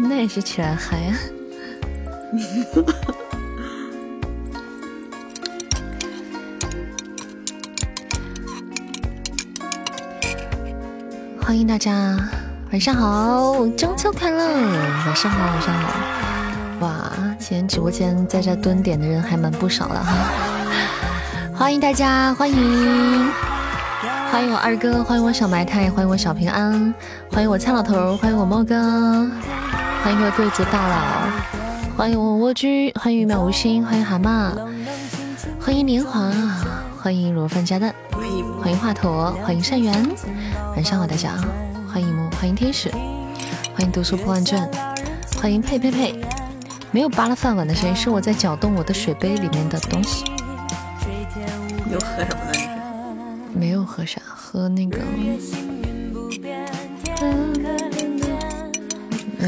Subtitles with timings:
[0.00, 1.12] 那也是起来嗨啊！
[11.42, 12.16] 欢迎大家，
[12.70, 14.42] 晚上好，中秋快乐！
[15.06, 16.00] 晚上好，晚上好！
[16.80, 20.14] 哇，今天直播间在这蹲点的人还蛮不少的哈。
[21.54, 23.30] 欢迎大家，欢迎，
[24.30, 26.94] 欢迎我二哥，欢迎我小埋汰，欢迎我小平安，
[27.30, 29.28] 欢迎我蔡老头，欢迎我猫哥，
[30.02, 31.30] 欢迎各位贵族大佬，
[31.96, 34.52] 欢迎我蜗居，欢迎渺无心，欢迎蛤蟆，
[35.60, 36.28] 欢迎年华，
[37.00, 37.94] 欢迎螺饭加蛋，
[38.60, 39.94] 欢迎华佗，欢迎善缘，
[40.74, 41.36] 晚上好大家，
[41.88, 42.90] 欢迎木，欢迎天使，
[43.76, 44.68] 欢迎读书破万卷，
[45.40, 46.20] 欢迎佩佩佩，
[46.90, 50.24] 没有扒拉饭碗的声音，是我在搅动我的水杯里面的东西。
[51.88, 52.58] 又喝什么呢？
[53.54, 54.98] 没有喝啥，喝那个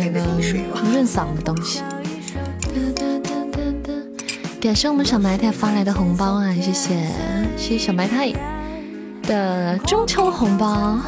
[0.04, 0.20] 那个
[0.90, 1.80] 润嗓的东西。
[4.60, 6.96] 感谢我们小埋汰发来的红包啊，谢谢
[7.56, 8.32] 谢谢小埋汰
[9.22, 10.98] 的中秋红包，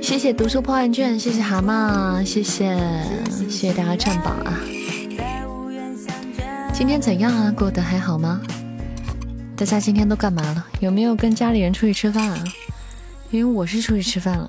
[0.00, 2.76] 谢谢读书破万卷，谢谢蛤蟆，谢谢
[3.30, 4.60] 谢谢大家占榜啊。
[6.72, 7.52] 今天怎样啊？
[7.56, 8.40] 过得还好吗？
[9.56, 10.66] 大家今天都干嘛了？
[10.80, 12.44] 有没有跟家里人出去吃饭啊？
[13.30, 14.46] 因为我是出去吃饭了。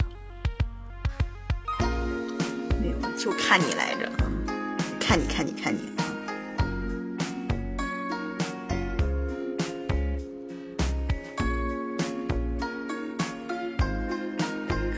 [3.50, 4.08] 看你来着，
[5.00, 5.80] 看你看你看你。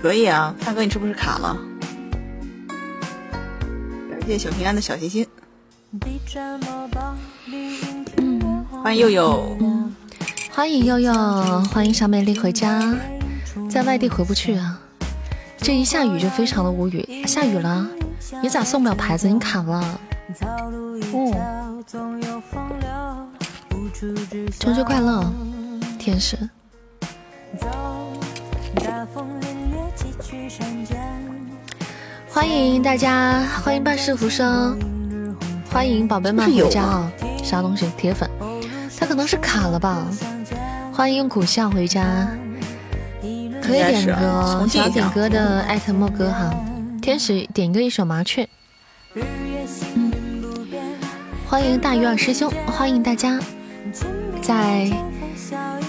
[0.01, 1.57] 可以啊，大哥，你是不是卡了？
[4.09, 5.25] 感谢小平安的小心心。
[8.83, 9.57] 欢迎悠悠，
[10.51, 11.13] 欢迎悠悠，
[11.71, 12.93] 欢迎小美丽回家，
[13.69, 14.77] 在外地回不去啊！
[15.59, 17.87] 这一下雨就非常的无语，下雨了，
[18.39, 19.27] 你咋送不了牌子？
[19.27, 19.99] 你卡了？
[21.13, 21.83] 嗯，
[24.57, 25.29] 中秋快乐，
[25.99, 26.37] 天使！
[32.29, 34.79] 欢迎大家，欢迎半世浮生，
[35.69, 37.11] 欢迎宝贝们回家啊！
[37.43, 37.91] 啥东西？
[37.97, 38.29] 铁粉？
[38.97, 40.07] 他可能是卡了吧？
[40.93, 42.29] 欢迎苦笑回家，
[43.61, 46.49] 可以点歌，想要点歌的艾特莫哥哈。
[47.01, 48.47] 天使点歌一首麻雀。
[49.15, 49.23] 嗯，
[51.47, 53.39] 欢迎大鱼儿师兄，欢迎大家
[54.39, 54.87] 在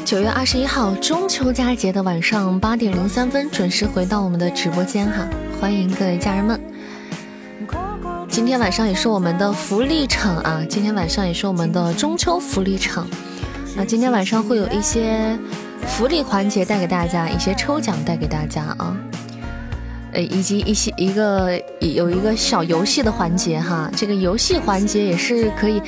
[0.06, 5.28] 九月二十一号中秋佳节的晚上八点零三分准时回到我们的直播间哈。
[5.60, 6.58] 欢迎各位家人们，
[8.30, 10.64] 今天晚上也是我们的福利场啊！
[10.66, 13.06] 今天晚上也是我们的中秋福利场。
[13.76, 15.38] 那今天晚上会有一些
[15.86, 18.96] 福利环节带给大家，一些抽奖带给大家啊，
[20.12, 23.90] 呃，以及一些一个有一个小游戏的环节哈。
[23.96, 25.82] 这个游戏环节也是可以，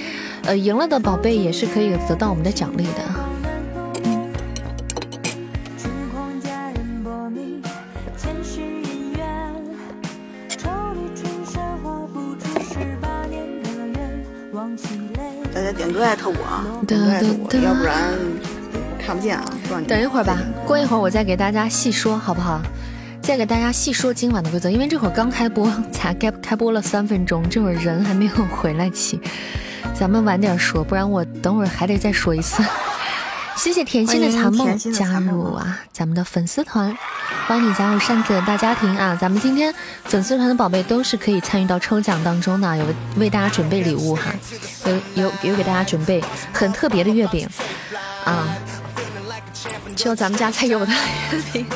[0.44, 3.02] 呃，赢了的宝贝也是可以得到我们的奖励的。
[15.52, 18.12] 大家点歌艾特我，点歌艾特我，要不然
[18.98, 19.44] 看不见啊。
[19.86, 22.60] 等一会儿吧，过一会儿我再给大家细说，好不好？
[23.24, 29.18] 再给大家细说今晚的规则，因为这会儿刚开播，才开开播了三分钟，这会儿人还没有回来齐，
[29.98, 32.62] 咱们晚点说，不然我等会儿还得再说一次。
[33.56, 36.94] 谢谢甜心的残梦加入啊，咱们的粉丝团，
[37.46, 39.16] 欢迎你加入扇子大家庭啊！
[39.18, 39.74] 咱们今天
[40.04, 42.84] 粉丝团的宝贝都是可以参与到抽奖当中的，有
[43.16, 44.34] 为大家准备礼物哈，
[44.84, 47.48] 有有有给大家准备很特别的月饼
[48.24, 48.44] 啊，
[49.94, 50.92] 只有咱们家才有的
[51.32, 51.66] 月饼。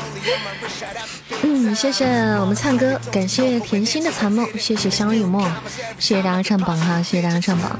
[1.41, 2.05] 嗯，谢谢。
[2.39, 3.59] 我们灿哥，感谢。
[3.59, 4.75] 甜心的残梦，谢。
[4.75, 5.49] 谢相濡以沫，
[5.97, 6.21] 谢谢。
[6.21, 7.21] 大家上榜哈，谢。
[7.21, 7.79] 谢大家上榜。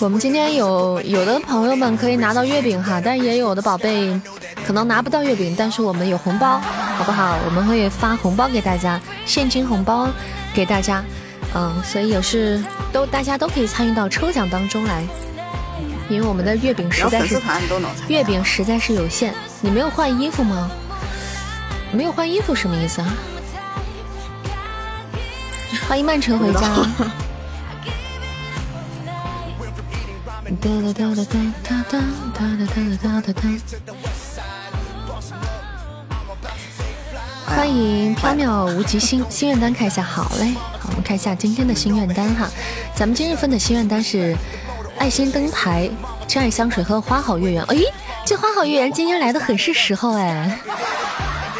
[0.00, 4.20] 我们今天有有的朋友们可以拿到月饼哈，但也有的宝贝
[4.66, 7.38] 可能拿不到月饼，但是我们有红包，好不好？
[7.46, 10.08] 我们会发红包给大家，现金红包
[10.52, 11.02] 给大家，
[11.54, 12.62] 嗯，所以也是
[12.92, 15.04] 都大家都可以参与到抽奖当中来，
[16.08, 17.40] 因为我们的月饼实在是
[18.08, 19.32] 月饼实在是有限。
[19.60, 20.70] 你没有换衣服吗？
[21.92, 23.14] 没有换衣服什么意思啊？
[25.88, 26.60] 欢迎曼城回家。
[37.46, 42.48] 欢迎缥缈无极心心愿单看一下，好嘞，好，我们看一下今天的心愿单哈。
[42.94, 44.36] 咱们今日份的心愿单是
[44.96, 45.90] 爱心灯牌
[46.28, 47.64] 真爱香水和花好月圆。
[47.64, 47.76] 哎，
[48.24, 50.56] 这花好月圆今天来的很是时候哎。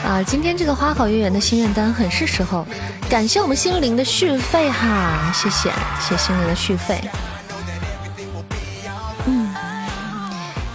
[0.07, 2.65] 啊，今天这个花好月圆的心愿单很是时候。
[3.11, 5.69] 感谢我们心灵的续费哈，谢谢
[6.01, 7.01] 谢心灵的续费。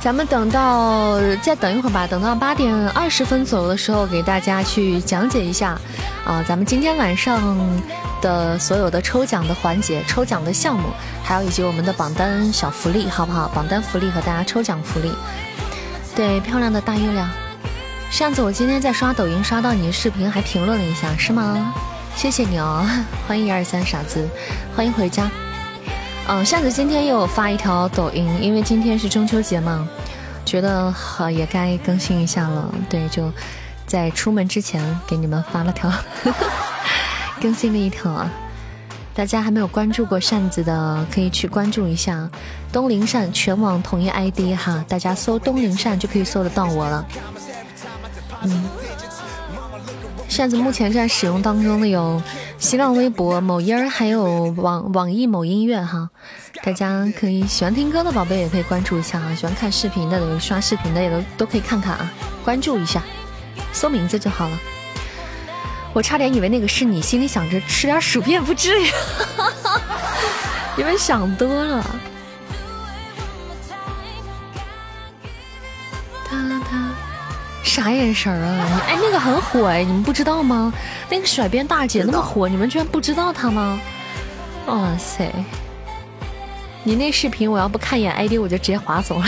[0.02, 5.78] 咱们等到再等一会儿吧，等到八点二十分左右的时候，给大家去讲解一下
[6.26, 7.42] 啊，咱们今天晚上
[8.22, 10.88] 的所有的抽奖的环节、抽奖的项目，
[11.22, 13.50] 还有以及我们的榜单小福利，好不好？
[13.50, 15.12] 榜单福利和大家抽奖福利。
[16.16, 17.30] 对，漂亮的大月亮，
[18.10, 21.74] 上次，我今天在刷抖音刷到你的视频，还评论了一下，是吗？
[22.16, 22.86] 谢谢你哦，
[23.28, 24.26] 欢迎一二三傻子，
[24.76, 25.30] 欢迎回家。
[26.32, 29.90] 嗯，扇子今天又发一条抖音，因为今天是中秋节嘛，
[30.46, 32.72] 觉得好也该更新一下了。
[32.88, 33.32] 对，就
[33.88, 35.92] 在出门之前给你们发了条，
[37.42, 38.30] 更新了一条啊。
[39.16, 42.30] 大家还没有关注过扇子的，可以去关注一下
[42.72, 47.06] 东林扇全网统一 ID 哈，大家搜东林扇就可以搜得到我了。
[48.44, 48.64] 嗯。
[50.30, 52.22] 扇子目前在使用当中的有
[52.60, 56.08] 新浪微博、某音儿，还有网网易某音乐哈。
[56.64, 62.14] 大家可以喜欢听歌的宝贝也可以关注一下啊，喜欢看视频的、刷视频的也都都可以看看啊，
[62.46, 63.02] 关注一下，
[63.74, 64.58] 搜名字就好了。
[65.94, 68.88] 我差点以为那个是你，心里想着吃点薯片不至于，
[70.78, 71.84] 你们想多了。
[77.70, 78.82] 啥眼神啊？
[78.88, 80.74] 哎，那个很火哎，你们不知道吗？
[81.10, 83.80] 那个甩鞭大姐那么火，你们居然不知道她吗？
[84.66, 85.32] 哇塞！
[86.84, 89.26] 你那视频我要不看一眼 ID，我就直接划走了，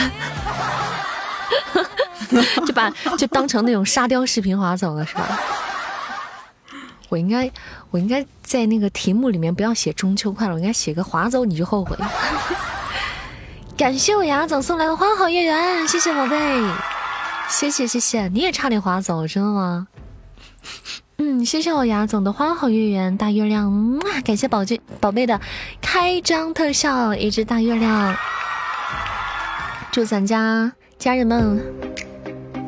[2.66, 5.40] 就把就当成那种沙雕视频划走了是吧？
[7.10, 7.52] 我应该
[7.90, 11.98] 我应该在那个题目里面不要写中秋快乐，我应该写个划走你就后悔。
[13.76, 16.38] 感谢我牙总送来的花好月圆，谢谢宝贝。
[17.52, 19.88] 谢谢谢谢，你也差点划走，真的吗？
[21.18, 25.40] 嗯，谢谢我牙总的花好月圆大月亮，哇感谢宝贝宝贝的
[25.82, 28.16] 开张特效，一只大月亮。
[29.92, 31.62] 祝咱家家人们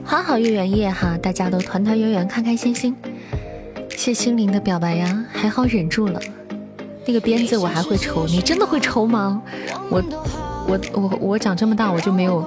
[0.06, 2.96] 花好月圆夜哈，大家都团团圆圆，开开心心。
[3.90, 6.20] 谢心灵的表白呀，还好忍住了。
[7.08, 9.42] 那个鞭子我还会抽，你真的会抽吗？
[9.90, 10.04] 我
[10.68, 12.46] 我我我长这么大我就没有。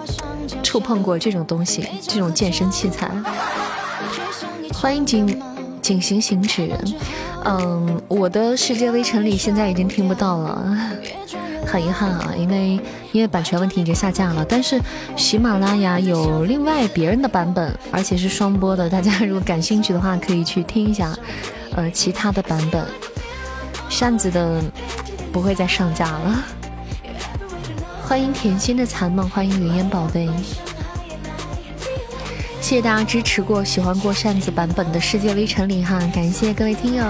[0.62, 3.10] 触碰过这种东西，这种健身器材。
[4.74, 5.42] 欢迎景
[5.80, 6.70] 景行行止。
[7.44, 10.76] 嗯，我的世界微尘里现在已经听不到了，
[11.64, 12.80] 很遗憾啊，因为
[13.12, 14.44] 因为版权问题已经下架了。
[14.48, 14.80] 但是
[15.16, 21.16] 喜马拉雅有另外别人的版本，而且是双播的，大家如果感兴趣的话，可以去听一下。
[21.76, 22.84] 呃，其他的版本，
[23.88, 24.60] 扇子的
[25.30, 26.44] 不会再上架了。
[28.08, 30.28] 欢迎甜心的残梦，欢迎云烟宝贝，
[32.60, 37.04] 谢谢大家支持过、喜欢过扇子版本的世界微尘里哈，感谢各位听友，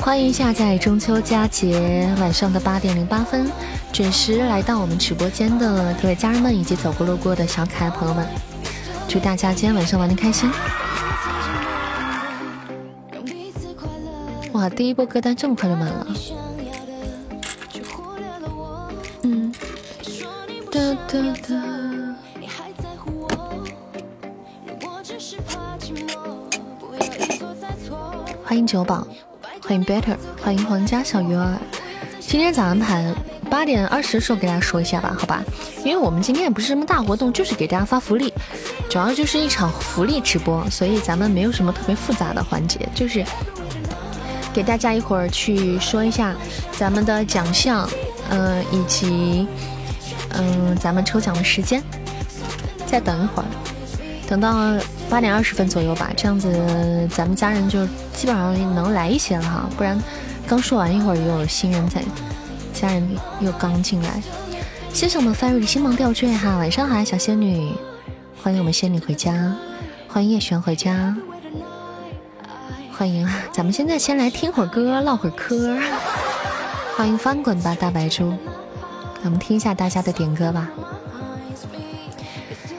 [0.00, 3.48] 欢迎下载中秋佳节晚上的八点零八分
[3.92, 8.26] 准时来到我们直播间的各位家人们以及走过路过的小可爱朋友们，
[9.08, 10.50] 祝大家今天晚上玩的开心！
[14.50, 16.06] 哇，第一波歌单这么快就满了。
[28.42, 29.06] 欢迎九宝，
[29.62, 31.56] 欢迎 Better，欢迎皇家小鱼儿。
[32.18, 33.14] 今天早安排？
[33.48, 35.44] 八点二十的时候给大家说一下吧，好吧？
[35.84, 38.34] 因为我们今天也不是什么大活动，就是给大家发福利，
[38.90, 43.24] 主要就是一场福利直播，所以咱们没有什么特别复杂的环节，就是
[44.52, 46.34] 给大家一会儿去说一下
[46.72, 47.88] 咱们的奖项，
[48.30, 49.46] 嗯，以及。
[50.36, 51.82] 嗯，咱们抽奖的时间，
[52.86, 53.46] 再等一会儿，
[54.28, 54.74] 等到
[55.08, 59.68] 八点二十分左右吧，这样子咱们家人就基本上能来一些了哈。
[59.76, 60.00] 不然
[60.46, 62.02] 刚说完一会儿，又有新人在，
[62.72, 63.08] 家人
[63.40, 64.22] 又刚进来。
[64.92, 67.72] 谢谢我们范瑞的星芒吊坠哈，晚上好，小仙女，
[68.42, 69.54] 欢迎我们仙女回家，
[70.08, 71.16] 欢迎叶璇回家，
[72.96, 75.76] 欢迎咱们现在先来听会儿歌，唠会儿嗑，
[76.96, 78.32] 欢迎翻滚吧大白猪。
[79.24, 80.70] 我们听一下大家的点歌吧。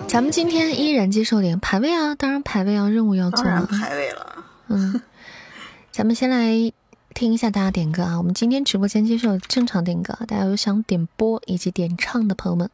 [0.08, 3.44] 咱们今天依然接受点排位啊，当然排位啊，任务要做。
[3.44, 4.46] 排位了。
[4.68, 5.02] 嗯，
[5.92, 6.72] 咱们先来
[7.14, 8.18] 听一下大家点歌啊。
[8.18, 12.70] 我们今天直播间接受正常点歌，大家有想点播以及点唱的朋友们，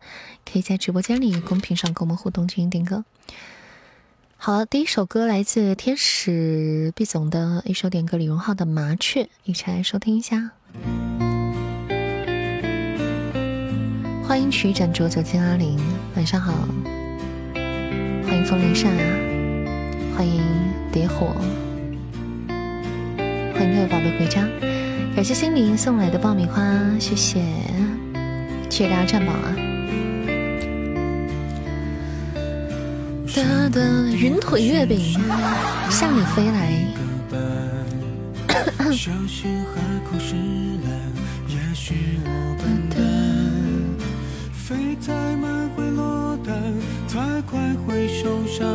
[0.51, 3.05] 可以在直播间里公屏上跟我们互动进行点歌。
[4.35, 10.51] 好，第一首歌来自天使毕总的一首点歌，李荣浩的《麻雀》，一起来收听一下。
[14.31, 15.77] 欢迎曲展卓走进阿玲，
[16.15, 16.53] 晚上好。
[17.53, 18.89] 欢迎风铃扇，
[20.15, 20.41] 欢迎
[20.89, 21.35] 蝶火，
[22.47, 24.47] 欢迎各位宝贝回家。
[25.13, 26.63] 感谢心灵送来的爆米花，
[26.97, 27.41] 谢谢，
[28.69, 29.53] 谢谢大家占榜啊！
[33.35, 33.81] 哒哒
[34.15, 34.97] 云腿月饼
[35.89, 36.71] 向你飞来。
[44.71, 46.55] 飞太慢会落单
[47.09, 48.65] 太快会受伤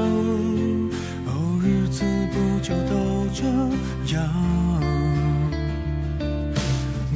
[1.25, 3.47] 哦日子不就都这
[4.15, 4.23] 样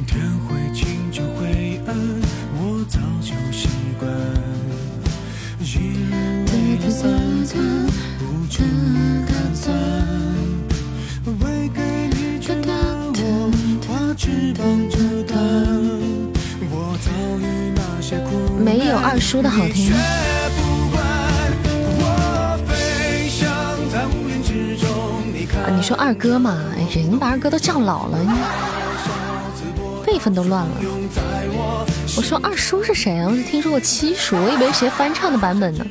[0.07, 1.95] 天会晴就会暗
[2.55, 3.69] 我早就习
[3.99, 4.11] 惯
[5.59, 5.63] 一
[6.09, 7.61] 日为了三餐
[8.17, 9.71] 不至于寒酸
[11.39, 12.75] 为给你取暖
[13.13, 13.51] 我
[13.87, 14.97] 把翅膀折
[15.27, 15.37] 断
[16.71, 19.91] 我遭遇那些苦没有二叔的好听。
[25.63, 26.63] 啊，你说二哥嘛？
[26.75, 28.17] 哎呀，你把二哥都叫老了，
[30.05, 30.75] 辈分都乱了。
[32.15, 33.27] 我说二叔是谁啊？
[33.29, 35.85] 我只听说过七叔，我以为谁翻唱的版本呢。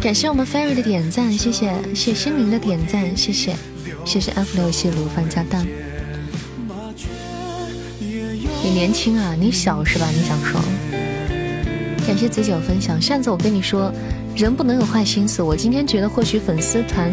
[0.00, 3.56] 感谢我们 Fairy 的点赞，谢谢，谢心灵的点赞，谢谢，
[4.04, 5.66] 谢谢 F 六，谢卤饭加蛋。
[8.66, 10.08] 你年轻啊，你小是吧？
[10.12, 10.60] 你想说？
[12.04, 13.00] 感谢子九分享。
[13.00, 13.92] 上次我跟你说，
[14.34, 15.40] 人不能有坏心思。
[15.40, 17.08] 我今天觉得或许粉丝团，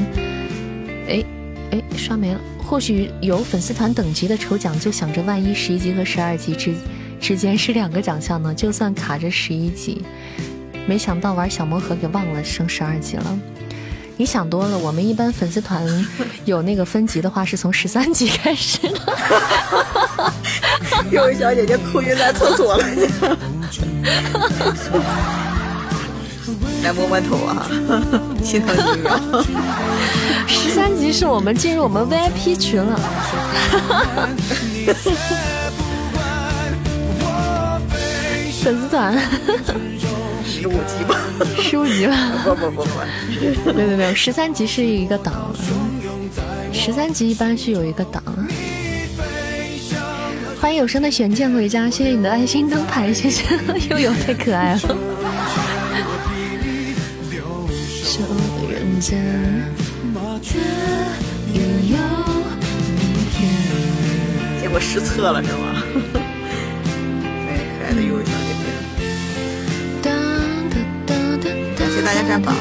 [1.08, 1.24] 哎
[1.70, 2.42] 哎，刷没了。
[2.58, 6.74] 或许有粉丝团等级的抽奖，就想着万一十一级和十二级之
[7.22, 8.52] 之间是两个奖项呢？
[8.52, 10.02] 就算卡着十一级。
[10.88, 13.40] 没想到玩小魔盒给忘了升十二级了，
[14.18, 14.76] 你想多了。
[14.76, 15.86] 我们一般粉丝团
[16.46, 20.34] 有那个分级的话，是从十三级开始的。
[21.12, 22.86] 有位小姐姐哭晕在厕所了，
[26.84, 27.66] 来摸摸头啊，
[28.44, 29.20] 心疼你秒。
[30.48, 33.00] 十三级是我们进入我们 VIP 群了。
[38.64, 39.18] 粉丝团。
[40.46, 41.18] 十五级吧，
[41.58, 42.90] 十五级吧，不不不不，
[43.74, 45.54] 没有没有，十三级是一个档，
[46.72, 48.24] 十三级一般是有一个档。
[50.64, 53.44] 欢迎有声的玄剑回家，谢谢你的爱心灯牌，谢谢
[53.92, 54.80] 悠悠太可爱了。
[64.62, 65.84] 结果失策了是吗？
[67.50, 68.24] 哎，可爱的悠悠。
[72.06, 72.56] 大家站榜。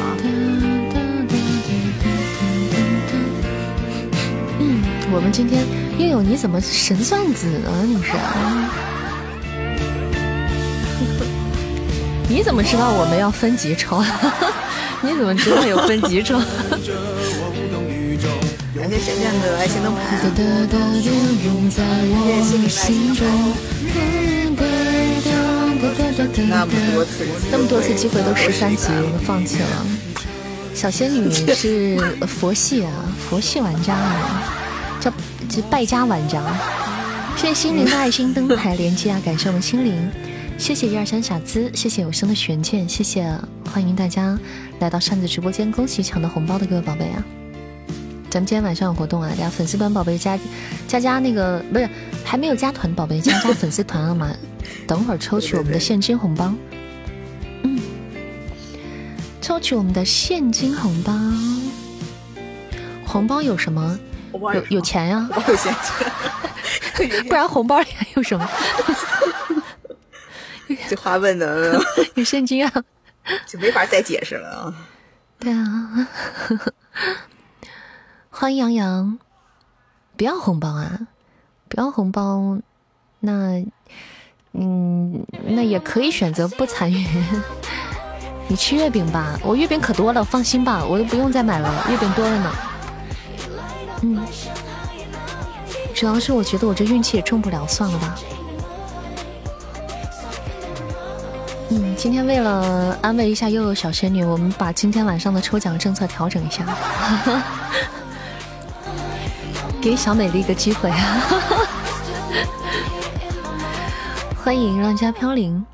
[4.59, 4.82] 嗯，
[5.12, 5.64] 我们今天
[6.02, 7.71] 悠悠你怎么神算子啊？
[7.87, 8.12] 你是？
[12.28, 14.02] 你怎么知道我们要分级抽？
[15.02, 16.38] 你怎么知道有分级抽？
[18.78, 20.00] 感谢贤贤的爱心灯牌。
[26.49, 29.87] 那么多次，那么多次机会都十三级，我们放弃了。
[30.75, 32.90] 小仙女是佛系啊，
[33.28, 34.51] 佛系玩家啊，
[35.52, 36.42] 这败家玩家。
[37.37, 40.11] 谢谢心灵的爱心灯牌连接啊，感谢我们心灵，
[40.56, 43.30] 谢谢一二三小资，谢谢有声的玄剑，谢谢
[43.71, 44.38] 欢迎大家
[44.80, 47.23] 来到扇子直播间，恭喜抢到红包的各位宝贝啊！
[48.30, 50.38] 咱们今天晚上有活动啊，大家粉丝团宝贝加
[50.88, 51.87] 加加那个不是
[52.25, 54.35] 还没有加团宝贝加加粉丝团了吗？
[54.87, 56.54] 等会儿抽取我们的现金红包，
[57.62, 57.78] 嗯，
[59.42, 61.12] 抽取我们的现金红包。
[63.04, 63.99] 红包有什么？
[64.33, 65.29] 有有钱呀？
[67.29, 68.49] 不然红包里还有什么？
[70.89, 71.81] 这话问的
[72.15, 72.73] 有现金啊，
[73.47, 74.75] 就没法再解释了啊。
[75.39, 76.09] 对啊，
[78.31, 79.19] 欢迎杨洋，
[80.17, 81.07] 不要红包啊，
[81.69, 82.59] 不要红包，
[83.21, 83.65] 那。
[84.55, 87.07] 嗯，那也可以选择不参与。
[88.49, 92.53] 你吃月饼吧，我月饼可多了，放心吧，我都不用再买了，月饼多了呢。
[94.02, 94.21] 嗯，
[95.94, 98.14] 主要是我觉得我这运气也中不了，算了吧。
[101.71, 106.66] 嗯，今天为了安慰一下悠悠小仙女，我们把今天晚上的抽奖政策调整一下，
[109.80, 111.23] 给小美丽一个机会啊。
[114.44, 115.64] 欢迎浪家飘零。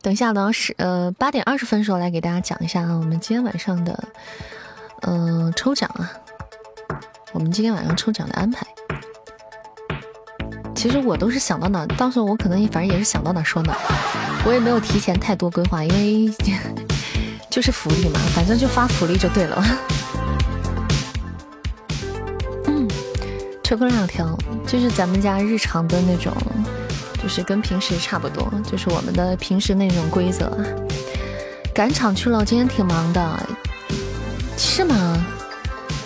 [0.00, 4.04] 等一下，等是呃八点二十分的时候来给大家讲一下啊，我们今天晚上的
[5.06, 6.10] 嗯抽奖啊，
[7.32, 8.66] 我们今天晚上抽奖的安排。
[10.74, 13.74] 其实我都是想到哪，到时候我可能也反正也是想到哪说哪，
[14.44, 16.34] 我也没有提前太多规划，因为
[17.50, 19.64] 就是福利嘛，反正就发福利就对了。
[22.66, 22.86] 嗯，
[23.62, 26.34] 抽空两条，就是咱们家日常的那种，
[27.22, 30.52] 就是跟平时差不多，就是我们的平时那种规则。
[31.74, 33.46] 赶场去了，今天挺忙的，
[34.56, 35.24] 是吗？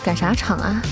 [0.04, 0.82] 赶啥场啊？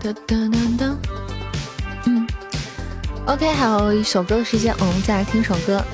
[0.00, 0.96] 噔噔噔噔，
[2.06, 2.26] 嗯
[3.26, 5.84] ，OK，还有一首歌的时间，我们再来听首歌，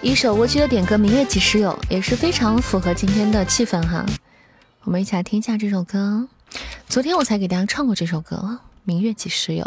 [0.00, 4.04] 一首蜗居的点歌《明月几时有》，也是非常符合今天的气氛哈。
[4.82, 6.26] 我们一起来听一下这首歌，
[6.88, 8.36] 昨天我才给大家唱过这首歌
[8.84, 9.64] 《明月几时有》。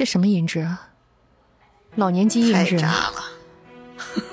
[0.00, 0.88] 这什么音质啊？
[1.96, 2.76] 老年机音质。
[2.76, 3.12] 了。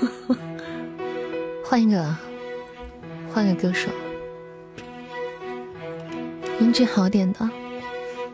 [1.61, 2.15] 换一个，
[3.33, 3.89] 换个歌手，
[6.61, 7.49] 音质好点的。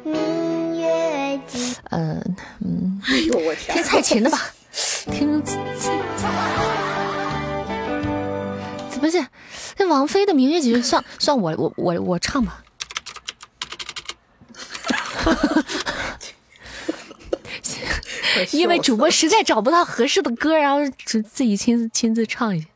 [0.04, 1.75] 明月几？
[1.90, 2.24] 呃，
[2.60, 3.02] 嗯。
[3.08, 3.78] 哎呦我天！
[3.78, 4.38] 听蔡琴的吧，
[5.12, 5.42] 听。
[9.02, 9.25] 不是，
[9.80, 12.63] 那王菲的《明月几时》算算我我我我唱吧。
[18.52, 22.68] 因为主播实在找不到合适的歌，然后自自己亲自亲自唱一下，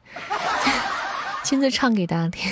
[1.44, 2.52] 亲自唱给大家听。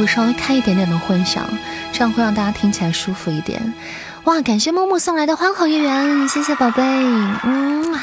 [0.00, 1.46] 会稍微开一点点的混响，
[1.92, 3.60] 这样会让大家听起来舒服一点。
[4.24, 6.82] 哇，感谢木木送来的花好月圆，谢谢宝贝。
[6.82, 7.94] 嗯，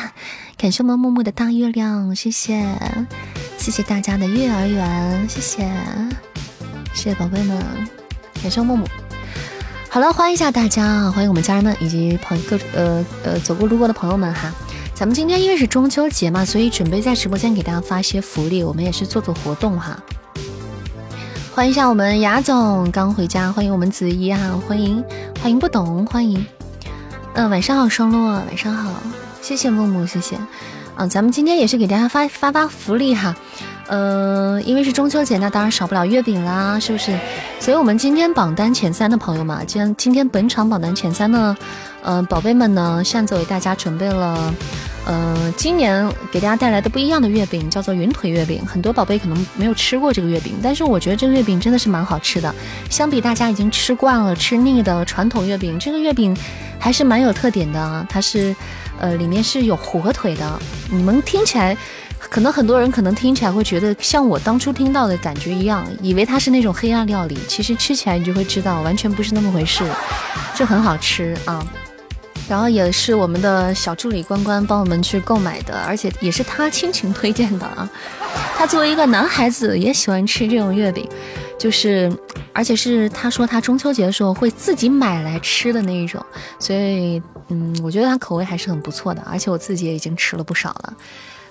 [0.56, 2.64] 感谢我们木木的大月亮，谢谢，
[3.58, 5.68] 谢谢大家的月儿圆，谢谢，
[6.94, 7.58] 谢谢宝贝们，
[8.42, 8.88] 感谢木木。
[9.90, 14.54] 好了，欢迎一下大家，欢迎我们家人们以及朋各呃呃走过路过的朋友们哈。
[14.94, 20.00] 咱们今天因为是中秋节嘛，所以准备在直播间给大家发一些福利，我们也是做做活动哈。
[21.58, 25.04] 欢迎一下我们雅总刚回家，欢迎我们子怡哈，欢迎
[25.42, 26.46] 欢迎不懂，欢迎。
[27.34, 28.92] 嗯，晚上好双落，晚上好，
[29.42, 30.38] 谢谢木木，谢谢。
[30.98, 33.36] 嗯，咱们今天也是给大家发发发福利哈。
[33.88, 37.18] 呃，因为是中秋节，那当然少不了月饼啦，是不是？
[37.60, 41.58] 所以我们今天榜单前三的朋友嘛，今天今天本场榜单前三的，
[42.04, 44.54] 呃，宝贝们呢，擅自为大家准备了。
[45.08, 52.54] 呃，今年给大家带来的不一样的月饼叫做云腿月饼，很多宝贝可能没有吃过这个月饼，但是我觉得这个月饼真的是蛮好吃的。
[52.90, 56.36] 相比大家已经吃惯了、吃腻的传统月饼，这个月饼
[56.78, 58.06] 还是蛮有特点的。
[58.10, 58.54] 它是，
[59.00, 60.60] 呃，里面是有火腿的。
[60.92, 61.78] 你们听起来，
[62.20, 67.38] 可能很多人可能听起来会觉得像我当初听到的感觉一样，以为它是那种黑暗料理。
[67.48, 69.90] 其实吃起来你就会知道，完全不是那么回事，
[70.54, 71.66] 就很好吃啊。
[72.50, 77.90] 然后也是我们的小助理关关帮我们去购买的，而且也是他亲情推荐的啊。
[78.56, 81.08] 他作为一个男孩子，也喜欢吃这种月饼，
[81.60, 82.12] 就是
[82.54, 86.26] 而且是他说他中秋节的时候会自己买来吃的那一种，
[86.58, 90.94] 所以嗯，我觉得他口味还是很不错的，而且我自己也已经吃了不少了。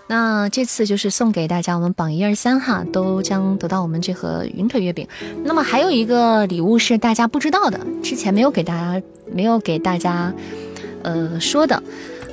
[0.09, 5.07] 那这次就是送给大家，我们榜一二三哈都将得到我们这盒云腿月饼。
[5.45, 10.33] 那么还有一个礼物是大家不知道的，之前没有给大家没有给大家。
[11.07, 11.81] 呃，说的，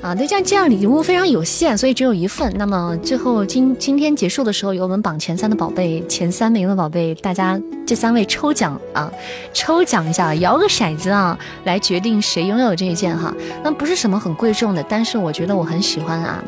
[0.01, 2.51] 啊，那这样这样礼物非常有限，所以只有一份。
[2.57, 9.13] 那么最后今今天结束的时候，有我们榜前三的宝贝，前三名的宝贝，大家这三位抽奖啊，
[9.53, 13.31] 抽奖一下，摇个骰子啊，来决定谁拥有这一件哈。
[13.63, 16.43] 那不是什么很贵重的，但是我觉得我很喜欢啊，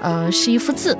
[0.00, 0.96] 呃，是一幅字。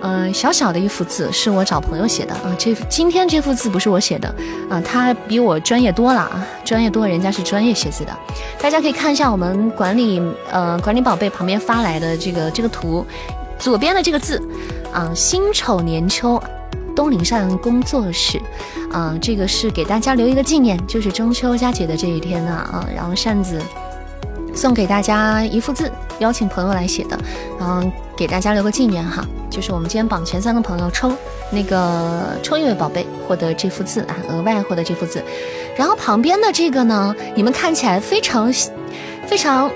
[0.00, 2.54] 嗯，小小的一幅字是我找朋友写的啊。
[2.56, 4.32] 这今天这幅字不是我写的
[4.70, 8.16] 啊，他比我专业多了啊，专业多，人家是专业写字的。
[8.60, 13.04] 大家可以看一下我们管理呃管理宝贝旁边发来的这个这个图，
[13.58, 14.40] 左边的这个字
[14.92, 16.40] 啊，辛丑年秋，
[16.94, 18.40] 东林善工作室
[18.92, 23.60] 啊，这个是给大家留一个纪念，就是中秋佳节的这一天呢啊，然后扇子
[24.54, 27.18] 送给大家一幅字，邀请朋友来写的，
[27.58, 27.82] 然后
[28.18, 29.24] 给大家留个纪念哈。
[29.48, 31.12] 就是我们今天榜前三的朋友抽
[31.50, 35.22] 那个抽一位宝贝获得这幅字啊，额外获得这幅字。
[35.76, 38.52] 然后旁边的这个呢，你们看起来非常
[39.26, 39.70] 非常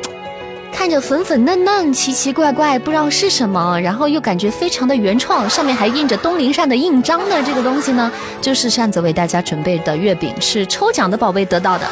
[0.72, 11.86] 看着粉粉嫩嫩、奇奇怪怪，不知道是什么，然后又感觉非常的原创，上面还印着东林扇的印章的这个东西呢，就是扇子为大家准备的月饼，是抽奖的宝贝得到的。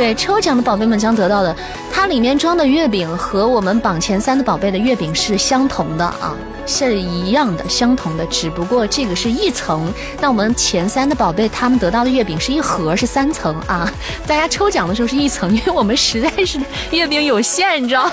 [0.00, 1.54] 对，抽奖的宝贝们将得到的，
[1.92, 6.34] 它里面装的月饼和我们榜前三的宝贝的月饼是相同的啊。
[6.66, 9.92] 是一样的，相同的，只不过这个是一层。
[10.18, 13.92] 那我们前三的宝贝，他们得到的月饼是一盒，是三层啊。
[14.26, 16.58] 大家抽奖的时候是一层，因为我们实在是
[16.92, 18.12] 月饼有限，你知道吗？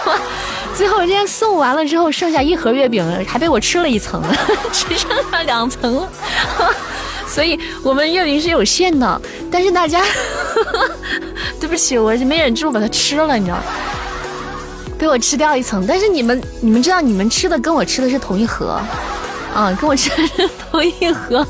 [0.75, 4.21] 最后今天送完了之后，剩下一盒月饼还被我吃了一层，
[4.73, 6.09] 只剩下两层了。
[7.27, 10.01] 所以我们月饼是有限的，但是大家，
[11.59, 13.63] 对不起，我是没忍住把它吃了，你知道吗。
[14.97, 18.81] 被我吃掉一层，但是你们你们知道，你们吃的跟我吃的是同一盒，
[19.53, 21.45] 啊，跟我吃的是同一盒，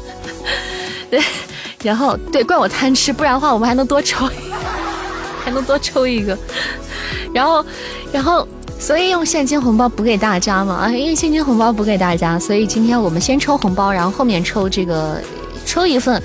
[1.10, 1.22] 对，
[1.82, 4.30] 然后对，怪我贪吃，不然的话我们还能多抽，
[5.46, 6.38] 还能多抽一个，
[7.34, 7.66] 然后
[8.12, 8.46] 然后
[8.78, 15.22] 所以用现金红包补给大家嘛，啊，因为现金红包补给大家，所以今天我们先抽红包，然后后面抽这个
[15.68, 16.24] 抽一份，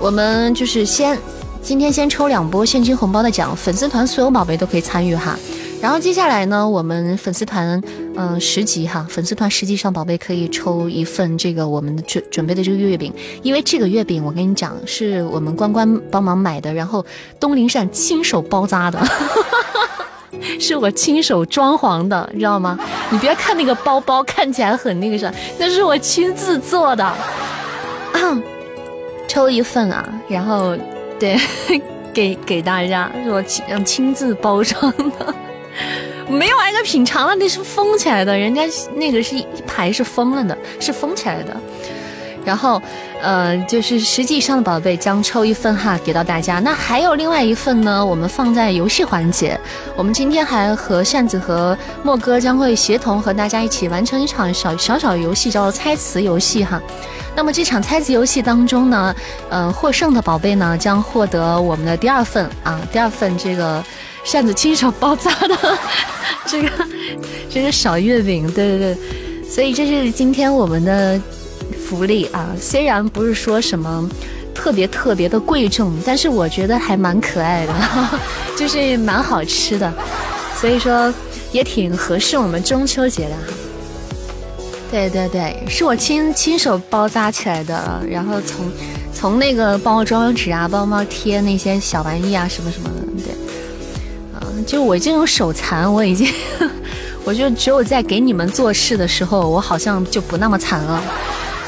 [0.00, 1.16] 我们就是先
[1.62, 5.38] 今天先抽两波现金红包的奖，粉丝团所有宝贝都可以参与哈。
[5.80, 7.80] 然后接下来呢，我们粉丝团，
[8.16, 17.04] 嗯，十级哈，粉丝团十级上宝贝可以抽一份这个我们的准准备的这个月饼，因为这个月饼我跟你讲是我们关关帮忙买的，然后
[17.38, 18.98] 东林善亲手包扎的，
[20.58, 22.76] 是我亲手装潢的，知道吗？
[23.10, 27.14] 你别看那个包包看起来很那个啥，那是我亲自做的。
[29.28, 30.76] 抽一份啊，然后
[31.20, 31.38] 对，
[32.12, 35.34] 给给大家是我亲亲自包装的，
[36.28, 38.62] 没有挨个品尝了，那是封起来的，人家
[38.96, 41.56] 那个是一排是封了的，是封起来的。
[42.44, 42.80] 然后，
[43.20, 46.60] 呃，就是实际上的宝贝将抽一份哈给到大家。
[46.60, 49.58] 那还有另外一份呢，我们放在游戏环节。
[49.96, 56.80] 我们今天还和扇子和莫哥将会协同和大家一起完成一场小小小游戏，叫做猜词游戏哈。
[57.34, 59.14] 那么这场猜词游戏当中呢，
[59.50, 63.84] 呃，获胜的宝贝呢将获得我们的第二份啊，第二份这个
[64.24, 65.78] 扇子亲手包扎的
[66.46, 66.70] 这个
[67.50, 68.98] 这个小月饼，对对对。
[69.48, 71.20] 所以这是今天我们的。
[71.88, 74.06] 福利啊，虽然不是说什么
[74.54, 77.72] 特别特别的贵重，但是我觉得还蛮可爱的，
[78.58, 79.90] 就是蛮好吃的，
[80.60, 81.12] 所以说
[81.50, 83.34] 也挺合适我们中秋节的。
[84.90, 88.70] 对对对，是我亲亲手包扎起来的，然后从
[89.14, 93.34] 从那个包装纸啊、包包贴那些小玩意啊什么什么的，对，
[94.40, 96.30] 嗯，就我这种手残，我已经，
[97.24, 101.02] 我就只有在给你们做事的时候，我好像就不那么残了。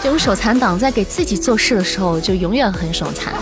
[0.03, 3.35] 这种手残党在给自己做事的时候，就永远很手残。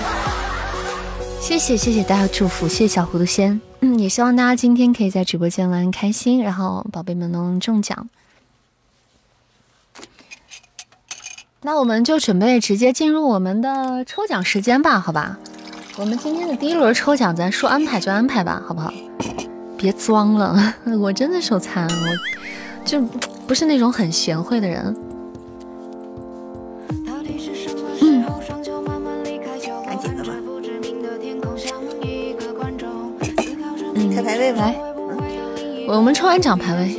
[1.40, 3.60] 谢谢谢谢大家祝福，谢谢小糊涂仙。
[3.80, 8.08] 嗯，也希望大家今天可以在直播间玩开心，然后宝贝们能中奖。
[11.62, 15.38] 那我们就准备直接进入我们的抽奖时间吧，好吧？
[15.96, 18.92] 我们今天的第一轮抽奖，咱说安排就安排吧，好不好？
[19.76, 23.00] 别装了， 我真的手残，我就
[23.46, 24.94] 不是那种很贤惠的人。
[35.98, 36.96] 我们抽完奖排位。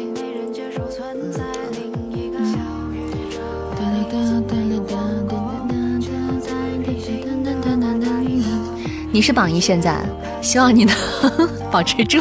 [9.09, 9.95] 你是榜一，现在
[10.41, 10.93] 希望你能
[11.71, 12.19] 保持住，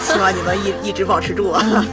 [0.00, 1.62] 希望你能一一直保持住啊！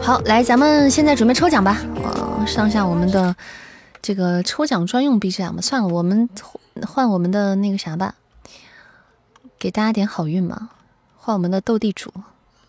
[0.00, 1.76] 好，来，咱们现在准备抽奖吧。
[1.96, 3.36] 我上下我们的
[4.00, 6.26] 这个抽奖专用 BGM，算了，我们。
[6.86, 8.14] 换我们的那个啥吧，
[9.58, 10.70] 给大家点好运嘛！
[11.16, 12.12] 换我们的斗地主，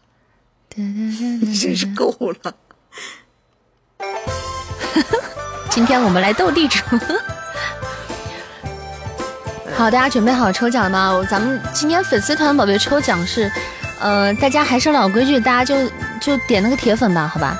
[0.69, 1.13] 真
[1.75, 2.53] 是够了。
[5.69, 6.83] 今天我们来斗地主。
[9.77, 11.25] 好，大家准备好抽奖了吗？
[11.29, 13.49] 咱们今天粉丝团宝贝抽奖是，
[14.01, 17.57] 呃，大家还是老规矩，大家就就点那个铁粉吧，好吧？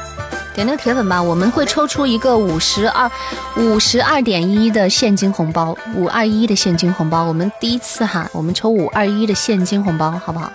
[0.59, 3.09] 点那个铁粉吧，我们会抽出一个五十二
[3.55, 10.51] 五十二点一的现金红包，五二一的现金红包，我们第一次哈，我们抽五二一的现金红包，好不好？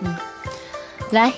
[0.00, 0.16] 嗯，
[1.10, 1.32] 来，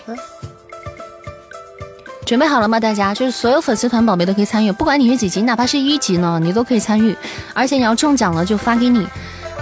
[2.25, 2.81] 准备好了吗？
[2.81, 7.15] 大家就是所有粉丝团宝贝都可以参与，不管你是几级，哪怕是一级呢，你都可以参与，
[7.53, 9.07] 而且你要中奖了就发给你，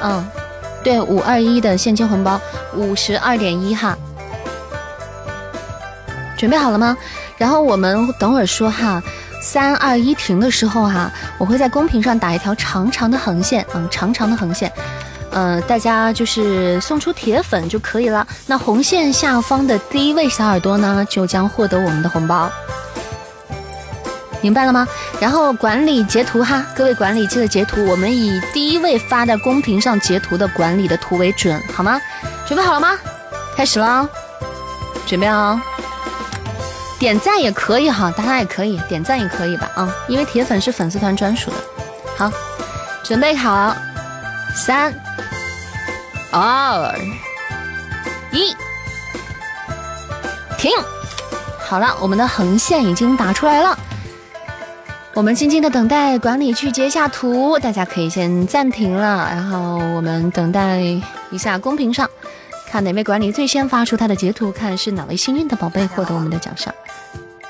[0.01, 0.25] 嗯，
[0.85, 2.41] 对，五二一的现金红包，
[2.77, 3.99] 五十二点一哈，
[6.39, 6.97] 准备好了吗？
[7.45, 9.03] 然后我们等会儿说哈，
[9.39, 14.73] 三二一停的时候哈，我会在公屏上打一条长长的横线，嗯，长长的横线，
[15.31, 18.27] 呃，大家就是送出铁粉就可以了。
[18.47, 22.51] 那红线下方的第一位小耳朵呢，就将获得我们的红包，
[24.41, 24.89] 明白了吗？
[25.21, 32.01] 然后管理截图哈，各位管理记得截图，我们以第一位发在公屏上截图的管理的图为准，好吗？
[32.47, 32.97] 准备好了吗？
[33.55, 34.09] 开始了，
[35.07, 35.61] 准备哦。
[37.05, 41.57] 点赞也可以哈，大家也可以点赞也可以吧啊，因为铁粉是粉丝团专属的。
[42.17, 42.33] 好，
[43.03, 43.77] 准备好，
[44.57, 44.91] 三、
[46.33, 46.91] 二、
[48.33, 48.57] 一，
[50.57, 50.71] 停。
[51.59, 53.79] 好了，我们的横线已经打出来了，
[55.13, 60.79] 我们静静的等待管理去截下图，大家可以先暂停了，然后我们等待
[61.29, 62.09] 一下公屏上。
[62.75, 66.75] 看哪位管理最先发出他的截图，看是哪位幸运的宝贝获得我们的奖赏。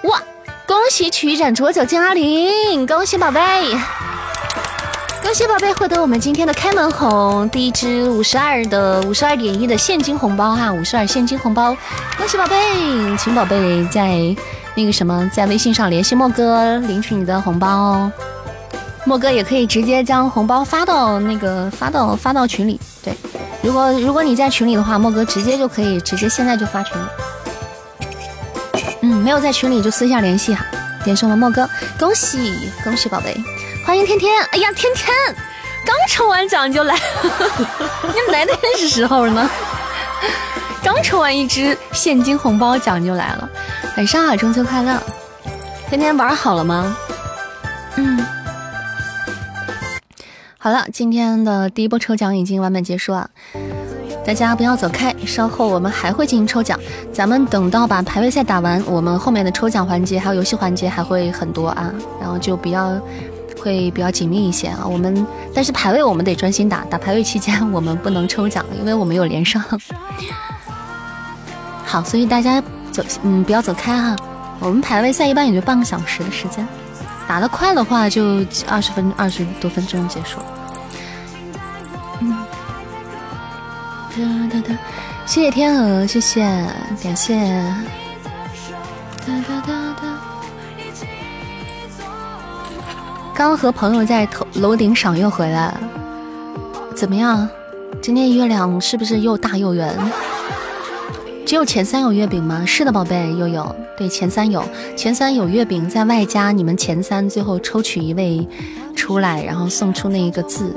[0.02, 0.22] 哇！
[0.66, 3.40] 恭喜曲一盏浊酒敬阿玲，恭喜宝贝，
[5.22, 11.74] 恭喜宝贝获得我们今天的开门红，第一支五十二的五十二点一的现金红包哈，五十二现金红包，
[12.18, 14.37] 恭喜宝贝，请宝贝在
[14.74, 18.12] 那个什么，在微信上联系莫哥领取你的红包哦。
[19.06, 23.14] 莫哥也可以直接将红包发到那个发到发到群里，对。
[23.62, 27.04] 如果如果你在群里的话，莫哥直接就可以直接现在就发群里。
[29.02, 30.64] 嗯，没有在群里就私下联系哈。
[31.04, 33.36] 点上了莫哥，恭喜恭喜宝贝，
[33.86, 34.42] 欢迎天天！
[34.52, 35.14] 哎呀，天天，
[35.84, 36.94] 刚抽完奖就来，
[38.08, 39.50] 你来的也是时候呢。
[40.82, 43.48] 刚抽完一支现金红包，奖就来了。
[43.98, 44.98] 晚上好，中秋快乐！
[45.90, 46.96] 天天玩好了吗？
[47.96, 48.24] 嗯。
[50.64, 53.29] 好了，今天的第一波抽奖已经完美结束了。
[54.24, 56.81] 大家不要走开，稍后我们还会进行抽奖。
[57.12, 62.98] 咱们等到把排位赛打完，我们后面的抽奖环节还有游戏环节还会很多啊，然后就比较
[63.61, 64.87] 会比较紧密一些啊。
[64.87, 69.62] 我们但是排位我们得专心打，打排位期间我们不能抽奖，因为我们有连胜。
[71.85, 74.16] 好，所以大家走，嗯，不要走开哈。
[74.61, 76.66] 我们排位赛一般也就半个小时的时间，
[77.29, 80.38] 打得快的话就二十分二十多分钟结束。
[80.38, 80.53] 哒
[85.34, 86.42] 谢谢天鹅，谢谢，
[87.02, 87.34] 感谢。
[89.26, 90.20] 哒哒哒哒。
[93.34, 95.76] 刚和朋友在头楼顶赏月回来，
[96.94, 97.48] 怎么样？
[98.00, 99.92] 今天月亮是不是又大又圆？
[101.44, 102.64] 只有前三有月饼吗？
[102.64, 103.74] 是的，宝贝，又有。
[103.96, 104.64] 对，前三有，
[104.96, 108.46] 前三有月饼，在外加你们前三，最后抽取一位
[108.94, 110.72] 出来，然后送出那一个字，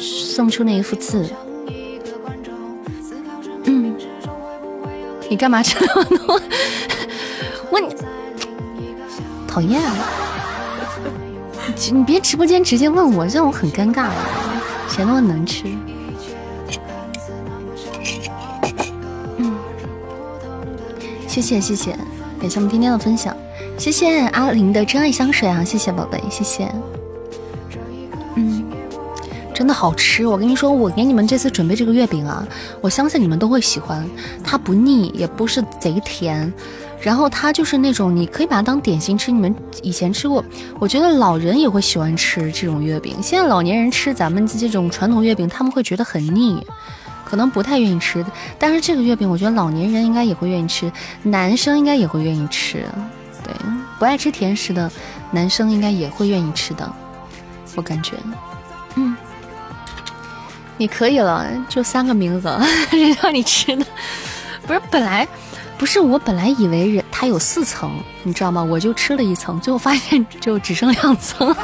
[0.00, 1.24] 送出那一幅字。
[5.30, 6.40] 你干嘛吃那么多？
[7.70, 7.94] 问你，
[9.46, 9.80] 讨厌！
[11.92, 14.08] 你别直播间直接问我，这我很尴尬。
[14.88, 15.62] 谁那么能吃？
[19.36, 19.54] 嗯，
[21.28, 21.92] 谢谢谢谢，
[22.40, 23.34] 感谢我们天天的分享，
[23.78, 26.68] 谢谢阿林的真爱香水啊，谢谢宝贝，谢谢。
[29.60, 32.42] 真的好吃，我跟你说，我给你们这次准备这个月饼啊，
[32.80, 34.08] 我相信你们都会喜欢。
[34.42, 36.50] 它不腻，也不是贼甜，
[36.98, 39.30] 然后它就是那种你可以把它当点心吃。
[39.30, 40.42] 你们以前吃过，
[40.78, 43.16] 我觉得老人也会喜欢吃这种月饼。
[43.20, 46.66] 现在老年人吃咱们这种传统月饼，他们会觉得很腻，
[47.26, 48.24] 可能不太愿意吃。
[48.58, 50.90] 但是这个月饼，我觉得老年人应该也会愿意吃，
[51.22, 52.86] 男生应该也会愿意吃。
[53.44, 53.54] 对，
[53.98, 54.90] 不爱吃甜食的
[55.30, 56.90] 男生应该也会愿意吃的，
[57.76, 58.16] 我感觉，
[58.94, 59.14] 嗯。
[60.80, 62.48] 你可以了，就三个名字
[63.20, 63.84] 让你吃的，
[64.66, 65.28] 不是本来
[65.76, 68.62] 不是我本来以为人它有四层，你知道吗？
[68.64, 71.54] 我就吃了一层，最后发现 就只剩两层，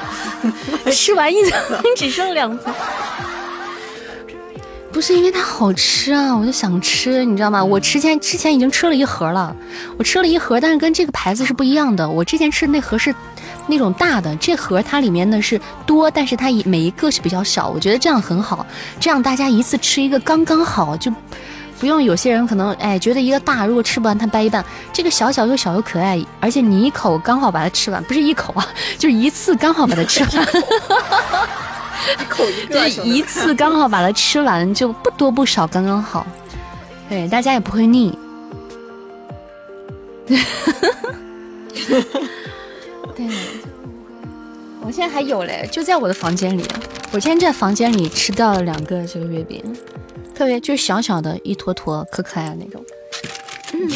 [0.90, 1.60] 吃完一层
[1.94, 2.72] 只剩两层，
[4.90, 7.62] 不是因为它好吃啊，我就想吃，你知道吗？
[7.62, 9.54] 我之前之前已经吃了一盒了，
[9.98, 13.14] 我吃了一盒，但是跟这个牌子是不一样的，我之前吃的那盒是。
[13.68, 18.66] 那种大的这盒，它里面呢是多，但是它一每一个是比较少，我觉得这样很好，
[18.98, 21.12] 这样大家一次吃一个刚刚好，就
[21.78, 28.66] 不用有些人可能哎觉得一个大如果吃不完，它掰一半，这个小小又小又可爱，而且你一口刚好把它吃完，不是一口啊，
[28.98, 30.32] 就是一次刚好把它吃完，
[32.20, 36.26] 一口一个，一次刚好把它吃完，就不多不少，刚刚好，
[37.08, 38.18] 对，大家也不会腻。
[43.18, 43.26] 对，
[44.80, 46.64] 我现在还有嘞，就在我的房间里。
[47.10, 49.60] 我今天在房间里吃到了两个这个月饼，
[50.32, 52.80] 特别就是小小的一坨坨，可可爱那种。
[53.72, 53.90] 嗯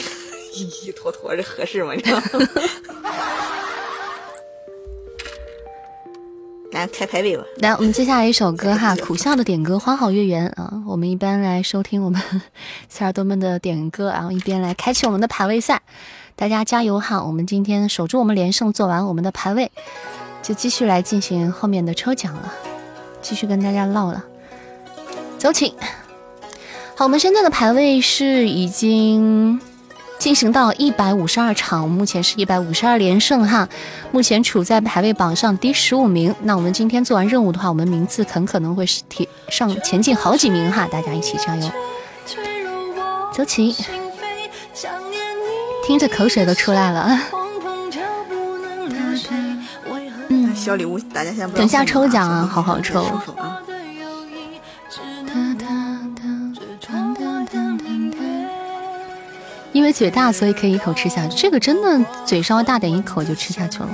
[0.54, 1.92] 一坨坨，这合适吗？
[6.72, 7.44] 来开排位吧。
[7.58, 10.82] 来，我们接下来一首歌哈，苦笑的点歌《花好月圆》啊。
[10.84, 12.20] 我们一般来收听我们
[12.88, 15.80] 小耳朵们的点歌，然后一边来开启我们的排位赛。
[16.34, 17.22] 大家加油哈！
[17.22, 19.70] 我们今天守住我们连胜，做完我们的排位，
[20.42, 22.52] 就继续来进行后面的抽奖了，
[23.20, 24.24] 继续跟大家唠了。
[25.38, 25.74] 走起！
[26.96, 29.60] 好，我们现在的排位是已经
[30.18, 33.68] 进行到一百五十二场，目前是一百五十二连胜哈，
[34.10, 36.34] 目前处在排位榜上第十五名。
[36.42, 41.70] 那我们今天做完任务的话，我们名次很可能会是提上前进好几名哈，大家一起加油！
[43.32, 43.74] 走起！
[45.82, 47.18] 听着口水都出来了。
[50.28, 53.04] 嗯，小礼物大家先等下抽奖啊，好好抽。
[59.72, 61.36] 因为嘴大，所以可以一口吃下去。
[61.36, 63.88] 这个真的嘴稍微大点，一口就吃下去了。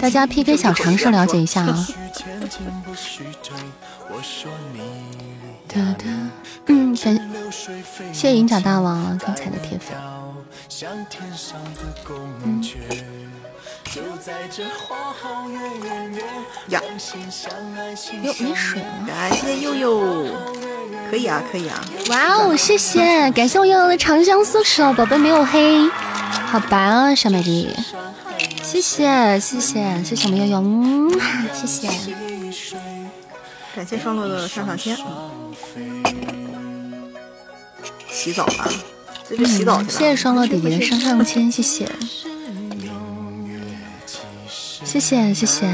[0.00, 1.86] 大家 PK 小常识了解一下啊。
[6.66, 9.96] 嗯，感谢谢银甲大王刚才的铁粉。
[12.44, 12.62] 嗯。
[16.68, 16.80] 呀，
[18.22, 18.86] 哟，没水了。
[19.06, 20.26] 感谢悠悠，
[21.14, 21.80] 可以啊，可以啊。
[22.08, 25.88] 哇哦，谢谢，感谢我悠悠的长相厮守，宝贝没有黑，
[26.48, 27.72] 好白啊，小美丽。
[28.64, 31.08] 谢谢谢谢谢谢谢我们悠悠，嗯，
[31.54, 31.88] 谢谢，
[33.76, 34.96] 感谢双落的上上签，
[38.10, 38.68] 洗澡吧，
[39.30, 39.90] 这是洗澡去了。
[39.92, 41.88] 谢谢双落弟弟的上上签，谢谢，
[44.84, 45.68] 谢谢谢谢。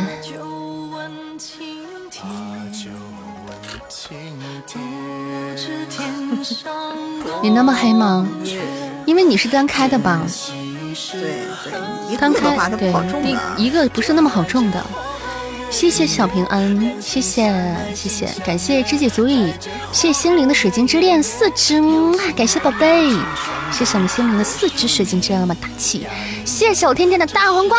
[7.43, 8.27] 你那么黑吗？
[9.07, 10.21] 因为你是单开的吧？
[11.13, 11.21] 对
[12.09, 12.93] 对，单开对
[13.57, 14.85] 一一个不是那么好中的。
[15.71, 19.53] 谢谢小平安，谢谢谢谢，感谢知己足矣，
[19.93, 21.81] 谢谢心灵的水晶之恋四只，
[22.37, 23.13] 感谢宝贝，
[23.71, 26.05] 谢谢我们心灵的四只水晶之恋那么大气，
[26.45, 27.79] 谢谢我天天的大皇冠，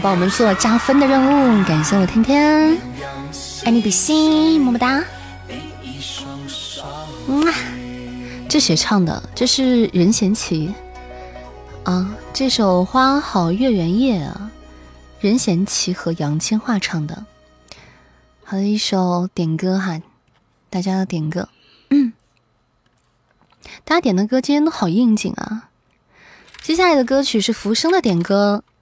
[0.00, 1.20] 帮我们做加分的任
[1.60, 2.78] 务，感谢我天天，
[3.64, 5.02] 爱你比心，么么哒。
[7.28, 7.52] 嗯，
[8.56, 9.22] 这谁唱的？
[9.34, 10.72] 这是任贤齐
[11.84, 12.16] 啊！
[12.32, 14.50] 这首《花好月圆夜》啊，
[15.20, 17.26] 任贤齐和杨千嬅唱的。
[18.44, 20.00] 好的一首点歌哈，
[20.70, 21.50] 大家的点歌。
[21.90, 22.14] 嗯，
[23.84, 25.68] 大家点的歌今天都好应景啊！
[26.62, 28.64] 接下来的歌曲是浮生的点歌，《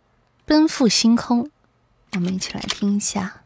[0.44, 1.46] 奔赴星空》，
[2.12, 3.42] 我们一起来听一下。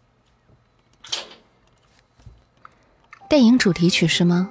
[3.31, 4.51] 电影主题曲是吗？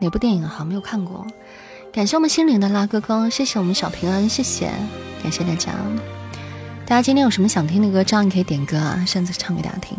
[0.00, 1.26] 哪部电影好像没有看过。
[1.92, 4.70] 感谢我们心灵的拉哥哥，谢谢我们小平安，谢谢，
[5.22, 5.72] 感谢大家。
[6.86, 8.02] 大家今天有什么想听的歌？
[8.02, 9.96] 这样你可以点歌啊，擅自唱给大家听。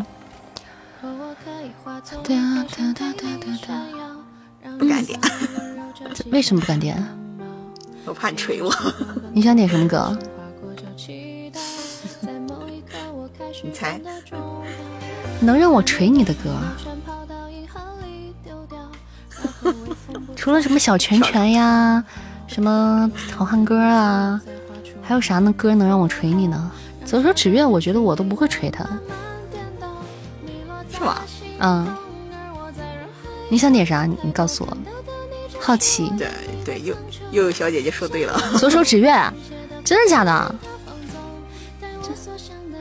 [4.80, 5.20] 不敢点，
[6.32, 6.98] 为什么不敢点？
[8.06, 8.74] 我怕你锤我。
[9.32, 10.18] 你想点什么歌？
[13.64, 14.00] 你猜？
[15.42, 16.58] 能让我锤你的歌？
[20.36, 22.04] 除了什么小拳拳呀，
[22.48, 24.40] 什么好汉歌啊，
[25.02, 25.54] 还有啥呢？
[25.54, 26.72] 歌能让我锤你呢？
[27.06, 28.84] 左手指月，我觉得我都不会锤他，
[30.92, 31.22] 是吗？
[31.60, 31.88] 嗯，
[33.50, 34.06] 你想点啥？
[34.06, 34.78] 你告诉我，
[35.60, 36.12] 好奇。
[36.18, 36.30] 对
[36.64, 36.96] 对，又
[37.32, 38.40] 又有小姐姐说对了。
[38.58, 39.14] 左手指月，
[39.84, 40.32] 真的假的？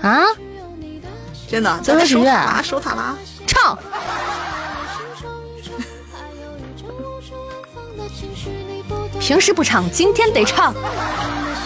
[0.02, 0.24] 啊？
[1.48, 1.78] 真的？
[1.82, 3.16] 左手指月，守塔啦，
[3.46, 3.78] 唱。
[9.20, 10.74] 平时不唱，今天得唱。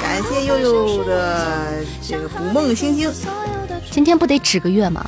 [0.02, 3.10] 感谢悠悠的这个捕梦星星，
[3.90, 5.02] 今天不得指个月吗？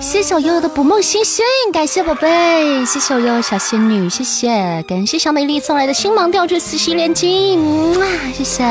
[0.00, 7.94] 谢谢悠悠的捕梦星星，感谢宝贝，谢谢悠悠小仙女，谢谢，感谢小美丽送来的星芒吊坠四喜连金，
[8.32, 8.64] 谢谢。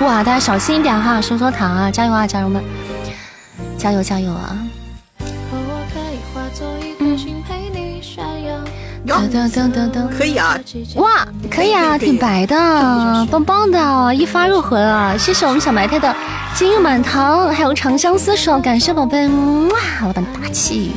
[0.00, 2.62] 哇，大家小心一点哈，收收糖啊，加油啊，家人们，
[3.78, 4.58] 加油加油啊！
[9.16, 10.58] 噔噔噔噔噔，可以啊！
[10.96, 12.56] 哇，可以啊，挺白的，
[13.30, 15.16] 棒棒的，一发入魂啊。
[15.16, 16.14] 谢谢我们小埋汰的
[16.54, 20.92] 金玉满堂，还有长相厮守，感谢宝贝，哇，老板大气，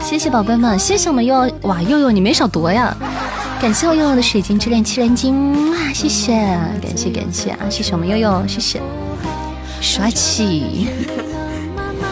[0.00, 2.96] 谢谢宝贝们，谢谢我们悠哇悠悠，你没少夺呀！
[3.60, 6.32] 感谢我悠悠的水晶之恋七连金，哇，谢谢，
[6.80, 8.80] 感谢感谢啊，谢谢我们悠悠，谢谢，
[9.80, 10.86] 帅气，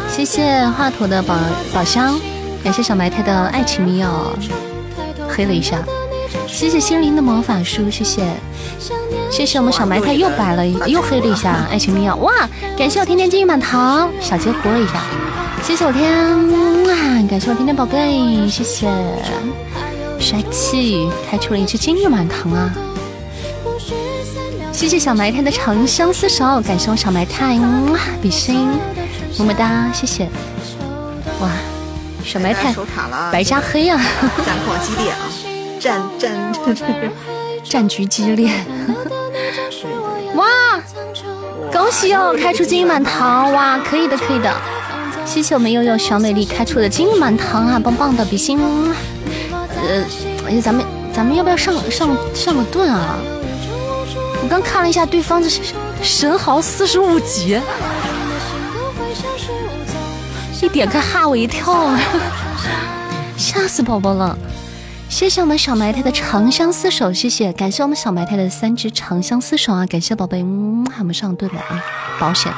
[0.09, 1.36] 谢谢华佗的宝
[1.72, 2.18] 宝箱，
[2.64, 4.09] 感谢小埋汰的爱情密钥。
[5.37, 5.84] 黑了一下，
[6.47, 8.22] 谢谢心灵的魔法书，谢谢，
[9.30, 12.32] 谢谢我们小埋汰又白了又黑了一下，爱情密钥，哇，
[12.78, 15.03] 感谢我天天金玉满堂，小杰活了一下，
[15.62, 18.89] 谢谢我天啊，感谢我天天宝贝，谢谢，
[20.18, 22.72] 帅气，开出了一只金玉满堂啊，
[24.72, 27.59] 谢谢小埋汰的长相厮守，感谢我小埋汰，
[28.22, 28.68] 比心，
[29.39, 30.30] 么么哒，谢谢，
[31.41, 31.51] 哇。
[32.26, 32.74] 小埋汰
[33.30, 34.00] 白加黑啊！
[34.44, 35.18] 战况激烈啊！
[35.78, 36.52] 战战
[37.62, 38.50] 战局激烈！
[40.34, 40.44] 哇！
[41.72, 43.52] 恭喜哦，开出金玉满堂！
[43.52, 44.52] 哇，可以的，可以的！
[45.24, 48.58] 谢谢我们悠悠小美丽开出的金玉满堂啊，棒棒的比心！
[49.76, 50.04] 呃，
[50.48, 53.16] 哎，咱们咱们要不要上上上个盾啊？
[54.42, 55.48] 我刚看了一下对方的
[56.02, 57.60] 神豪四十五级。
[60.62, 61.90] 一点开吓我一跳，
[63.36, 64.36] 吓死宝宝了！
[65.09, 69.86] 谢谢我们小埋汰的长相厮守，谢谢，感谢我们小埋汰的三只长相厮守啊！
[69.86, 71.84] 感谢宝贝，嗯，还没上盾的啊，
[72.18, 72.52] 保险！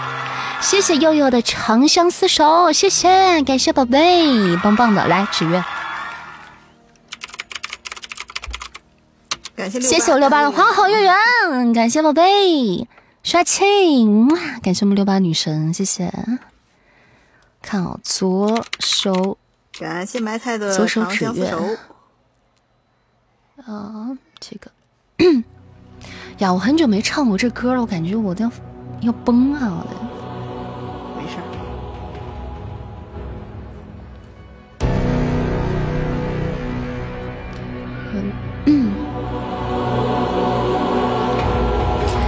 [0.61, 5.63] 谢谢悠悠的长相厮守，谢谢，感谢宝贝，棒棒的，来纸月，
[9.57, 12.89] 感谢谢谢我六八的花好月圆，感谢宝贝，
[13.23, 13.65] 帅气，
[14.63, 16.11] 感谢我们六八女神，谢谢。
[17.69, 19.37] 看哦，左手
[19.79, 21.55] 感谢埋汰的左手指月
[23.67, 24.71] 啊，这个
[26.39, 28.51] 呀，我很久没唱过这歌了，我感觉我都要
[29.03, 29.61] 要崩啊！
[29.61, 29.91] 我的，
[31.15, 31.37] 没事。
[38.65, 38.73] 嗯，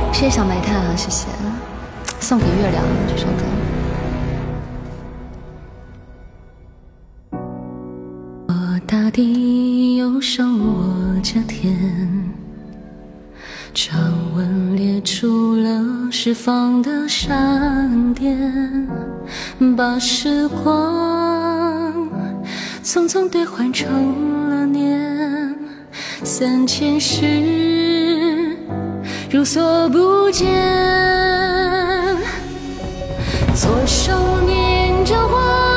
[0.12, 1.28] 谢谢小埋汰啊，谢谢，
[2.20, 3.59] 送给月亮这首歌。
[9.10, 11.76] 地右手握着天。
[13.72, 18.88] 长吻裂出了释放的闪电，
[19.76, 22.08] 把时光
[22.82, 25.54] 匆匆兑换成了年，
[26.24, 28.56] 三千世
[29.30, 30.48] 如所不见。
[33.54, 34.12] 左手
[34.46, 35.69] 捻着花，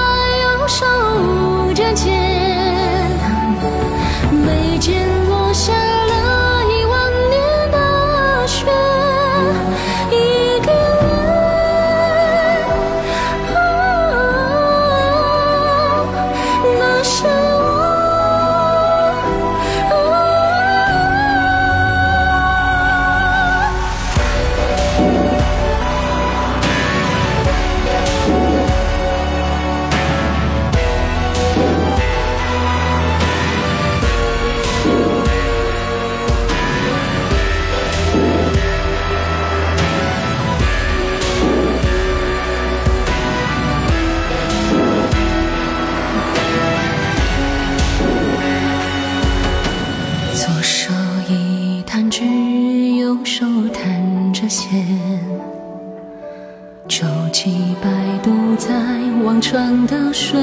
[59.54, 60.42] 到水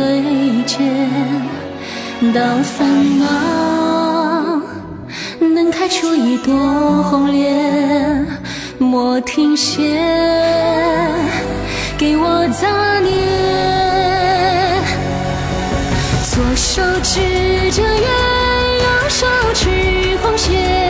[0.67, 0.79] 间，
[2.33, 4.63] 到繁忙
[5.41, 6.55] 能开出一朵
[7.03, 8.25] 红莲，
[8.79, 9.99] 莫停歇，
[11.99, 13.11] 给我杂念。
[16.31, 17.21] 左手指
[17.73, 18.07] 着月，
[18.79, 19.69] 右手指
[20.23, 20.90] 红线。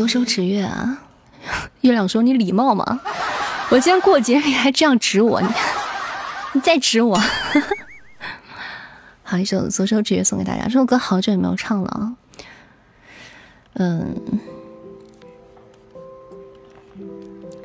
[0.00, 0.98] 左手指月啊，
[1.82, 3.02] 月亮说：“你礼貌吗？
[3.68, 5.48] 我今天过节你还这样指我，你
[6.54, 7.20] 你再指我。
[9.22, 10.64] ”好，一首左手指月送给大家。
[10.64, 12.16] 这首歌好久也没有唱了啊。
[13.74, 14.16] 嗯，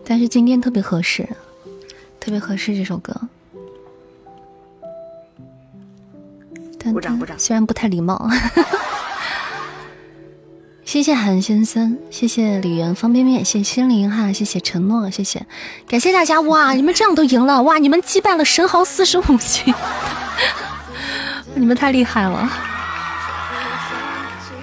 [0.05, 1.25] 但是今天特别合适，
[2.19, 3.15] 特别合适这首歌。
[6.91, 8.29] 鼓掌鼓掌，虽然不太礼貌。
[10.85, 15.43] 谢谢韩先生，谢谢李元方便面，谢谢心灵哈，谢谢承诺，谢谢，
[15.89, 16.73] 感谢大家哇！
[16.73, 17.79] 你们这样都赢了哇！
[17.79, 19.73] 你们击败了神豪四十五级，
[21.55, 22.49] 你们太厉害了！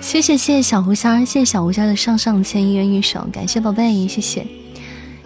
[0.01, 4.47] 谢谢谢谢小胡虾，谢谢小胡虾的上上签一人一首，感谢宝贝，谢谢，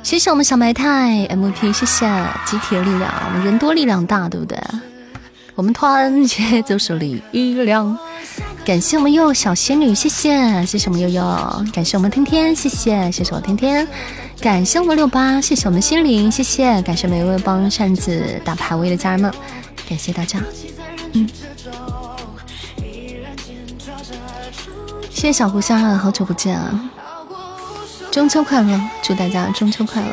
[0.02, 2.06] 谢谢我们小白太 MP，谢谢
[2.46, 4.58] 集体的力量，我们人多力量大，对不对？
[5.54, 7.22] 我们团结就是力
[7.64, 7.96] 量。
[8.66, 11.22] 感谢我们悠悠小仙女，谢谢谢谢我们悠悠，
[11.72, 13.86] 感谢我们天天，谢谢谢谢我天天，
[14.40, 19.32] 感谢我们六八，谢谢我们心灵，谢谢感谢每一位帮扇子打排位的家人们，
[19.88, 20.40] 感谢大家，
[21.12, 21.28] 嗯。
[25.10, 26.90] 谢谢小狐仙啊，好久不见啊！
[28.10, 30.08] 中秋快乐，祝大家中秋快乐！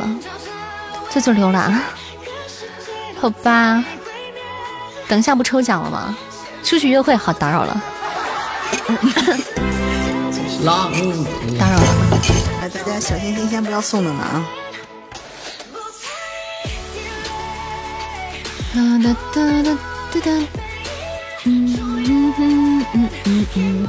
[1.09, 1.73] 这就溜了，
[3.19, 3.83] 好吧。
[5.07, 6.15] 等一下不抽奖了吗？
[6.63, 7.83] 出去约会好打扰了，
[11.59, 11.81] 打扰了。
[12.61, 14.45] 哎，大家小心心先不要送的呢啊！
[18.73, 19.69] 哒哒哒哒
[20.13, 20.31] 哒哒，
[21.45, 21.47] 嗯
[21.77, 23.87] 嗯嗯嗯嗯嗯。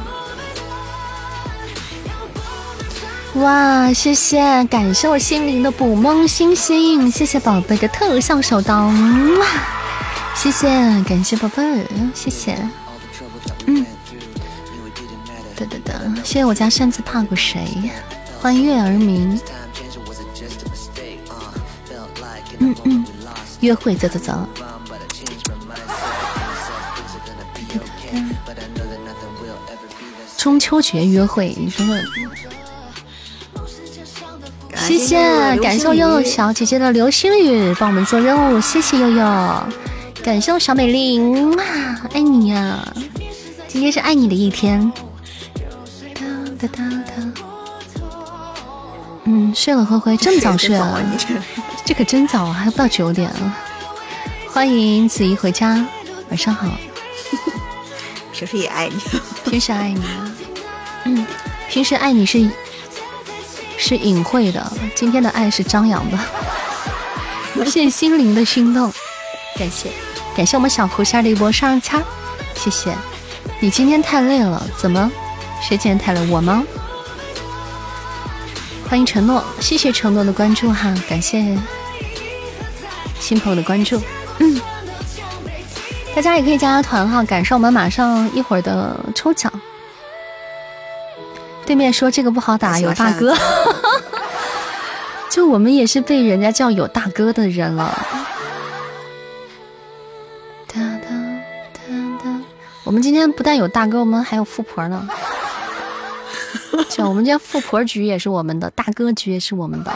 [3.35, 9.47] 哇，谢谢，感谢我心灵的捕梦星星，谢谢宝贝的特效手刀，哇，
[10.35, 10.69] 谢谢，
[11.09, 12.71] 感谢宝贝儿，谢谢，嗯，
[15.57, 17.67] 哒哒哒，谢谢我家扇子怕过谁，
[18.41, 19.41] 欢迎月儿明，
[22.59, 23.05] 嗯嗯，
[23.61, 24.49] 约会走走走。
[30.37, 32.05] 中秋节约会，你说问？
[34.77, 35.17] 谢谢，
[35.63, 39.65] 感谢悠悠小姐姐的流星雨，帮我们做任务，谢谢悠悠，
[40.23, 41.65] 感谢我小美丽，哇，
[42.13, 42.87] 爱你呀！
[43.67, 44.93] 今天是爱你的一天。
[46.61, 47.13] 哒哒哒
[49.25, 51.01] 嗯，睡了，灰灰这么早睡啊？
[51.85, 53.57] 这可真早啊，还不到九点啊！
[54.53, 55.85] 欢迎子怡回家，
[56.29, 56.69] 晚上好。
[58.33, 59.01] 平时也爱你，
[59.51, 60.03] 平时爱你。
[61.05, 61.27] 嗯，
[61.71, 62.49] 平时爱你是
[63.79, 66.19] 是隐晦的，今天的爱是张扬的。
[67.65, 68.93] 谢谢心灵的心动，
[69.59, 69.91] 感谢
[70.37, 72.03] 感谢我们小狐仙的一波上签，
[72.55, 72.95] 谢谢。
[73.61, 75.11] 你今天太累了，怎么？
[75.67, 76.31] 谁今天太累？
[76.31, 76.63] 我吗？
[78.87, 81.43] 欢迎承诺，谢谢承诺的关注哈，感谢
[83.19, 83.99] 新朋友的关注。
[84.41, 84.61] 嗯，
[86.15, 89.51] 大家也可以加加团哈，赶上我们马上一会儿的抽奖。
[91.65, 93.35] 对面说这个不好打，有大哥，
[95.31, 98.07] 就我们也是被人家叫有大哥的人了。
[100.69, 101.09] 哒哒
[101.73, 101.81] 哒
[102.23, 102.41] 哒，
[102.85, 105.09] 我们今天不但有大哥，我们还有富婆呢。
[106.91, 109.93] 就我们家富婆局也是我们的，大哥局也是我们的。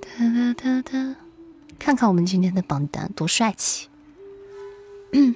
[0.00, 1.16] 哒哒哒哒，
[1.78, 3.88] 看看我们今天的榜单多帅气。
[5.12, 5.34] 嗯。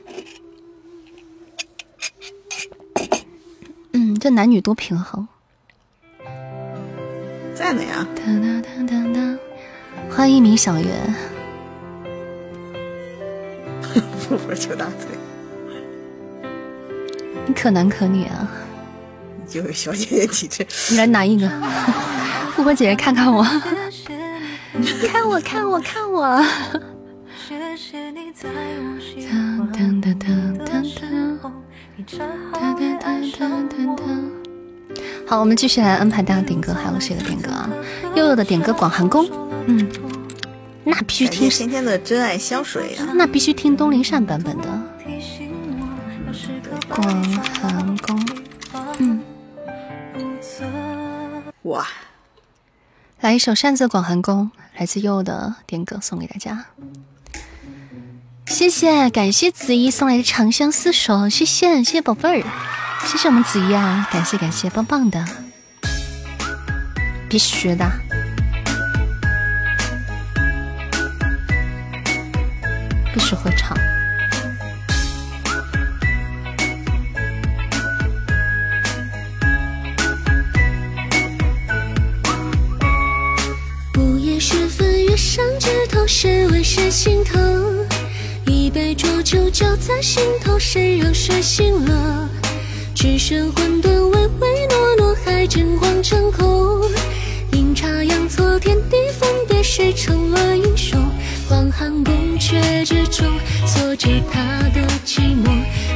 [3.92, 5.28] 嗯，这男女多平衡，
[7.54, 8.06] 在呢呀！
[10.10, 11.14] 欢迎一名小圆，
[14.20, 15.18] 富婆求大腿，
[17.46, 18.48] 你可男可女啊！
[19.46, 21.48] 就有小姐姐体质，你来拿一个，
[22.56, 23.42] 富婆姐姐看看我，
[25.06, 26.42] 看我看我看我。
[35.26, 37.68] 好，我们继续来安排大家点歌，还有谁的点歌啊？
[38.14, 39.24] 悠悠的点歌《广寒宫》，
[39.66, 39.86] 嗯，
[40.84, 44.64] 那必须听天天的真爱香水呀，那必须听东林善版本的
[46.88, 47.02] 《广
[47.42, 48.20] 寒宫》，
[48.98, 49.22] 嗯，
[51.62, 51.86] 哇，
[53.20, 56.66] 来一首扇子《广寒宫》，来自悠悠的点歌送给大家。
[58.46, 62.46] 谢谢，感谢子怡送来的长相厮守，谢谢，谢谢宝贝儿，
[63.06, 65.24] 谢谢我们子怡啊，感谢感谢，棒棒的，
[67.28, 67.90] 必须的，
[73.12, 73.76] 必须会唱。
[85.34, 87.84] 上枝头，谁为谁心疼？
[88.46, 92.30] 一杯浊酒浇在心头，谁让睡醒了？
[92.94, 96.88] 只剩混沌唯唯诺诺，还真晃成空。
[97.50, 101.04] 阴差阳错，天地分别，谁成了英雄？
[101.48, 103.26] 广寒宫阙之中，
[103.66, 104.40] 锁着他
[104.72, 105.50] 的寂寞。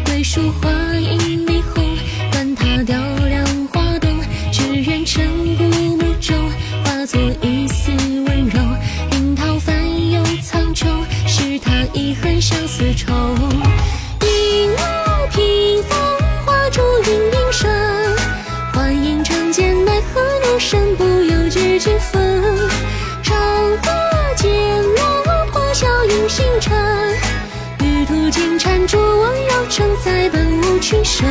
[0.06, 1.96] 桂树花影霓虹，
[2.32, 4.18] 管他雕梁画栋，
[4.50, 5.62] 只愿尘古
[5.96, 6.36] 墓中
[6.82, 7.57] 化作一
[10.78, 10.88] 苍
[11.26, 11.58] 穹。
[11.92, 13.12] 遗恨相思愁，
[14.22, 14.76] 一路
[15.32, 15.98] 披风，
[16.46, 17.68] 化作云影身。
[18.72, 22.68] 幻影成茧，奈何女生不由知几分。
[23.22, 23.36] 长
[23.82, 23.90] 河
[24.36, 27.16] 渐落，破晓映星辰。
[27.80, 31.26] 玉兔金蟾助我绕城，再奔无群声。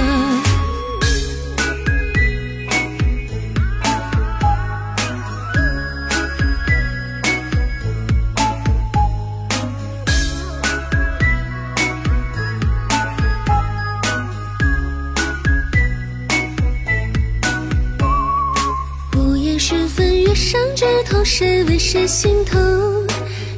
[21.90, 23.08] 谁心疼？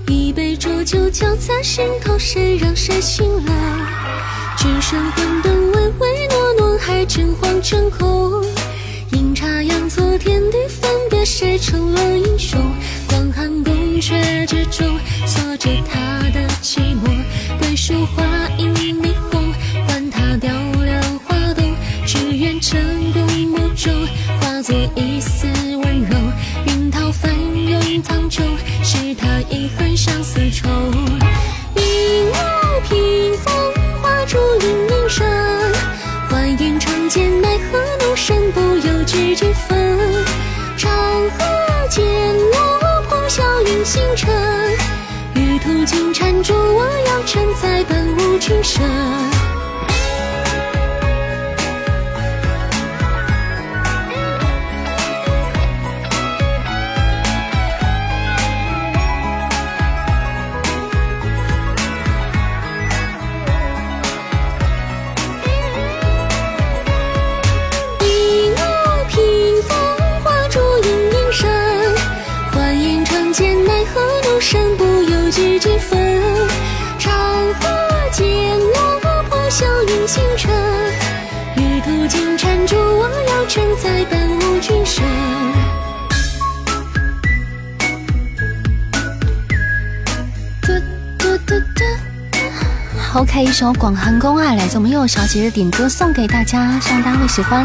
[0.06, 3.52] 一杯浊酒浇在心头，谁让谁醒了？
[4.56, 8.46] 只剩混沌唯唯诺诺，还真惶真恐。
[9.14, 12.62] 阴差阳错，天地分别，谁成了英雄？
[13.08, 17.10] 广寒宫阙之中，锁着他的寂寞。
[17.58, 18.24] 桂树花
[18.60, 19.52] 影霓虹，
[19.88, 20.52] 管他雕
[20.84, 21.74] 梁画栋，
[22.06, 22.80] 只愿成
[28.02, 28.42] 苍穹，
[28.84, 30.70] 是他遗恨相思愁。
[31.76, 32.34] 一怒
[32.88, 33.54] 披风，
[34.02, 35.28] 化烛影凝神，
[36.30, 40.26] 幻影长剑，奈何怒身不由知几分。
[40.78, 40.92] 长
[41.32, 42.04] 河渐
[42.52, 44.30] 落，破晓映星辰。
[45.36, 49.39] 玉兔金蟾，助我腰，承载本无君身。
[93.30, 97.64] 开一首《广寒宫》啊，来自我们佑小姐的点歌送给大家，希望大家会喜欢。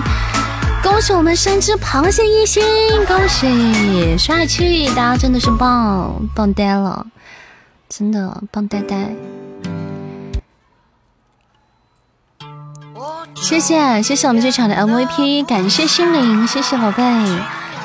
[0.83, 2.63] 恭喜我们生只螃蟹一星，
[3.07, 7.07] 恭喜帅气，大家真的是棒棒呆了，
[7.89, 9.09] 真的棒呆呆。
[13.35, 17.03] 谢谢谢谢我们这场的 MVP，感谢心灵，谢谢宝贝，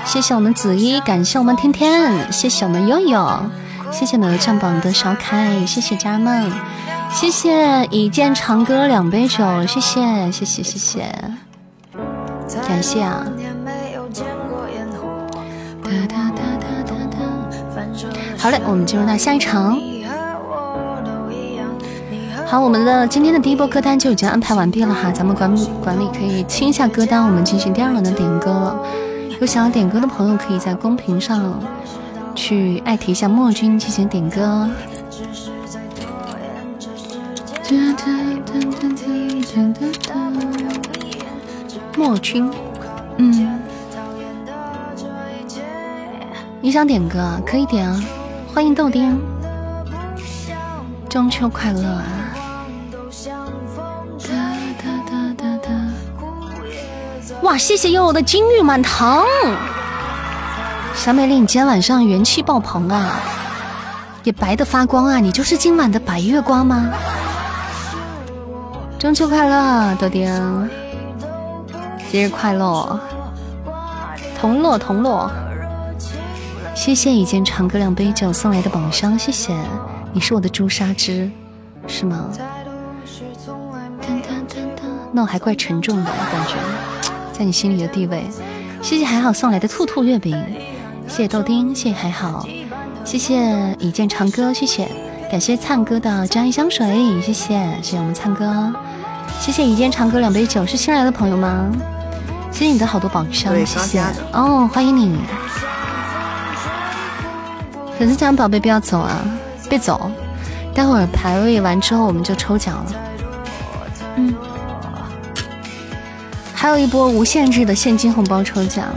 [0.04, 3.50] 谢谢我们子一，感谢我们天天，谢谢我们悠悠，
[3.90, 6.52] 谢谢每位上榜的小凯，谢谢家人们，
[7.12, 11.06] 谢谢一见长歌两杯酒，谢谢谢谢谢谢，
[12.68, 13.26] 感谢啊。
[15.84, 17.18] 哒哒哒哒哒哒。
[18.38, 19.78] 好嘞，我们进入到下一场。
[22.46, 25.54] 好，我们的今天的第一波歌单就已经安排完毕了哈，咱们管
[25.84, 28.76] 管理可以清一下歌单，我们进行第二轮的点歌了。
[29.40, 31.60] 有想要点歌的朋友，可以在公屏上
[32.34, 34.70] 去艾特一下墨君进行点歌。
[41.96, 42.52] 墨君，
[43.18, 43.62] 嗯，
[46.62, 47.40] 你想点歌啊？
[47.46, 48.04] 可以点啊！
[48.52, 49.22] 欢迎豆丁，
[51.08, 52.04] 中秋快乐啊！
[57.44, 59.24] 哇，谢谢悠悠的金玉满堂，
[60.96, 63.20] 小美丽，你今天晚上元气爆棚啊，
[64.24, 65.20] 也白的发光啊！
[65.20, 66.92] 你就是今晚的白月光吗？
[69.00, 70.70] 中秋快乐，豆丁，
[72.12, 73.00] 节日快乐，
[74.38, 75.32] 同乐同乐。
[76.76, 79.56] 谢谢一件长歌两杯酒送来的宝箱，谢谢，
[80.12, 81.32] 你是我的朱砂痣，
[81.88, 82.30] 是吗？
[85.14, 86.56] 那我还怪沉重的感觉，
[87.32, 88.26] 在你心里的地位。
[88.82, 90.38] 谢谢还好送来的兔兔月饼，
[91.08, 92.46] 谢谢豆丁，谢谢还好，
[93.06, 94.92] 谢谢一件长歌，谢谢，
[95.30, 97.54] 感谢灿哥的真爱香水，谢谢，
[97.84, 98.74] 谢谢我们灿哥，
[99.40, 101.70] 谢谢一见长歌两杯酒，是新来的朋友吗？
[102.52, 104.04] 谢谢你的好多宝箱，谢谢
[104.34, 105.20] 哦，欢迎你。
[108.00, 109.22] 粉丝团宝贝不要走啊，
[109.70, 110.10] 别走，
[110.74, 112.86] 待会儿排位完之后我们就抽奖了。
[114.16, 114.34] 嗯，
[116.56, 118.88] 还有一波无限制的现金红包抽奖，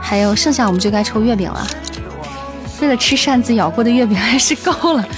[0.00, 1.66] 还有剩下我们就该抽月饼了。
[2.84, 5.08] 为了吃扇子咬过的月饼还是够了。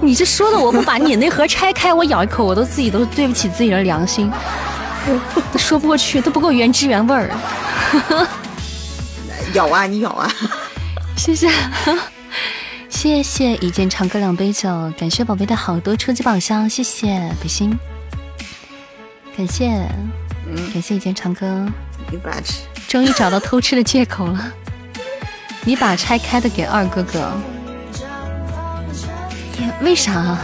[0.00, 4.30] 你这说的我不把你那盒拆开，我咬一口我都自己都对不起自己的良心，
[5.52, 7.30] 都说不过去，都不够原汁原味儿。
[9.52, 10.30] 咬啊，你咬啊！
[11.16, 11.50] 谢谢。
[12.88, 17.76] 谢谢一见长歌两杯酒，感谢宝贝的好多初级宝箱，谢谢北心，
[19.36, 19.70] 感谢，
[20.46, 21.66] 嗯，感谢一见长歌，
[22.10, 24.52] 你不爱吃，终于找到偷吃的借口了。
[25.64, 27.30] 你把拆开的给二哥哥，
[29.82, 30.36] 为啥？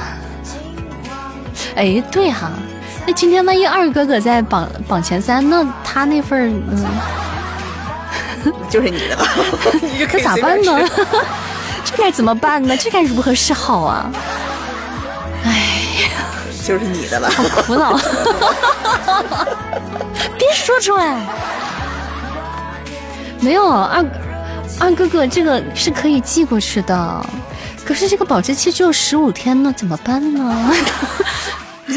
[1.77, 2.51] 哎，对哈，
[3.07, 6.87] 那今天万一二哥哥在榜榜前三，那他那份嗯，
[8.71, 9.27] 就是你的了，
[10.11, 10.79] 可咋办呢？
[11.85, 12.77] 这该怎么办呢？
[12.77, 14.11] 这该如何是好啊？
[15.45, 16.09] 哎，
[16.65, 17.99] 就是你的了，好苦恼。
[20.39, 21.17] 别说出来。
[23.41, 24.03] 没有二
[24.81, 27.27] 二哥哥，这个是可以寄过去的，
[27.85, 30.72] 可是这个保质期只有十五天呢，怎么办呢？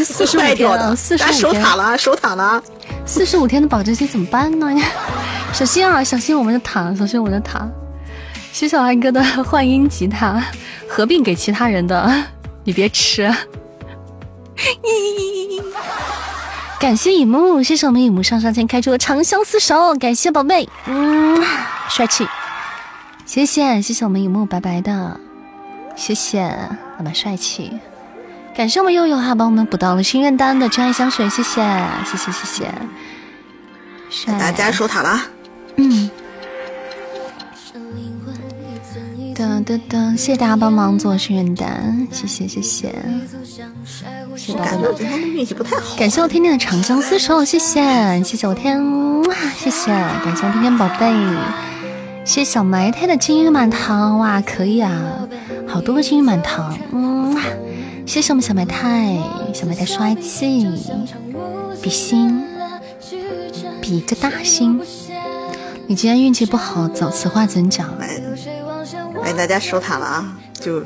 [0.06, 2.62] 四十五天，四十五天，守塔了，守塔了，
[3.06, 4.68] 四十五天的保质期怎么办呢？
[5.54, 7.68] 小心啊，小心我们的塔，小心我们的塔。
[8.52, 10.44] 谢小安哥的幻音吉他，
[10.88, 12.24] 合并给其他人的，
[12.64, 13.34] 你别吃。
[16.80, 21.44] 感谢乙木，谢谢我们乙木上上签开出的长相厮守，感谢宝贝，嗯，
[21.90, 22.28] 帅气，
[23.28, 25.20] 谢谢谢谢我们雨木白白的，
[25.98, 26.50] 谢谢
[26.98, 27.78] 我们帅气，
[28.56, 31.62] 感谢我们悠悠哈帮我们补到了心愿单的真爱香水，谢谢
[32.06, 32.46] 谢谢谢
[34.10, 35.20] 谢，给大家守塔了，
[35.76, 36.10] 嗯。
[39.36, 40.18] 噔噔噔！
[40.18, 42.96] 谢谢大家帮忙做心愿单，谢谢谢谢。
[44.48, 45.96] 我感觉我今天的运气不太好。
[45.96, 48.82] 感谢我天天的长相厮守，谢谢谢谢我天，
[49.58, 51.14] 谢谢感谢我天天宝贝，
[52.28, 55.26] 谢谢小埋汰的金玉满堂，哇可以啊，
[55.66, 57.34] 好多个金玉满堂，嗯，
[58.06, 59.18] 谢谢我们小埋汰，
[59.54, 60.68] 小埋汰帅气，
[61.82, 62.44] 比心，
[63.82, 64.78] 比个大心。
[65.88, 67.88] 你今天运气不好，走，此话怎讲？
[69.24, 70.38] 哎，大家守塔了啊！
[70.54, 70.82] 就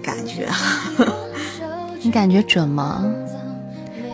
[0.00, 0.48] 感觉，
[2.02, 3.04] 你感觉准吗？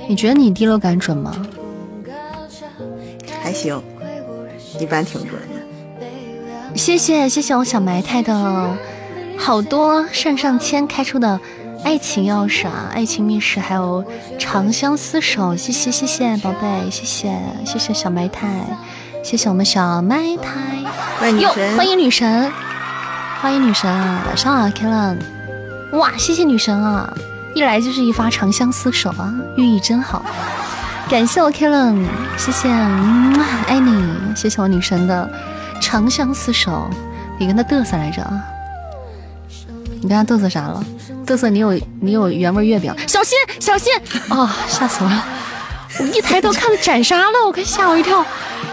[0.09, 1.37] 你觉得你第六感准吗？
[3.43, 3.79] 还行，
[4.81, 5.66] 一般挺准的。
[6.77, 8.77] 谢谢谢谢我小埋汰的
[9.39, 11.41] 好多上上签开出的
[11.83, 14.05] 爱情钥匙啊，爱情密室，还有
[14.39, 15.57] 长相厮守。
[15.57, 17.33] 谢谢谢谢宝贝，谢谢
[17.65, 18.47] 谢谢小埋汰，
[19.23, 20.51] 谢谢我们小埋汰。
[21.19, 22.53] 欢迎女神，欢迎女神。
[23.41, 25.17] 欢迎女神啊，晚上好，Kellen。
[25.93, 27.13] 哇，谢谢女神啊，
[27.55, 30.23] 一来就是一发长相厮守啊，寓意真好。
[31.09, 32.05] 感谢我 Kellen，
[32.37, 35.31] 谢谢，爱你，谢谢我女神的
[35.81, 36.89] 长相厮守。
[37.39, 38.43] 你跟他嘚瑟来着啊？
[40.01, 40.85] 你跟他嘚瑟啥了？
[41.27, 43.93] 嘚瑟你有你有原味月饼，小心小心
[44.29, 44.57] 啊！
[44.69, 45.25] 吓死我了，
[45.99, 48.25] 我一抬头看到斩杀了，我快吓我一跳。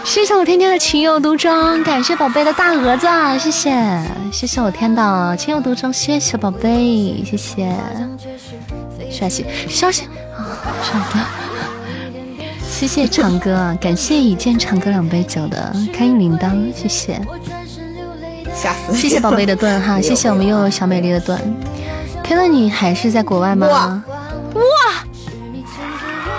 [0.04, 3.06] 谢谢我天天的情有独钟，感谢宝贝的大蛾子，
[3.38, 7.76] 谢谢谢谢我天的情有独钟，谢谢宝贝，谢谢
[9.10, 10.04] 帅气消息
[10.36, 10.40] 啊，
[10.80, 11.43] 好的，
[12.74, 17.20] 谢谢长哥，感谢一见长哥两杯酒的开运铃铛，谢谢，
[18.52, 21.40] 吓死，谢谢宝贝的盾哈， 谢谢我们悠悠小美丽的盾
[22.24, 23.68] ，Killer 你还是在国外吗？
[23.68, 24.02] 哇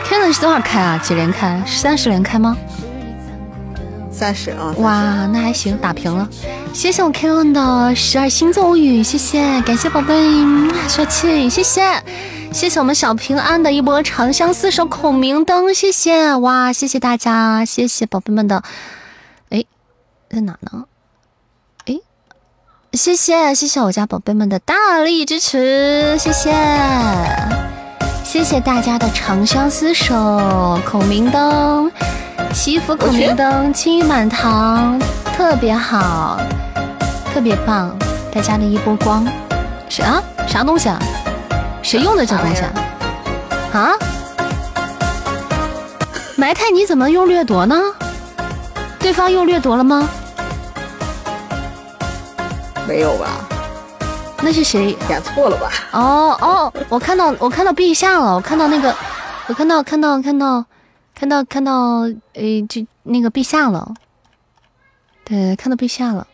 [0.09, 0.97] ，Killer 是多少开啊？
[1.01, 1.63] 几连开？
[1.65, 2.57] 三十连开吗？
[4.11, 4.75] 三十啊！
[4.79, 6.27] 哇，那还行，打平了。
[6.73, 10.13] 谢谢我 Kellen 的十二星座物语，谢谢，感谢宝贝，
[10.89, 11.81] 帅气，谢谢，
[12.55, 18.63] 谢谢我们小平安的一波长相厮守孔明灯，谢谢，哇，谢谢大家，谢谢宝贝们的，
[19.49, 19.65] 哎，
[20.29, 20.85] 在哪呢？
[21.85, 21.99] 哎，
[22.93, 26.55] 谢谢，谢谢我家宝贝们的大力支持，谢谢，
[28.23, 31.91] 谢谢大家的长相厮守孔明灯。
[32.53, 34.97] 祈福孔明灯，青玉满堂，
[35.35, 36.39] 特别好，
[37.33, 37.93] 特别棒，
[38.33, 39.27] 大家的一波光，
[39.89, 40.97] 是啊，啥东西啊？
[41.85, 42.73] 谁用的这东西啊？
[43.71, 43.93] 啊？
[46.35, 47.79] 埋汰你怎么用掠夺呢？
[48.97, 50.09] 对方用掠夺了吗？
[52.87, 53.37] 没有吧？
[54.41, 55.69] 那是谁点错了吧？
[55.91, 58.91] 哦哦，我看到我看到陛下了，我看到那个，
[59.45, 60.65] 我看到看到看到。
[61.17, 62.01] 看到看到，
[62.33, 63.93] 诶，就那个陛下了，
[65.23, 66.27] 对，看到陛下了，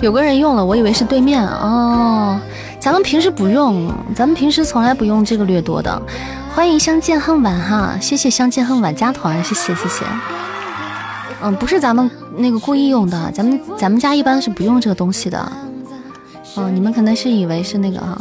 [0.00, 2.38] 有个人用了，我以为是对面哦，
[2.78, 6.00] 咱们平时不用，咱们平时从来不用这个掠夺的。
[6.54, 10.04] 欢迎相见恨晚哈，谢谢相见恨晚加团，谢谢谢谢。
[11.42, 15.52] 嗯，不是咱们那个故意用的，咱们咱们家一般是不用这个东西的。
[16.54, 18.16] 哦，你们可能是以为是那个啊，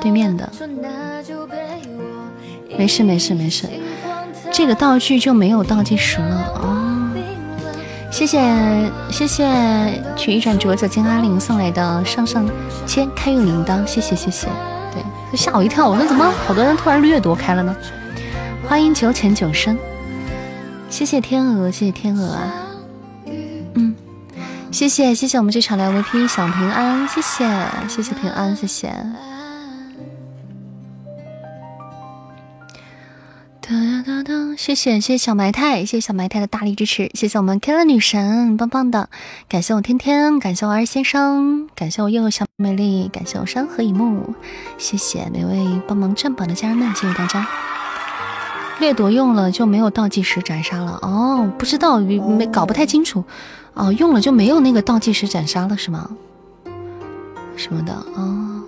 [0.00, 0.48] 对面的。
[2.76, 3.66] 没事没事没事，
[4.50, 6.83] 这个道具就没有倒计时了哦。
[8.14, 9.44] 谢谢谢谢
[10.16, 12.48] 曲一转浊酒金阿玲送来的上上
[12.86, 14.46] 签开运铃铛，谢谢谢谢。
[14.92, 17.74] 对，吓我一跳，我说怎么好多人突然掠夺开了呢？
[18.68, 19.76] 欢迎九浅九深，
[20.88, 22.54] 谢谢天鹅谢谢天鹅啊，
[23.74, 23.96] 嗯，
[24.70, 27.44] 谢谢谢谢我们这场的 MVP 小平安，谢谢
[27.88, 28.94] 谢谢平安谢谢。
[33.66, 34.54] 哒哒哒！
[34.58, 39.08] 谢谢谢谢小埋汰，谢谢小埋汰的大力支持，谢谢我们 Kella 女神，棒棒的！
[39.48, 44.34] 感谢我天天，感谢我二先生，感谢我悠悠小美丽，感谢我山河一幕，
[44.76, 47.48] 谢谢每位帮忙占榜的家人们，谢谢大家！
[48.80, 53.24] 掠夺用了就没有倒计时斩杀了哦，不知道没搞不太清楚
[53.72, 56.10] 哦，用了就没有那个倒计时斩杀了是吗？
[57.56, 58.62] 什么的哦？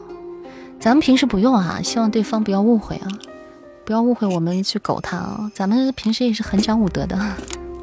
[0.80, 3.08] 咱们平时不用啊，希望对方不要误会啊，
[3.86, 7.16] 不要误会我们去狗他啊，咱们平时也是很讲武德的，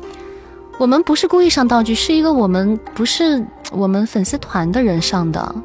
[0.78, 3.42] 我们不是故意上道具，是一个我们不是
[3.72, 5.56] 我们粉丝团的人上的，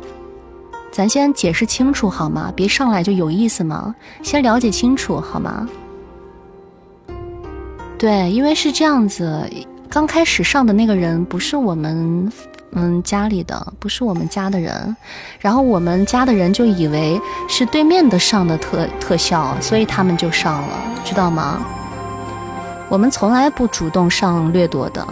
[0.92, 2.52] 咱先解释清楚好吗？
[2.54, 3.92] 别上来就有意思吗？
[4.22, 5.68] 先了解清楚好吗？
[7.98, 9.44] 对，因为是这样子，
[9.90, 12.30] 刚开始上的那个人不是我们
[12.72, 14.96] 嗯家里的，不是我们家的人，
[15.40, 20.68] 然后我们家的人就以为是对面的上的特特效，所以他们就上了，
[21.04, 21.64] 知道吗？
[22.88, 25.06] 我们从来不主动上掠夺的，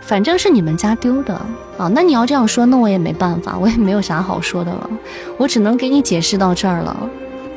[0.00, 1.34] 反正是你们家丢的
[1.76, 1.88] 啊。
[1.88, 4.90] 那你要这样说，那我也没办法，我也没有啥好说的了，
[5.38, 6.96] 我只能给你解释到这儿了。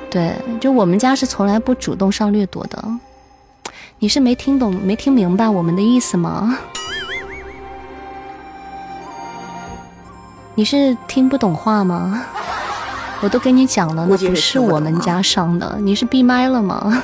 [0.10, 2.84] 对，就我们家是从来不主动上掠夺的。
[4.00, 6.58] 你是没听懂、没听明白我们的意思吗？
[10.58, 12.26] 你是听不懂话吗？
[13.22, 15.78] 我都跟你讲了，那不是我们家上的。
[15.80, 17.04] 你是闭麦了吗？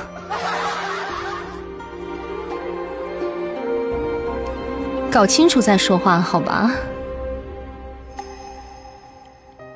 [5.10, 6.70] 搞清楚再说话，好吧？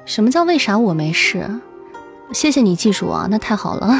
[0.06, 1.46] 什么叫为啥我没事？
[2.32, 3.94] 谢谢你记住啊，那太好了。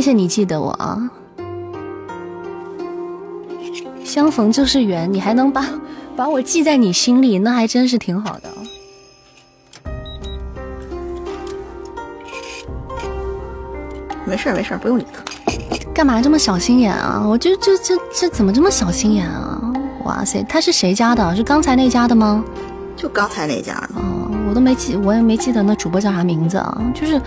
[0.00, 0.98] 谢谢你记得我啊！
[4.02, 5.62] 相逢就是缘，你还能把
[6.16, 8.48] 把我记在你心里，那还真是挺好的。
[14.24, 15.22] 没事没事不用理他。
[15.92, 17.22] 干嘛这么小心眼啊？
[17.28, 19.60] 我就这这这怎么这么小心眼啊？
[20.06, 21.36] 哇塞，他是谁家的？
[21.36, 22.42] 是刚才那家的吗？
[22.96, 23.90] 就刚才那家的。
[23.96, 26.82] 哦，我都没记，我也没记得那主播叫啥名字啊？
[26.94, 27.20] 就是。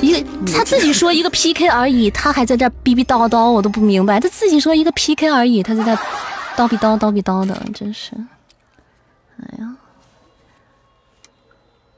[0.00, 0.22] 一个
[0.52, 4.20] 他自己说一个 PK 而已，他还在这逼逼叨叨，我都不明白。
[4.20, 5.94] 他自己说一个 PK 而已，他在这
[6.56, 8.12] 叨逼叨叨逼叨的，真是。
[9.38, 9.74] 哎呀，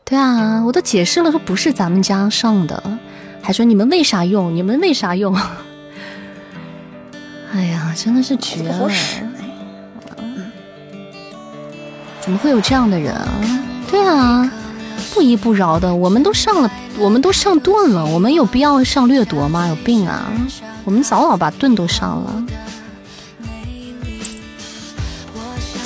[0.05, 2.82] 对啊，我都解释了，说不是咱们家上的，
[3.43, 4.55] 还说你们为啥用？
[4.55, 5.36] 你们为啥用？
[7.53, 8.91] 哎呀，真的是绝了！
[12.20, 13.28] 怎么会有这样的人啊？
[13.91, 14.53] 对啊。
[15.14, 19.66] 不依不饶的，我们都上了，我们都上盾了，我们有必要上掠夺吗？
[19.66, 20.30] 有病啊！
[20.84, 22.44] 我们早早把盾都上了，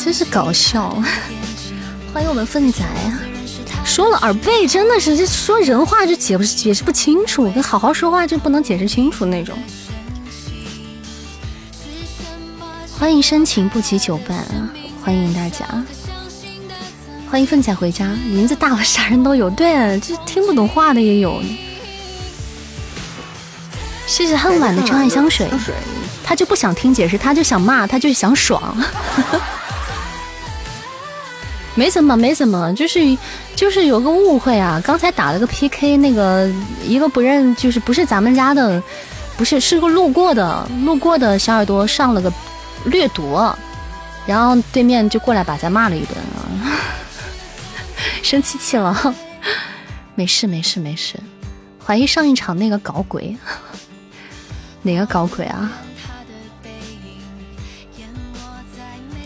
[0.05, 0.91] 真是搞笑。
[2.13, 3.21] 欢迎我们粪仔啊！
[3.85, 9.57] 说了耳背，真的是这说人话就解不解释不清楚，跟好好说话就不能解释清楚那种。
[12.99, 14.71] 欢迎深情不及久伴啊，
[15.03, 15.67] 欢迎大家。
[17.33, 21.43] 欢迎粪仔回家，名字大了啥人都有，对，就听不懂话的也有。
[24.07, 25.49] 谢谢恨晚的真爱香水，
[26.23, 28.77] 他就不想听解释，他就想骂，他就想爽。
[31.75, 33.17] 没怎么，没怎么，就是
[33.57, 36.47] 就是有个误会啊，刚才打了个 PK，那个
[36.85, 38.83] 一个不认，就是不是咱们家的，
[39.39, 42.31] 不是是个路过的，路过的小耳朵上了个
[42.85, 43.57] 掠夺，
[44.27, 46.69] 然后对面就过来把咱骂了一顿啊。
[48.23, 49.15] 生气气了，
[50.15, 51.19] 没事没事没事。
[51.85, 53.37] 怀疑上一场那个搞鬼，
[54.83, 55.71] 哪个搞鬼啊？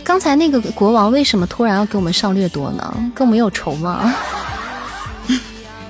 [0.02, 3.12] 刚才那个国王为什么突然要给我们上掠夺呢？
[3.14, 4.14] 跟我们有仇吗？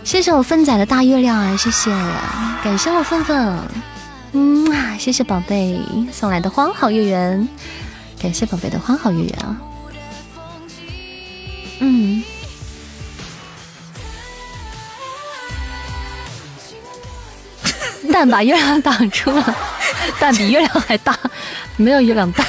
[0.03, 1.57] 谢谢我芬仔的大月亮啊！
[1.57, 1.91] 谢谢，
[2.63, 3.59] 感谢我芬芬，
[4.33, 5.79] 嗯啊，谢谢宝贝
[6.13, 7.49] 送来的花好月圆，
[8.19, 9.57] 感谢宝贝的花好月圆啊，
[11.81, 12.23] 嗯。
[18.17, 19.57] 蛋把月亮挡住了，
[20.19, 21.15] 蛋比月亮还大，
[21.77, 22.43] 没有月亮大。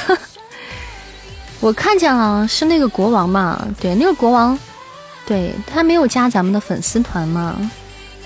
[1.60, 3.62] 我看见了，是那个国王嘛？
[3.78, 4.58] 对，那个国王，
[5.26, 7.54] 对他没有加咱们的粉丝团嘛？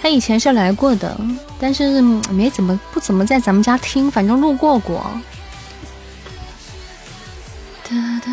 [0.00, 1.18] 他以前是来过的，
[1.58, 5.04] 但是没怎么不怎么在咱们家听，反正路过过。
[7.82, 8.32] 哒哒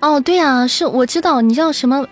[0.00, 2.06] 哦，对呀，是我知道你叫什么，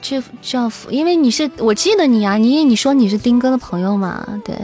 [0.00, 4.56] 叫叫，因为你是我记得你啊，你你说你是丁哥的朋友嘛，对，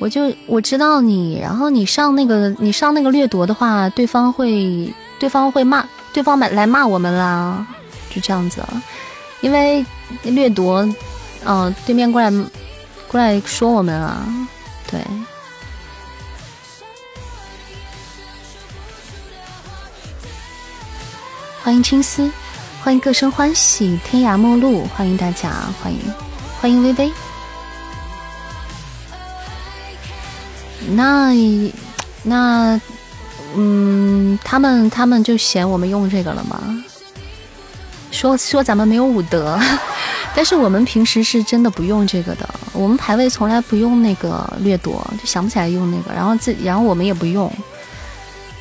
[0.00, 7.64] 我就我知道你，然后你上那个你上那个掠夺的话，对方会对方会骂对方来来骂我们啦，
[8.10, 8.60] 就这样子，
[9.40, 9.84] 因为
[10.24, 10.88] 掠夺，
[11.44, 12.30] 嗯，对面过来
[13.06, 14.26] 过来说我们啊，
[14.90, 15.00] 对，
[21.62, 22.30] 欢迎青丝，
[22.82, 25.50] 欢迎各生欢喜，天涯陌路，欢迎大家，
[25.82, 25.98] 欢迎
[26.58, 27.12] 欢迎微微。
[30.92, 31.32] 那
[32.22, 32.80] 那
[33.54, 36.58] 嗯，他们他们就嫌我们用这个了吗？
[38.10, 39.60] 说说咱们没有武德，
[40.34, 42.48] 但是我们平时是真的不用这个的。
[42.72, 46.14] 我们排位从来不用那个掠夺，就想不起来用那个。
[46.14, 47.52] 然后自然后我们也不用，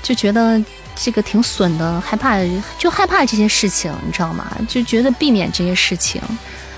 [0.03, 0.61] 就觉得
[0.95, 2.37] 这个挺损的，害怕
[2.77, 4.45] 就害怕这些事情，你知道吗？
[4.67, 6.21] 就觉得避免这些事情。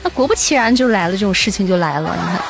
[0.03, 2.15] 那果不其然就来了，这种事情就来了。
[2.15, 2.41] 你看，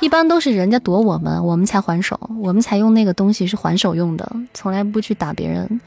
[0.00, 5.80] 一般都是人家躲我们，我们才还手，我们才用那个东西是还手用的，从来不去打别人，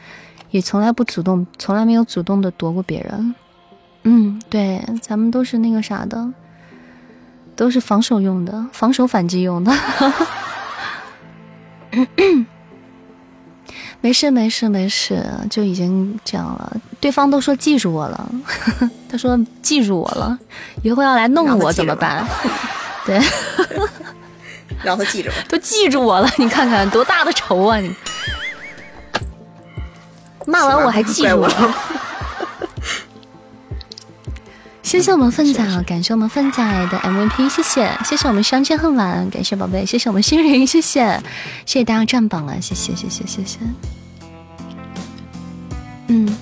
[0.51, 3.35] 也从来不主动，从来没有主动的夺过别人。
[4.03, 6.31] 嗯，对，咱们都是那个啥的，
[7.55, 9.73] 都是防守用的，防守反击用的。
[14.03, 16.75] 没事没事没事，就已经这样了。
[16.99, 18.29] 对方都说记住我了，
[19.07, 20.37] 他说记住我了，
[20.83, 22.27] 以后要来弄我怎么办？
[23.07, 23.17] 对，
[24.83, 25.37] 让他记着吧。
[25.47, 27.95] 都记住我了，你看看多大的仇啊你！
[30.45, 31.47] 骂完我还记住我。
[34.93, 41.19] 谢谢我们奋仔啊，感谢我们奋仔的 MVP，谢谢，谢谢我们相见恨晚，感谢宝贝，谢谢我们新人，谢谢，
[41.65, 43.57] 谢谢大家占榜了，谢谢，谢谢，谢谢。
[46.09, 46.37] 嗯。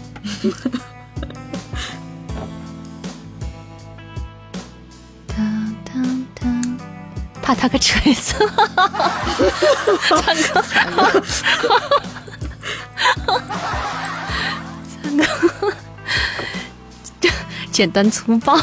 [7.41, 8.34] 怕他个锤子，
[10.02, 10.91] 三哥，三
[15.16, 15.24] 哥。
[17.82, 18.55] 简单粗暴，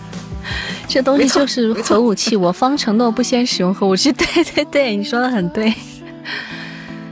[0.88, 2.34] 这东西就是核武器。
[2.34, 4.10] 我方承诺不先使用核武器。
[4.12, 5.74] 对对对，你说的很对。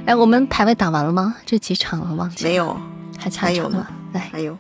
[0.07, 1.35] 哎，我们排位打完了吗？
[1.45, 2.75] 这几场了，忘记没有，
[3.19, 3.87] 还差场吗？
[4.15, 4.57] 来，还有。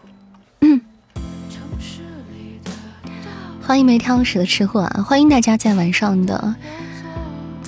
[3.62, 5.02] 欢迎没挑食的吃货啊！
[5.02, 6.54] 欢迎大家在晚上的，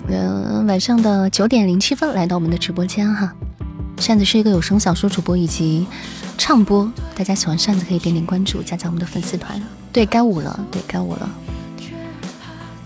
[0.09, 3.33] 嗯，晚上的九点零七分来到我们的直播间哈。
[3.97, 5.87] 扇子是一个有声小说主播以及。
[6.43, 9.61] 唱播，大家喜欢扇子可以点点关注，加加我们的粉丝团。
[9.93, 11.29] 对，该舞了，对，该舞了。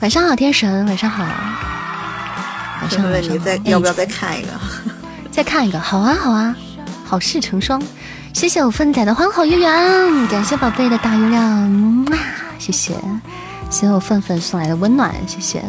[0.00, 1.22] 晚上好，天神，晚上好。
[2.82, 4.48] 晚上问你再要不要再看一个？
[5.30, 6.56] 再看一个，好啊，好啊，
[7.04, 7.80] 好事成双。
[8.32, 12.06] 谢谢我奋仔的欢好月圆，感谢宝贝的大月亮，
[12.58, 12.94] 谢谢，
[13.70, 15.62] 谢谢我奋奋送来的温暖，谢谢。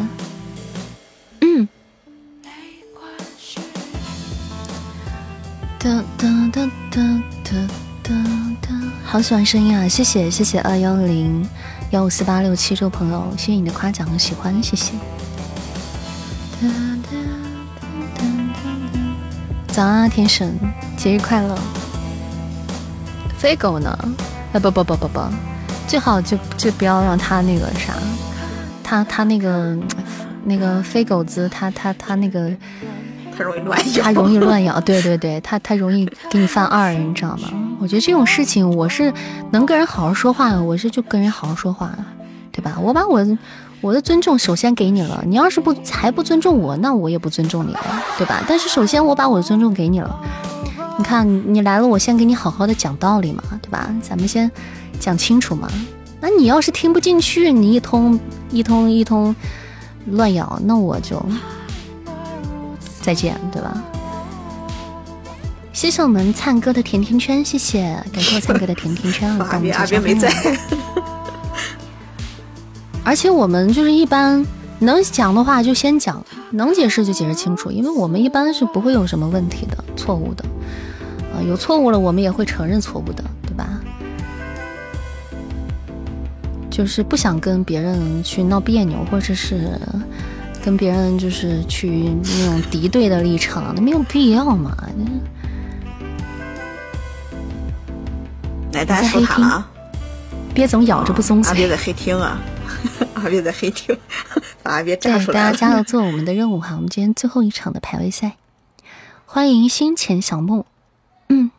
[5.86, 7.00] 哒哒哒哒。
[7.44, 7.52] 哒
[8.02, 8.12] 哒
[8.60, 8.68] 哒，
[9.04, 9.86] 好喜欢声音啊！
[9.86, 11.48] 谢谢谢谢二幺零
[11.90, 14.94] 幺五四八六七这位朋友，谢谢你的夸奖和喜欢，谢谢。
[19.68, 20.58] 早啊，天神，
[20.96, 21.56] 节日快乐！
[23.38, 23.96] 飞狗呢？
[24.54, 25.20] 哎，不不不不不，
[25.86, 27.94] 最好就就不要让他那个啥，
[28.82, 29.78] 他他那个
[30.42, 32.50] 那个飞狗子，他他他那个。
[33.36, 37.48] 他容易乱咬，他容易乱咬，对对对，他他容易给你犯二，你知道吗？
[37.78, 39.12] 我觉得这种事情，我是
[39.50, 41.90] 能跟人好好说话，我是就跟人好好说话，
[42.50, 42.78] 对吧？
[42.80, 43.24] 我把我
[43.82, 47.80] 我的尊重首先给你了，你要是不还不尊重我，那我也不尊重你了，
[48.16, 48.42] 对吧？
[48.48, 50.18] 但是首先我把我的尊重给你了，
[50.96, 53.94] 你看你来了，我先给你好好的讲道理嘛，对吧？
[54.00, 54.50] 咱们先
[54.98, 55.68] 讲清楚嘛。
[56.22, 58.18] 那你要是听不进去，你一通
[58.50, 59.36] 一通一通
[60.06, 61.22] 乱咬，那我就。
[63.06, 63.72] 再见，对吧？
[65.72, 69.46] 谢谢我们灿哥的甜甜圈，谢谢，感谢我灿哥的甜甜圈啊！
[69.52, 70.28] 阿斌，阿斌没在。
[73.04, 74.44] 而且我们就是一般
[74.80, 76.20] 能讲的话就先讲，
[76.50, 80.44] 能解释就解释清楚，因为我们一般是不会有什么问题的、错误的。
[81.32, 83.68] 呃，有错误了，我们也会承认错误的，对吧？
[86.68, 89.78] 就是不想跟别人去闹别扭，或者是。
[90.66, 94.76] 跟别人就是去那种敌对的立场，那没有必要嘛。
[98.72, 99.64] 来，大家说塔
[100.52, 101.50] 别总咬着不松嘴。
[101.50, 102.40] 阿别在黑厅啊，
[103.14, 103.96] 阿 别在黑厅，
[104.64, 105.40] 把 阿别炸出来。
[105.40, 106.74] 大家加油做我们的任务哈！
[106.74, 108.32] 我们今天最后一场的排位赛，
[109.24, 110.66] 欢迎新浅小木。
[111.28, 111.52] 嗯，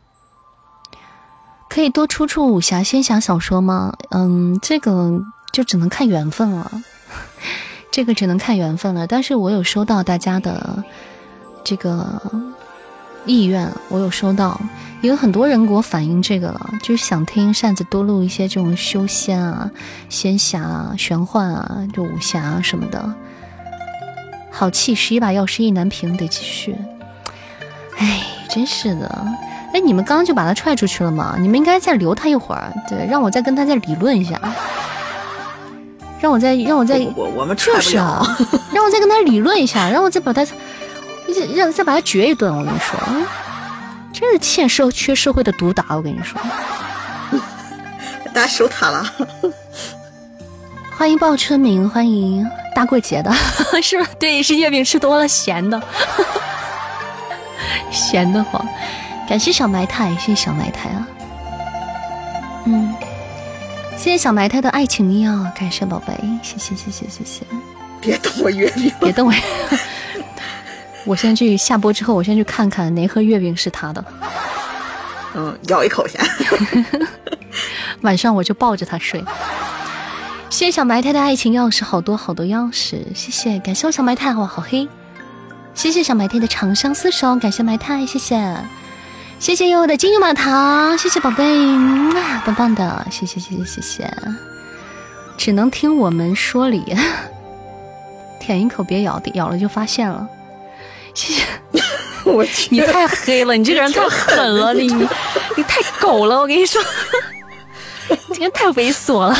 [1.70, 3.94] 可以多出出武侠仙侠小说吗？
[4.10, 6.82] 嗯，这个就只能看缘分了。
[7.98, 10.84] 这个只能看缘分了，但是我有收到大家的
[11.64, 12.22] 这个
[13.26, 14.60] 意愿，我有收到，
[15.00, 19.68] 有很多人给我反映这个了，就是想听扇子多录一些这种修仙啊、
[20.08, 23.12] 仙侠啊、玄幻啊、就武侠啊什么的。
[24.52, 26.76] 好气，十一把药，十意难平，得继续。
[27.96, 29.26] 哎，真是的，
[29.74, 31.34] 哎，你们刚刚就把他踹出去了吗？
[31.40, 34.40] 你们应该再留他一会儿，对，让我再跟他再理论一下，
[36.20, 38.22] 让我再让我再我我们就是啊，
[38.72, 40.46] 让我再跟他理论一下，让我再把他
[41.54, 42.52] 让再把他绝一顿。
[42.54, 42.98] 我跟你说，
[44.12, 45.84] 真是欠社缺社会的毒打。
[45.90, 46.40] 我跟你说，
[48.34, 49.06] 大家守塔了。
[50.98, 53.32] 欢迎报春明，欢迎大过节的，
[53.80, 54.10] 是吧？
[54.18, 55.80] 对，是月饼吃多了，咸的，
[57.92, 58.66] 咸的慌。
[59.28, 61.06] 感谢小埋汰，谢谢小埋汰啊，
[62.64, 62.92] 嗯，
[63.98, 67.42] 谢谢小埋汰的爱情药，感谢宝贝，谢谢谢谢谢谢。
[68.00, 69.34] 别动我月饼，别动我，
[71.04, 74.04] 我先去下播之后，我先去看看哪盒月饼是他的。
[75.34, 76.20] 嗯，咬一口先。
[78.02, 79.20] 晚上我就抱着他睡。
[80.48, 84.88] 谢谢小埋汰的爱情钥匙，好多好多钥匙，谢谢，感谢我小埋汰，哇，好黑。
[85.74, 88.36] 谢谢小埋汰的长相厮守，感谢埋汰，谢谢。
[89.38, 94.10] 谢谢悠悠的金玉满堂，谢谢宝贝，啊，棒棒的，谢谢谢谢谢谢。
[95.36, 96.84] 只能听我们说理，
[98.40, 100.28] 舔一口别咬，咬了就发现了。
[101.14, 101.42] 谢谢，
[102.26, 105.08] 我去，你太黑了，你这个人太狠了， 你你
[105.56, 106.82] 你太狗了，我跟你说，
[108.08, 109.36] 今天太猥琐了，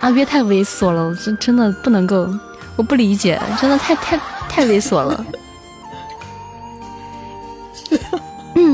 [0.00, 2.28] 阿月太猥琐了，我真真的不能够，
[2.76, 5.24] 我不理解，真的太太太猥琐了。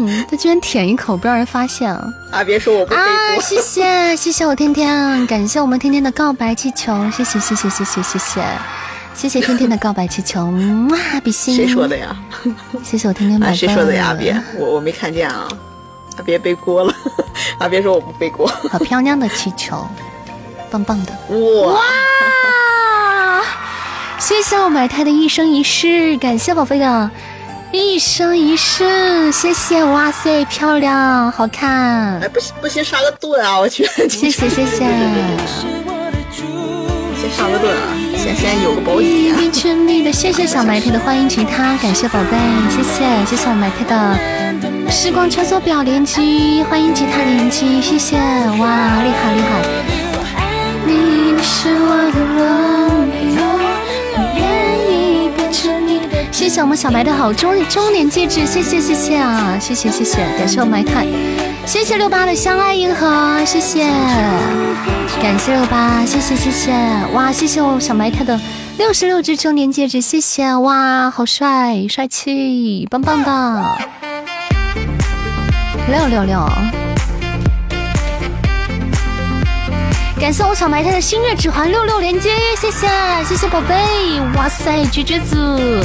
[0.07, 2.09] 嗯，他居然舔一口不让人发现啊！
[2.31, 3.03] 啊，别说我不啊！
[3.41, 8.43] 谢谢谢谢我天天，感谢我们天天的告白气球，谢谢谢谢谢谢谢谢
[9.15, 10.45] 谢谢天天的告白气球，
[10.91, 11.57] 哇，比心。
[11.57, 12.17] 谁说的呀？
[12.85, 13.55] 谢谢我天天宝 贝。
[13.55, 14.15] 谁说的呀？
[14.19, 15.49] 别，我我没看见啊！
[16.17, 16.95] 啊，别背锅了！
[17.59, 18.47] 啊，别说我不背锅。
[18.71, 19.87] 好 漂亮的气球，
[20.71, 21.13] 棒棒的！
[21.67, 21.81] 哇！
[24.19, 27.11] 谢谢我埋汰的一生一世，感谢宝贝的。
[27.73, 32.21] 一生一世，谢谢，哇塞，漂亮，好看。
[32.21, 33.59] 哎，不行不行，刷个盾啊！
[33.59, 34.87] 我去，谢谢谢谢。
[37.21, 39.37] 先上个盾啊，先先有个保底啊。
[40.13, 42.37] 谢谢小埋汰的欢迎吉他，感谢宝贝，
[42.71, 49.51] 谢谢谢谢我埋汰的时光穿梭表连击，欢迎吉他连击，谢谢，哇，厉害厉害。
[50.87, 52.19] 你是我的
[56.37, 61.07] 谢谢我们小白的好中中年戒指，谢谢谢谢啊，谢谢谢谢，感谢我埋汰，
[61.65, 63.89] 谢谢六八的相爱银河，谢谢，
[65.23, 66.73] 感谢六八，谢谢谢谢，
[67.15, 68.39] 哇，谢谢我小埋汰的
[68.77, 73.65] 六十六只中年戒指，谢谢，哇，好帅，帅气，棒棒的，
[75.89, 76.47] 六六六，
[80.21, 82.31] 感谢我小埋汰的星月指环六六连接，
[82.61, 82.87] 谢谢
[83.27, 83.75] 谢谢宝贝，
[84.37, 85.83] 哇塞，绝绝子。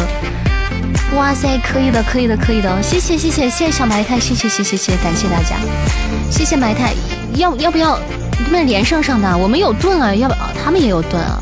[1.15, 5.57] 哇塞，可以的，可以的，可以的，谢谢，谢谢，谢谢小埋汰，谢谢，谢谢，谢谢，感谢大家，
[6.31, 6.93] 谢谢埋汰，
[7.35, 7.99] 要要不要
[8.45, 9.38] 他们连胜上的？
[9.38, 11.39] 我们有盾啊，要不他们也有盾啊？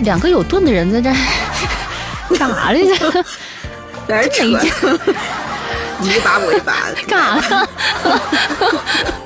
[0.00, 1.10] 两个有盾的人在这
[2.36, 3.24] 干啥来着？
[4.06, 4.98] 在这一扯，
[5.98, 6.74] 你一把我一把，
[7.08, 7.66] 干啥？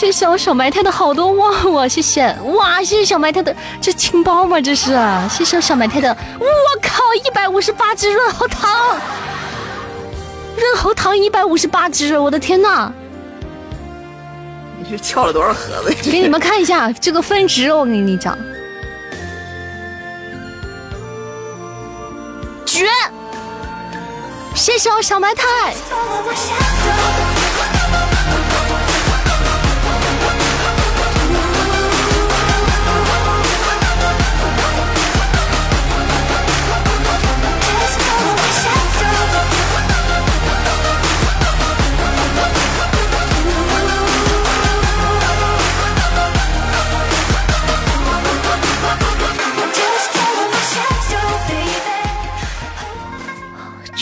[0.00, 2.82] 谢谢我小埋汰的好多旺旺，谢谢哇！
[2.82, 4.58] 谢谢小埋汰的这清包吗？
[4.58, 4.98] 这是
[5.28, 6.08] 谢谢我小埋汰的，
[6.38, 6.46] 我
[6.80, 8.98] 靠，一百五十八只润喉糖，
[10.56, 12.90] 润喉糖一百五十八只，我的天呐！
[14.78, 15.94] 你是撬了多少盒子？
[16.10, 18.38] 给你们看一下这个分值，我跟你讲，
[22.64, 22.86] 绝！
[24.54, 25.74] 谢谢我小埋汰。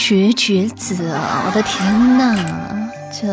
[0.09, 0.97] 绝绝子，
[1.45, 2.35] 我的天呐，
[3.13, 3.27] 这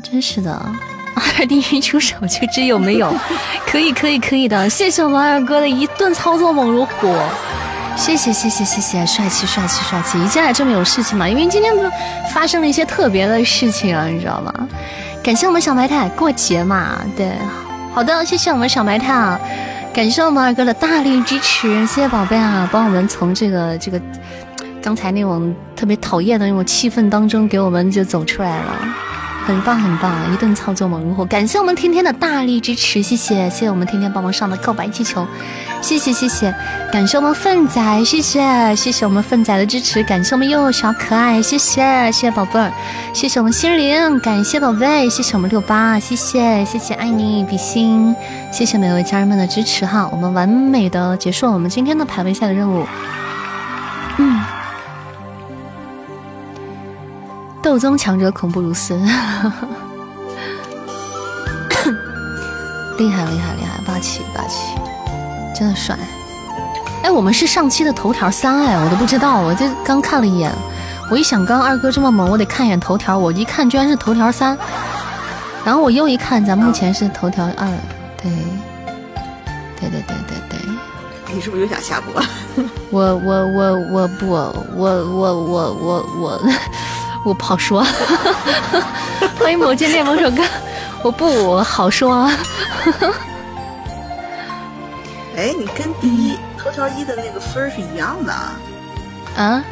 [0.00, 0.58] 真是的，
[1.38, 3.14] 二弟一出手就知有没有，
[3.70, 7.14] 可以可以可以的，谢谢王二哥的一顿操作猛如虎，
[7.94, 11.82] 谢谢谢谢谢谢，帅气帅气帅气，一进来这么有事情嘛，因为今天不
[12.32, 14.50] 发生了一些特别的事情啊，你知道吗？
[15.22, 17.32] 感谢我们小白太过节嘛，对，
[17.92, 19.38] 好的，谢谢我们小白太啊，
[19.92, 24.00] 感谢我们二哥的大力支持，谢谢宝贝啊，帮我们从这个这个。
[24.84, 28.72] 刚才那种特别讨厌的那种气氛当中，给我们就走出来了。
[29.46, 31.24] 很棒很棒，一顿操作猛如虎。
[31.24, 35.26] 感谢我们天天的大力支持，谢谢谢谢我们天天帮忙上的告白气球，
[35.80, 36.54] 谢谢谢谢。
[36.92, 42.70] 感谢我们粪仔，谢谢谢谢我们粪仔的支持，感谢我们悠悠小可爱，谢谢谢谢宝贝儿，
[43.14, 48.14] 谢谢我们心灵，感谢宝贝，谢谢我们六八，谢谢谢谢爱你比心，
[48.50, 52.86] 谢谢每位家人们的支持哈，我们完美的结束了我们今天的排位赛的任务。
[54.16, 54.53] 嗯。
[57.74, 58.94] 斗宗强者恐怖如斯，
[62.96, 64.76] 厉害厉害厉害，霸气霸气，
[65.58, 65.98] 真的帅！
[67.02, 70.52] 哎，我们是上期的头条三哎，我都不知道，我这刚看了一眼，
[71.10, 74.56] 我一想刚二哥这么猛，我得看一眼头条，我一看居然是头条三，
[75.64, 77.66] 然后我又一看，咱目前是头条二，
[78.22, 78.30] 对，
[79.80, 80.60] 对对对对对，
[81.34, 82.22] 你是不是又想下播？
[82.92, 86.40] 我我我我不，我我我我我。
[87.24, 87.84] 我不好说，
[89.40, 90.42] 欢迎某间店某首歌，
[91.02, 92.30] 我不好说。
[95.36, 98.32] 哎，你跟第一头条一的那个分是一样的
[99.36, 99.64] 啊？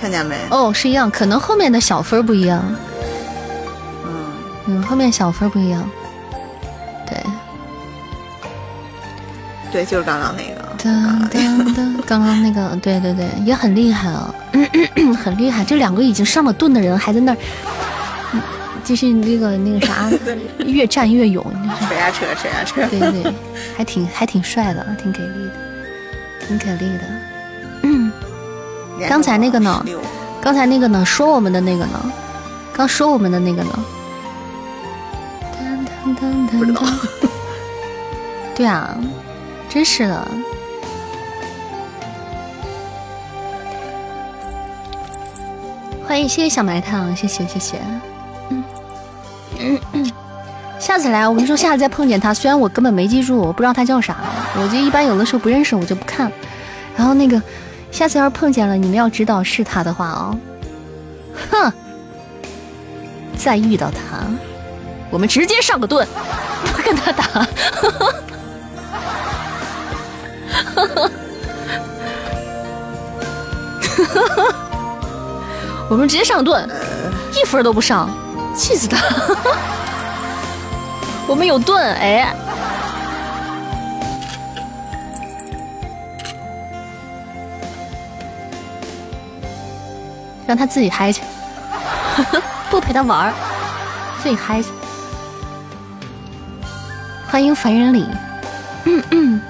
[0.00, 0.34] 看见没？
[0.50, 2.64] 哦，是一样，可能后面的小分不一样。
[4.04, 4.32] 嗯
[4.66, 5.88] 嗯，后面小分不一样。
[7.06, 7.22] 对，
[9.70, 10.59] 对，就是刚刚那个。
[12.06, 14.34] 刚刚那个，对对对，也很厉害啊，
[15.22, 15.64] 很厉害。
[15.64, 17.36] 这两个已经上了盾的人，还在那儿，
[18.82, 20.10] 就是那个那个啥，
[20.66, 21.44] 越战越勇。
[21.88, 22.86] 扯呀扯，扯呀扯。
[22.88, 23.32] 对对对，
[23.76, 27.04] 还挺还挺帅的，挺给力的，挺给力的。
[27.82, 28.10] 嗯，
[29.08, 29.84] 刚才那个呢？
[30.40, 31.04] 刚才那个呢？
[31.04, 32.12] 说我们的那个呢？
[32.72, 33.70] 刚说我们的那个呢？
[36.50, 36.82] 不知道。
[38.56, 38.96] 对啊，
[39.68, 40.26] 真是的。
[46.10, 47.78] 欢迎，谢谢小埋汰，谢谢谢谢。
[48.48, 48.64] 嗯
[49.60, 50.12] 嗯嗯，
[50.80, 54.16] 下次来，我跟你说，下次再碰见他，虽然我根本没记住，我不知道他叫啥，
[54.56, 56.32] 我就一般有的时候不认识我就不看。
[56.96, 57.40] 然后那个，
[57.92, 60.36] 下次要是碰见了，你们要知道是他的话啊，
[61.48, 61.72] 哼，
[63.38, 64.26] 再遇到他，
[65.10, 66.04] 我们直接上个盾，
[66.74, 67.22] 不跟他打。
[67.24, 67.46] 哈
[70.74, 71.10] 哈
[75.90, 76.64] 我们直接上盾，
[77.34, 78.08] 一分都不上，
[78.54, 78.96] 气死他！
[81.26, 82.32] 我们有盾，哎，
[90.46, 91.22] 让他自己嗨去，
[92.70, 93.32] 不陪他玩儿，
[94.22, 94.68] 自己嗨去。
[97.28, 98.06] 欢迎凡人里，
[98.84, 99.40] 嗯嗯，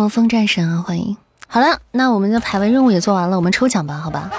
[0.00, 0.82] 魔风战神啊！
[0.86, 1.14] 欢迎，
[1.46, 4.30] 好了，那我们的排位任务也做完了，我们抽奖吧，好吧？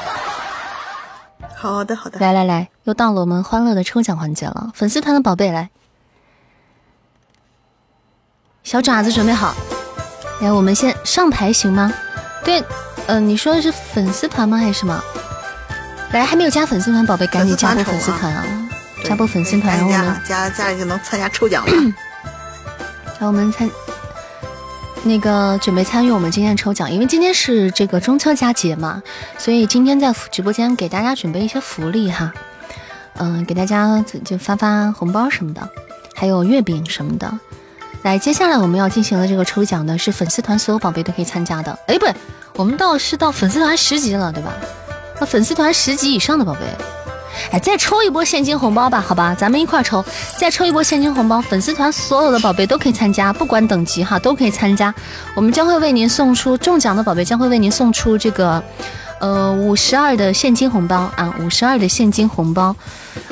[1.56, 2.20] 好的，好的。
[2.20, 4.72] 来来来，又到了我们欢乐的抽奖环节了。
[4.74, 5.70] 粉丝团的宝贝来，
[8.64, 9.54] 小爪子准备好，
[10.40, 11.94] 来，我们先上牌行吗？
[12.44, 12.64] 对，
[13.06, 14.58] 嗯，你说的是粉丝团吗？
[14.58, 15.00] 还是什么？
[16.12, 18.44] 来，还没有加粉丝团宝贝，赶紧加波粉丝团啊！
[19.04, 21.94] 加波粉丝团，然后我们加加了就能参加抽奖了。
[23.22, 23.70] 让我们参。
[25.04, 29.02] 那个准备参与我们今天的抽奖，因为今天是这个中秋佳节嘛，
[29.38, 32.32] 所以今天在直播间给大家准备一些福利哈，
[33.18, 35.70] 嗯，给大家就发发红包什么的，
[36.14, 37.32] 还有月饼什么的。
[38.04, 41.72] 来，接下来我们要进行的这个抽奖呢，是粉丝团所有宝贝都可以参加的。
[41.88, 42.14] 哎，不对，
[42.56, 44.54] 我们到是到粉丝团十级了，对吧？
[45.20, 46.62] 那粉丝团十级以上的宝贝。
[47.52, 50.04] 哎，再抽一波现金红包吧，好吧，咱们一块儿抽，
[50.40, 54.94] 再抽一波现金红包，粉丝团所有的宝贝都可以参加，不管等级哈，都可以参加。
[55.36, 58.64] 我们将会为您送出中奖的宝贝，将会为您送出这个，
[59.20, 62.76] 呃，五十二的现金红包啊，五十二的现金红包。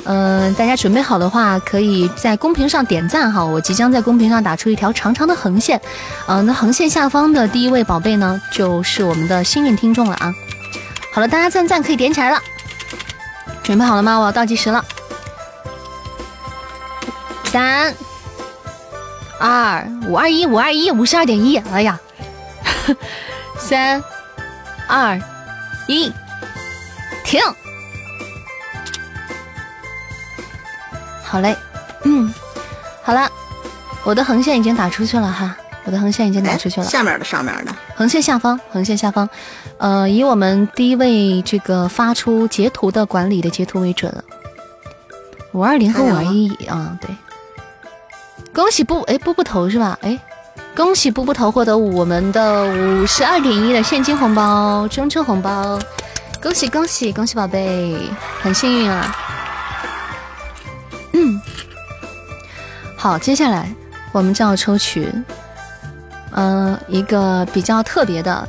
[0.06, 5.80] 嗯，大家准备好的话，可以在公屏上点赞哈，我即将在公屏上打出一条长长的横线，
[6.28, 10.34] 嗯，那横线下方的第一位宝贝呢，就是我们的幸运听众了啊。
[11.14, 12.42] 好了，大家赞赞可以点起来了。
[13.70, 14.18] 准备好了吗？
[14.18, 14.84] 我要倒计时了，
[17.44, 17.94] 三、
[19.40, 21.56] 二、五二一，五二一，五十二点一。
[21.72, 22.00] 哎呀，
[23.60, 24.04] 三、
[24.88, 25.22] 二、
[25.86, 26.12] 一，
[27.24, 27.40] 停。
[31.24, 31.56] 好嘞，
[32.06, 32.34] 嗯，
[33.04, 33.30] 好了，
[34.04, 35.56] 我的横线已经打出去了哈。
[35.84, 39.30] 我的横线已经打出去了，下面的上面的横线下方，横线下方，
[39.80, 44.14] 呃，以我们第一位这个发出截图的管理的截图为准，
[45.54, 47.10] 五二零和五二一啊，对，
[48.54, 49.98] 恭喜布哎布布头是吧？
[50.02, 50.20] 哎，
[50.76, 55.80] 恭喜布布头获得我们的五十二点一的现金红包，中秋红包，
[56.42, 57.98] 恭喜恭喜恭喜宝贝，
[58.42, 59.16] 很幸运啊。
[61.14, 61.42] 嗯，
[62.98, 63.74] 好，接下来
[64.12, 65.10] 我们就要抽取，
[66.32, 68.48] 嗯，一个比较特别的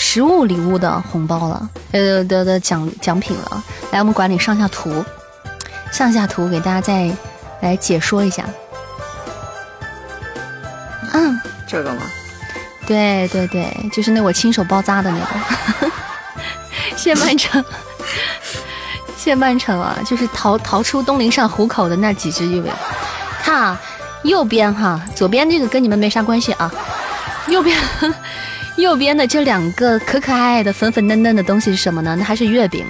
[0.00, 3.64] 实物礼物的红包了，呃的的奖奖品了。
[3.90, 5.04] 来，我们管理上下图，
[5.90, 7.10] 上下图给大家再
[7.60, 8.44] 来解说一下。
[11.12, 12.02] 嗯，这个吗？
[12.86, 15.90] 对对对，就是那我亲手包扎的那个。
[16.96, 17.62] 谢曼城，
[19.16, 22.72] 谢曼城啊，就是逃逃出东陵上虎口的那几只月饼。
[23.42, 23.80] 看啊，
[24.22, 26.72] 右边哈，左边这个跟你们没啥关系啊。
[27.48, 27.76] 右边，
[28.78, 32.14] 右边的这两个可可爱爱的粉粉嫩嫩的东西是什么呢？
[32.16, 32.86] 那还是月饼，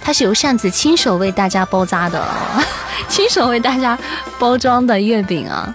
[0.00, 2.22] 它是由扇子亲手为大家包扎的，
[3.08, 3.98] 亲手为大家
[4.38, 5.74] 包装的月饼啊。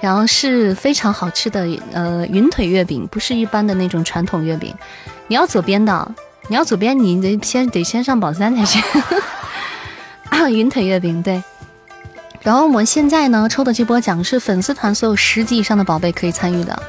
[0.00, 4.74] 然后是非常好吃的，呃，云腿月饼不是一般的那种传统月饼。
[5.28, 6.14] 你要左边的，
[6.48, 8.82] 你要左边，你得先得先上榜三才行。
[10.30, 11.40] 啊， 云腿月饼对。
[12.40, 16.82] 然后我们现在呢抽的这波奖是粉丝团所有十级以上的宝贝可以参与的，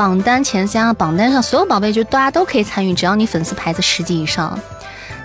[0.00, 4.58] 榜单前三，榜单上所有宝贝就大家都可以参与，只要你粉丝牌子十级以上。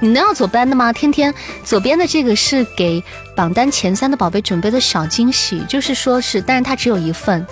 [0.01, 0.91] 你能要左边的吗？
[0.91, 1.33] 天天
[1.63, 3.01] 左边的这个是给
[3.37, 7.47] 榜单前三的宝贝准备的小惊喜，就是说是，但是它只有一份。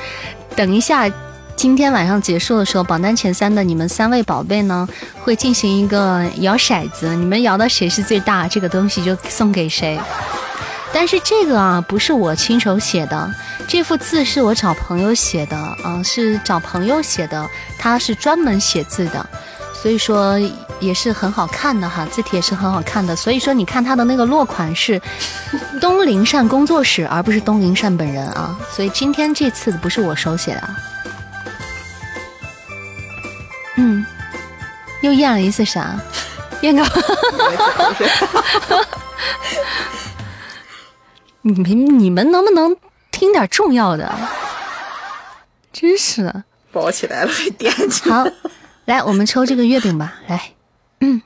[0.53, 1.09] 等一下，
[1.55, 4.85] 今天晚上结束的时候，榜单前三的你们三位宝贝呢，
[5.21, 9.97] 会进行一个摇骰子，你们摇到谁是最大，这个东西就送给谁。
[10.93, 13.33] 但是这个啊，不是我亲手写的，
[13.67, 17.49] 这幅字是我找朋友写的啊，是找朋友写的，
[17.79, 19.25] 他是专门写字的。
[19.73, 20.39] 所以说
[20.79, 23.13] 也是很好看的哈，字体也是很好看的。
[23.15, 25.01] 所以说你看他的那个落款是
[25.81, 28.57] 东林善工作室，而不是东林善本人啊。
[28.71, 30.69] 所以今天这次不是我手写的。
[33.75, 34.05] 嗯，
[35.01, 35.99] 又验了一次啥？
[36.61, 36.85] 验个？
[41.43, 42.75] 你们你们能不能
[43.11, 44.11] 听点重要的？
[45.71, 48.09] 真是的包起来了还惦记。
[48.09, 48.25] 好。
[48.85, 50.15] 来，我们抽这个月饼吧。
[50.27, 50.51] 来，
[50.99, 51.21] 嗯，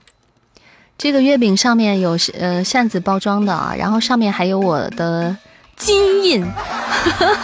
[0.98, 5.36] 这个月饼上面有呃扇子包装的啊，然后上面还有我的
[5.76, 6.46] 金印，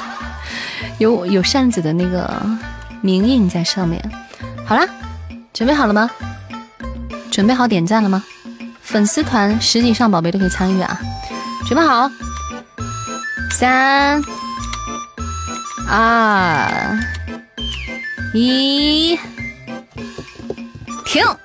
[0.99, 2.31] 有有扇子的那个
[3.01, 3.99] 名印在上面。
[4.65, 4.87] 好啦，
[5.51, 6.09] 准备好了吗？
[7.31, 8.23] 准备好点赞了吗？
[8.81, 10.99] 粉丝团十几上宝贝都可以参与啊！
[11.67, 12.07] 准备好，
[13.53, 14.19] 三
[15.87, 16.97] 二
[18.33, 19.15] 一
[21.05, 21.23] 停。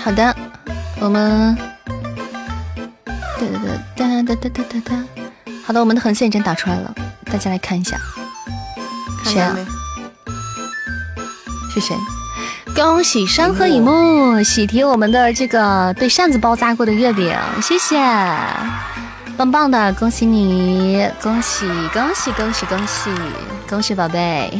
[0.00, 0.36] 好的
[1.00, 1.56] 我们
[3.36, 3.58] 哒哒
[3.96, 5.04] 哒哒哒哒哒哒。
[5.66, 7.98] 好的我们的横线已经打出来了大家来看一下。
[9.24, 9.56] 谁啊？
[11.74, 11.96] 是谁？
[12.74, 17.98] 恭喜山河影幕喜提我们的这个被扇子包扎过的月饼，谢谢，
[19.36, 23.10] 棒棒的，恭喜你，恭喜恭喜恭喜恭喜！
[23.68, 24.50] 恭喜宝贝，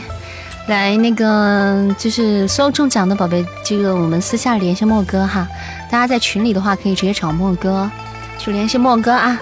[0.66, 5.48] 来那个就是所有中奖的宝贝，这个我们私下联系莫哥哈。
[5.90, 7.90] 大家在群里的话，可以直接找莫哥
[8.38, 9.38] 去联系莫哥啊。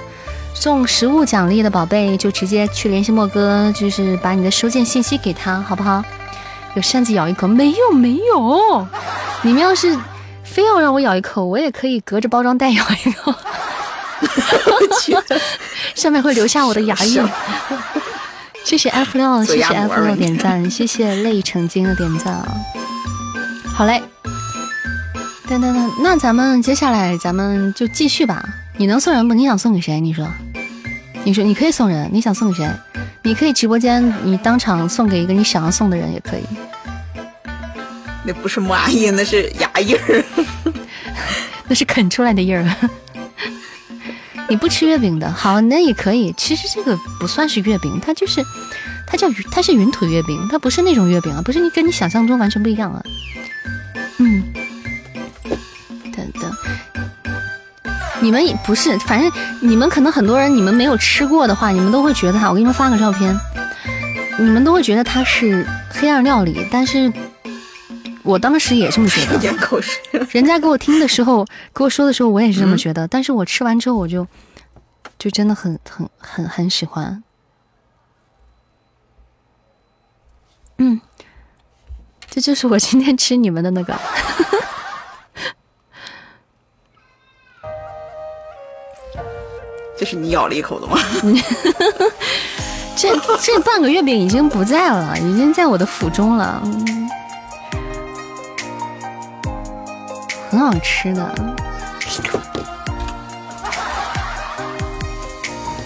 [0.54, 6.04] 送实物奖励的宝贝就直接去联系莫哥，就是把你的收件信息给他，好不好？
[6.74, 7.46] 有扇子咬一口？
[7.46, 8.86] 没有没有。
[9.42, 9.98] 你们要是
[10.44, 13.34] 非要让我咬一口，我也可以隔着包装袋咬一口。
[15.94, 17.26] 上面会留下我的牙印。
[18.62, 22.46] 谢谢 F 六，谢谢 F 六点赞，谢谢泪成精的点赞啊！
[23.74, 24.02] 好嘞，
[25.48, 28.44] 等等等，那咱们接下来咱们就继续吧。
[28.76, 29.34] 你能送人不？
[29.34, 29.98] 你想送给谁？
[30.00, 30.28] 你说，
[31.24, 32.70] 你说你可以送人，你想送给谁？
[33.22, 36.44] 你可以直播间，你当场送给一个你想要送的人也可以。
[38.24, 40.24] 那不是蚂蚁，那是牙印儿，
[41.68, 42.64] 那是啃出来的印儿。
[44.48, 46.34] 你不吃月饼的好，那也可以。
[46.36, 48.44] 其实这个不算是月饼，它就是，
[49.06, 53.02] 它叫它是云腿月饼，它不是那种月饼啊，不是你跟你想象中完全不一样啊。
[58.22, 63.34] 你们也不是，反正你们可能很多人你们没有吃过的话，你们都会觉得哈，我给你们发个照片，
[64.38, 67.10] 你们都会觉得它是黑暗料理，但是
[68.22, 69.38] 我当时也这么觉得。
[69.38, 69.98] 点口水。
[70.30, 73.08] 人家给我听的时候，给我说的时候，我也是这么觉得。
[73.08, 74.26] 但是我吃完之后，我就
[75.18, 77.22] 就真的很很很很喜欢。
[80.76, 81.00] 嗯，
[82.28, 83.98] 这就是我今天吃你们的那个。
[90.00, 90.96] 这是你咬了一口的吗？
[92.96, 96.58] 这这半个月饼已经不在了，已经在我的腹中了，
[100.48, 101.22] 很好吃的。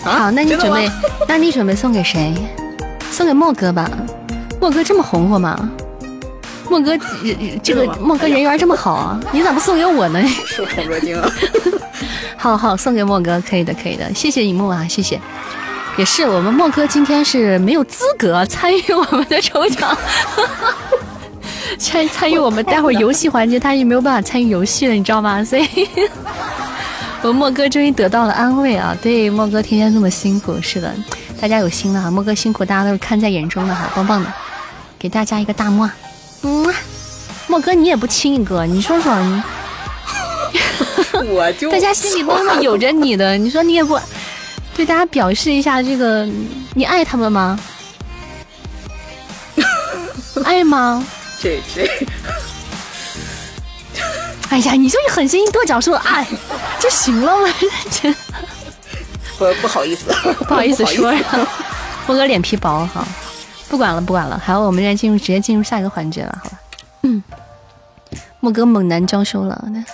[0.04, 0.88] 好，那你准备，
[1.26, 2.32] 那你准备送给谁？
[3.10, 3.90] 送给莫哥吧。
[4.60, 5.58] 莫哥这么红火吗？
[6.68, 6.96] 莫哥，
[7.62, 10.20] 这个莫哥人缘这么好啊，你咋不送给我呢？
[10.46, 11.30] 受宠若惊啊！
[12.36, 15.20] 好好送给莫哥，可以的，可以的，谢谢一木啊，谢谢。
[15.96, 19.96] 也是，我们莫哥今天是没有资格参与我们的抽奖，
[21.78, 25.44] 参参与我们待会儿游戏环节，他也没有办法参与游戏了，你知道吗？
[25.44, 25.68] 所以，
[27.22, 28.96] 我莫哥终于得到了安慰啊！
[29.00, 30.92] 对，莫哥天天这么辛苦，是的，
[31.40, 34.32] 大家有心了哈，莫哥辛苦，大家都是看在眼中的哈，棒棒的，
[34.98, 35.94] 给大家一个大木啊，
[36.44, 36.74] 嗯，
[37.48, 39.42] 莫哥你也不亲一个，你说说你。
[41.30, 43.98] 我就大家心里都那么有着你的，你说你也不
[44.76, 46.28] 对大家表示一下这个，
[46.74, 47.58] 你爱他们吗？
[50.44, 51.04] 爱吗？
[51.40, 51.88] 这这，
[54.50, 56.26] 哎呀，你就狠心跺脚说爱
[56.80, 57.48] 就行了嘛，
[57.90, 58.14] 真？
[59.38, 60.12] 不不好意思，
[60.46, 61.12] 不好意思 说，
[62.06, 63.06] 莫哥脸皮薄哈，
[63.74, 66.60] 不管了不管了，好，我们现在进入直接进入下一个环节了，好吧？
[67.02, 67.20] 嗯，
[68.38, 69.84] 莫哥猛男娇羞了，那。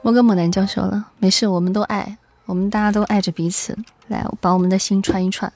[0.00, 2.16] 莫哥猛男娇羞了，没事，我们都爱，
[2.46, 3.76] 我们大家都爱着彼此。
[4.08, 5.52] 来，把我们的心串一串。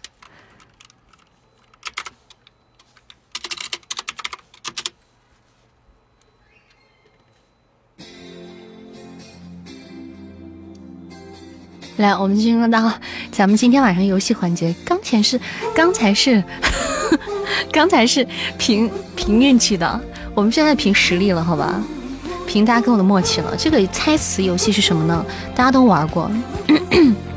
[11.99, 12.93] 来，我们进入到
[13.33, 14.73] 咱们今天晚上游戏环节。
[14.85, 15.39] 刚才是，
[15.75, 16.43] 刚才是，
[17.73, 18.25] 刚才是
[18.57, 20.01] 凭凭运气的，
[20.33, 21.83] 我们现在凭实力了，好吧？
[22.47, 23.55] 凭大家跟我的默契了。
[23.59, 25.27] 这个猜词游戏是什么呢？
[25.57, 26.31] 大家都玩过，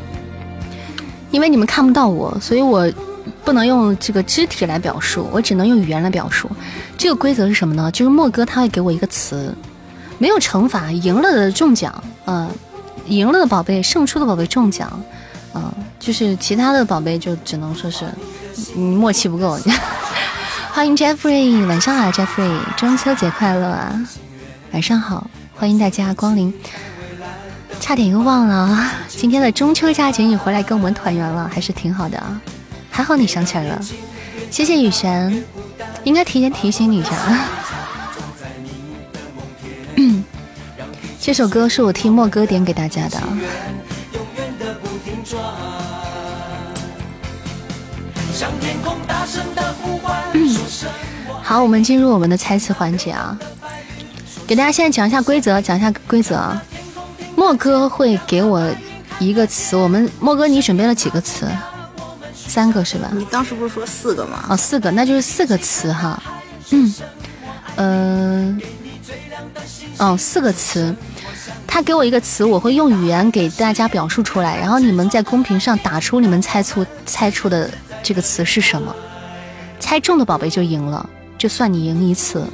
[1.32, 2.88] 因为你们看不到我，所以我
[3.44, 6.48] 不能用这个肢体来表述，我只能用语言来表述。
[7.00, 7.90] 这个规则是什么呢？
[7.92, 9.54] 就是莫哥他会给我一个词，
[10.20, 11.92] 没有惩罚，赢了的中奖，
[12.26, 12.48] 嗯，
[13.12, 14.90] 赢了的宝贝，胜出的宝贝中奖，
[15.54, 18.06] 嗯，就是其他的宝贝就只能说是
[18.74, 19.60] 你默契不够。
[20.72, 24.08] 欢迎 Jeffrey，晚上好，Jeffrey，中秋节快乐啊！
[24.72, 26.54] 晚上好，欢迎大家光临。
[27.82, 32.40] 差点又忘了，今天的中秋佳节你回来跟我们团圆了，还是挺好的啊。
[32.90, 33.82] 还好你想起来了，
[34.50, 35.44] 谢谢雨璇，
[36.06, 37.12] 应该提前提醒你一下。
[37.12, 37.50] 啊
[41.24, 43.22] 这首歌是我听莫哥点给大家的。
[51.44, 53.38] 好，我们进入我们的猜词环节啊。
[54.48, 56.60] 给大家现在讲一下规则，讲一下规则啊。
[57.36, 58.68] 莫哥会给我
[59.20, 61.48] 一个词，我们莫哥你准备了几个词？
[62.34, 63.10] 三个是吧？
[63.14, 64.44] 你当时不是说四个吗？
[64.50, 66.22] 哦，四个，那就是四个词哈。
[66.72, 66.96] 嗯，
[67.76, 68.58] 呃，
[70.00, 70.96] 哦，四个词。
[71.74, 77.72] 他给我一个词，我会用语言给大家表述出来，然后你们在公屏上打出你们猜出猜出的
[78.04, 78.94] 这个词是什么。
[79.80, 82.46] 猜中的宝贝就赢了，就算你赢一次。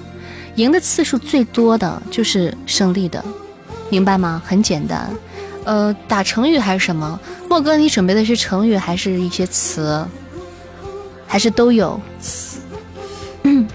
[0.54, 3.26] 赢的次数最多的就是胜利的，
[3.90, 4.40] 明白吗？
[4.46, 5.10] 很简单，
[5.66, 7.20] 呃，打成语还是什么？
[7.50, 10.06] 莫哥，你准备的是成语还是一些词，
[11.26, 12.00] 还是都有？
[13.42, 13.68] 嗯，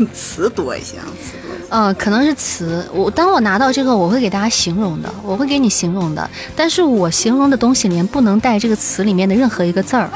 [0.12, 1.38] 词多一些啊，词
[1.68, 1.76] 多。
[1.76, 2.88] 嗯，可能是词。
[2.92, 6.30] 我当我拿到这个，我会给大家形容的，我会给你形容的。
[6.56, 10.08] 但是我形容的东西里面不能带这个词里面的任何一个字儿。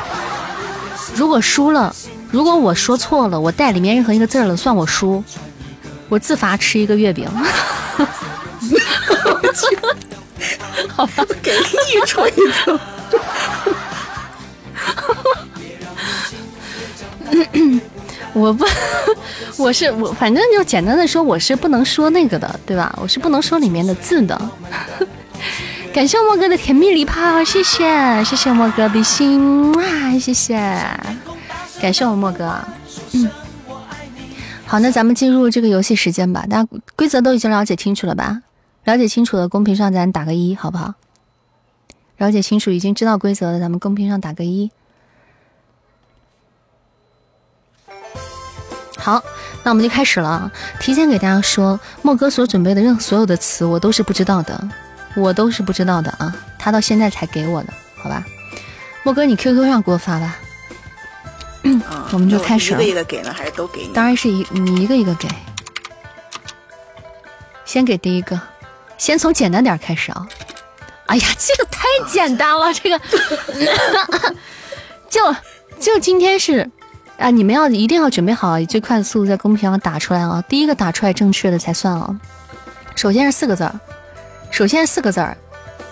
[1.14, 1.94] 如果输了。
[2.30, 5.22] 如果我说错了，我带里面任何一个字儿了，算我输，
[6.08, 7.28] 我自罚吃一个月饼。
[10.88, 12.80] 好吧，给你锤子。
[18.34, 18.64] 我不，
[19.58, 22.96] 我是我，反正就简单的说，我是不能说那个的，对吧？
[23.00, 24.50] 我是不能说里面的字的。
[25.92, 30.54] 感谢莫哥的甜蜜礼炮，谢谢，谢谢莫哥的心啊，谢谢。
[31.80, 32.58] 感谢我莫哥，
[33.12, 33.28] 嗯，
[34.64, 36.46] 好，那咱们进入这个游戏时间吧。
[36.48, 38.40] 大家规则都已经了解清楚了吧？
[38.84, 40.94] 了解清楚的，公屏上咱打个一，好不好？
[42.16, 44.70] 了解清楚，已经知道规则的，咱们公屏上打个一。
[49.02, 49.20] 好，
[49.64, 50.48] 那我们就开始了。
[50.78, 54.68] 提前给大家说，莫哥所准备的任所有的词，我都是不知道的，
[55.16, 56.32] 我都是不知道的啊。
[56.56, 58.24] 他到现在才给我的，好吧？
[59.02, 60.36] 莫哥，你 QQ 上给我发吧。
[61.64, 62.80] 嗯，我们就开始了。
[62.80, 63.88] 一个一个给呢，还是都给你？
[63.92, 65.28] 当然是一你一个一个给。
[67.64, 68.40] 先给第一个，
[68.98, 70.28] 先从简单点开始啊。
[71.06, 73.00] 哎呀，这个太简单了，这个
[75.10, 75.34] 就
[75.80, 76.70] 就今天是
[77.22, 82.18] 啊，你们要一定要准备好以最快的速度在公屏上打出来啊，第一个打出来正确的才算啊。
[82.96, 83.72] 首先是四个字儿，
[84.50, 85.36] 首先是四个字儿，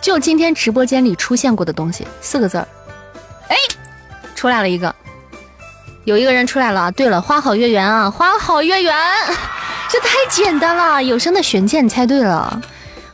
[0.00, 2.66] 就今天直播间里出现过的东西，四个字儿。
[3.48, 3.56] 哎，
[4.34, 4.92] 出来了一个，
[6.04, 6.90] 有一个人出来了。
[6.92, 8.94] 对了，花好月圆啊，花好月圆，
[9.88, 12.60] 这太简单了，有声的选键猜对了。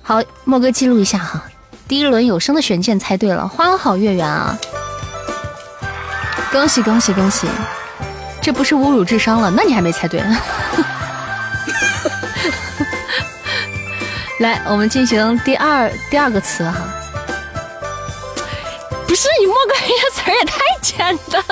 [0.03, 1.45] 好，莫哥记录一下哈。
[1.87, 4.59] 第一轮有声的选键猜对了，花好月圆啊！
[6.51, 7.47] 恭喜恭喜恭喜！
[8.47, 9.51] 这不是侮辱智商了？
[9.51, 10.23] 那你还没猜对。
[14.39, 16.77] 来，我们进行第二第二个词哈。
[19.09, 21.43] 不是你莫哥这词儿也太简单。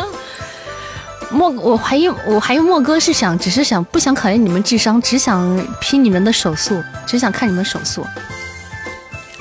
[1.30, 8.06] 莫，我怀疑我怀疑莫哥是想只是想不想考验你们智商，只想拼你们的手速，只想看你们手速。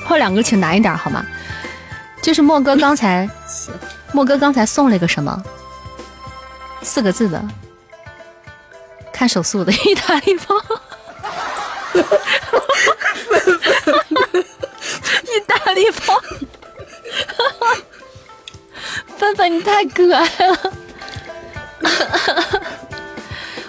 [0.04, 1.24] 后两个请难一点好吗？
[2.20, 3.30] 就是莫哥刚才，
[4.10, 5.40] 莫哥刚才送了一个什么？
[6.84, 7.42] 四个字的，
[9.12, 10.54] 看手速的意大利包。
[15.24, 16.20] 意大利包，
[19.16, 20.72] 芬芬你太可爱了。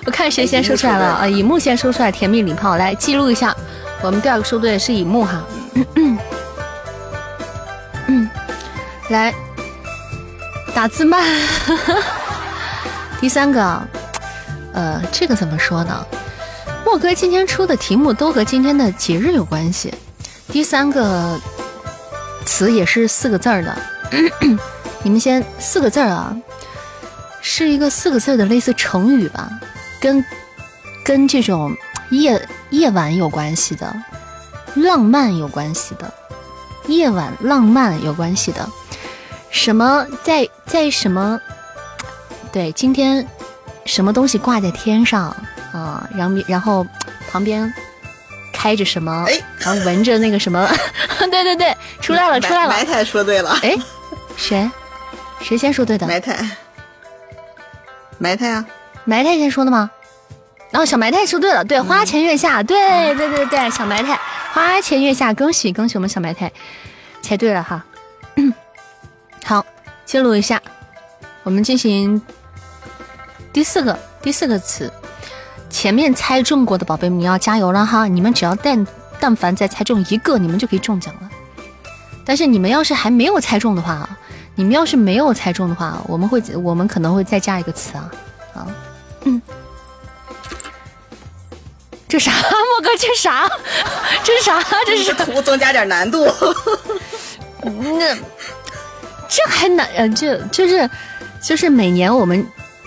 [0.05, 1.27] 我看谁先说出来了啊？
[1.27, 3.55] 以木先说出来，甜蜜礼炮来记录一下。
[4.01, 5.43] 我们第二个说对的是以木哈。
[8.07, 8.29] 嗯，
[9.09, 9.33] 来
[10.75, 11.23] 打字慢。
[13.25, 13.81] 第三个，
[14.71, 16.05] 呃，这个怎么说呢？
[16.85, 19.91] 莫哥今天出的题目都和今天的节日有关系。
[20.49, 21.35] 第三个
[22.45, 23.75] 词也是四个字儿的，
[25.01, 26.37] 你们先四个字儿啊，
[27.41, 29.49] 是一个四个字的类似成语吧，
[29.99, 30.23] 跟
[31.03, 31.75] 跟这种
[32.11, 33.91] 夜夜晚有关系的，
[34.75, 36.13] 浪漫有关系的。
[36.85, 38.69] 夜晚浪漫有关系的，
[39.49, 41.41] 什么在在什么？
[42.55, 43.27] 对，今天
[43.85, 45.23] 什么东西挂在天上
[45.73, 46.07] 啊？
[46.15, 46.87] 然后然后
[47.29, 47.73] 旁边
[48.53, 49.25] 开着什么？
[49.27, 50.65] 哎，然后闻着那个什么？
[51.19, 52.69] 对对对，出来了出来了！
[52.69, 53.59] 埋汰说对了。
[53.61, 53.75] 哎，
[54.37, 54.71] 谁？
[55.41, 56.07] 谁先说对的？
[56.07, 56.49] 埋汰。
[58.19, 58.65] 埋汰啊！
[59.03, 59.91] 埋汰先说的吗？
[60.71, 64.17] 然后小埋汰说对了，对，花前月下，对对对对，小埋汰。
[64.53, 66.49] 花前月下，恭喜恭喜我们小埋汰，
[67.21, 67.83] 猜对了哈。
[69.43, 69.65] 好，
[70.05, 70.61] 记录一下，
[71.43, 72.21] 我们进行
[73.55, 74.91] 第四个第四个词。
[75.69, 78.05] 前面猜中过的宝贝们，你要加油了哈！
[78.05, 78.85] 你们只要但
[79.17, 81.29] 但凡再猜中一个，你们就可以中奖了。
[82.25, 84.09] 但是你们要是还没有猜中的话，
[84.55, 88.11] 你们要是没有猜中的话，我们会我们可能会再加一个词啊
[88.55, 88.67] 啊
[89.23, 89.41] 嗯。
[92.09, 92.31] 这啥？
[92.31, 93.49] 莫哥，这啥？
[94.21, 94.61] 这是啥？
[94.85, 96.27] 这是图增加点难度。
[97.63, 98.15] 那
[99.29, 99.87] 这还难？
[99.95, 100.89] 呃，这就是
[101.41, 102.45] 就是每年我们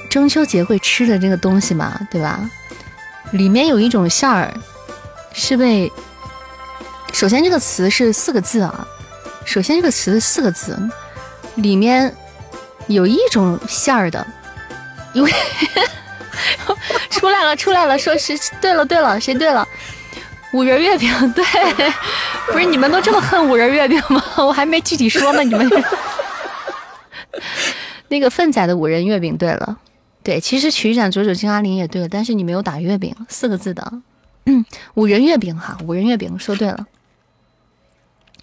[0.09, 2.41] 中秋节会吃的这个东西嘛，对吧？
[3.33, 4.53] 里面有一种馅儿
[5.33, 5.91] 是被……
[7.13, 8.87] 首先这个词是四个字啊。
[9.45, 10.79] 首先这个词四个字，
[11.57, 12.15] 里面
[12.87, 14.27] 有一种馅儿的，
[15.13, 15.33] 因为。
[17.11, 17.99] 出来了，出来了！
[17.99, 19.67] 说是对了，对了，谁对了？
[20.53, 21.45] 五仁月饼，对，
[22.47, 24.23] 不是你们都这么恨五仁月饼吗？
[24.37, 25.69] 我还没具体说呢，你们。
[28.09, 29.77] 那个粪仔的五仁月饼对了，
[30.29, 34.03] 对，其实曲展九九金阿林也对了，但是你没有打月饼四个字的，
[34.45, 36.85] 嗯，五仁月饼哈，五仁月饼说对了，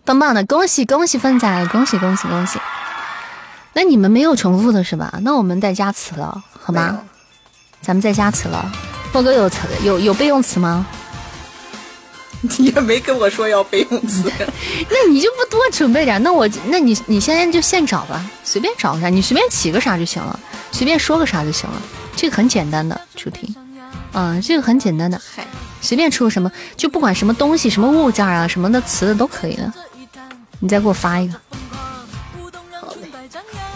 [0.04, 2.58] 棒棒的，恭喜恭喜凤仔，恭喜恭喜恭喜！
[3.74, 5.20] 那你们没有重复的是吧？
[5.22, 7.04] 那我们再加词了，好吗？
[7.82, 8.66] 咱们再加词了，
[9.14, 10.88] 莫哥有词有有备用词吗？
[12.58, 14.32] 你也没跟我说要备用词，
[14.90, 16.22] 那你就不多准备点？
[16.24, 20.40] 那我那你你现在就现找吧，随便找个啥，你随便起个啥就行了，
[20.72, 21.82] 随便说个啥就行了，
[22.16, 23.56] 这个很简单的主题，
[24.14, 25.20] 嗯，这个很简单的，
[25.82, 29.72] 随便出个什么，就不管什么东西、什么物件啊、什么的词的都可以的。
[30.60, 31.34] 你再给我发一个，
[32.80, 33.10] 好嘞，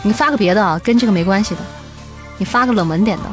[0.02, 1.62] 你发个别的啊，跟这个没关系的，
[2.38, 3.24] 你发个冷门点的。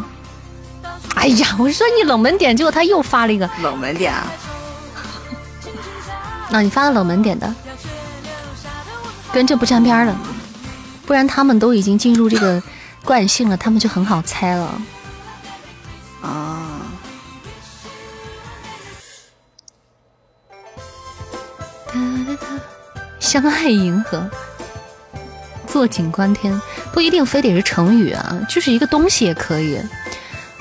[1.15, 4.27] 哎呀，我说你冷门点，结果他又发了一个冷门点啊！
[6.49, 7.53] 那你发个冷门点的，
[9.33, 10.17] 跟这不沾边的，
[11.05, 12.63] 不然他们都已经进入这个
[13.05, 14.83] 惯性了，他们就很好猜了。
[16.23, 16.81] 啊！
[23.21, 24.29] 相爱银河，
[25.67, 26.59] 坐井观天，
[26.93, 29.79] 不一定非得是成语啊，就是一个东西也可以。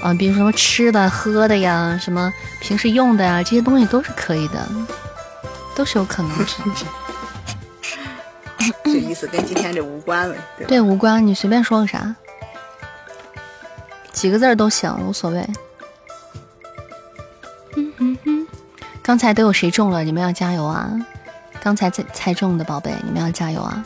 [0.02, 4.68] 啊，比如什么吃的、喝的呀，什么平时用的呀，这些东西都是可以的，
[5.76, 6.45] 都是有可能的。
[8.84, 12.15] 这意思跟今天这无关了，对对，无关，你随便说个啥，
[14.11, 15.47] 几个字都行，无所谓。
[17.76, 18.47] 嗯嗯嗯，
[19.03, 20.03] 刚才都有谁中了？
[20.03, 20.89] 你们要加油啊！
[21.61, 23.84] 刚才猜猜中的宝贝，你们要加油啊！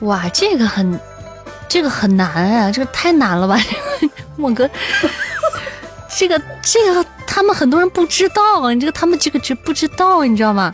[0.00, 0.98] 哇，这个很，
[1.68, 3.56] 这个很难啊，这个太难了吧？
[4.36, 4.68] 莫哥，
[6.20, 10.70] 这个这个他们很多人不知道啊，你这个他们这个知不知道，你知道吗？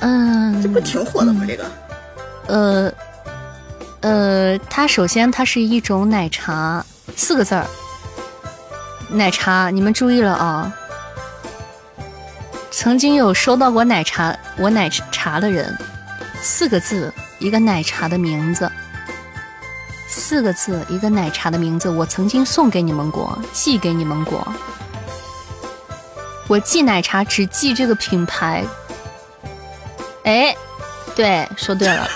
[0.00, 1.42] 嗯，这不挺火的吗？
[1.48, 1.64] 这个，
[2.46, 2.92] 呃
[4.02, 6.84] 呃，它首先它是一种奶茶，
[7.16, 7.66] 四个字儿，
[9.08, 10.70] 奶茶，你们注意了啊！
[12.70, 15.74] 曾经有收到过奶茶，我奶茶的人，
[16.42, 18.70] 四个字，一个奶茶的名字，
[20.08, 24.46] 四个字，一个奶茶的名字，我曾经送给你们过，寄给你们过，
[26.48, 28.64] 我寄奶茶只寄这个品牌。
[30.24, 30.56] 哎，
[31.14, 32.08] 对，说对了，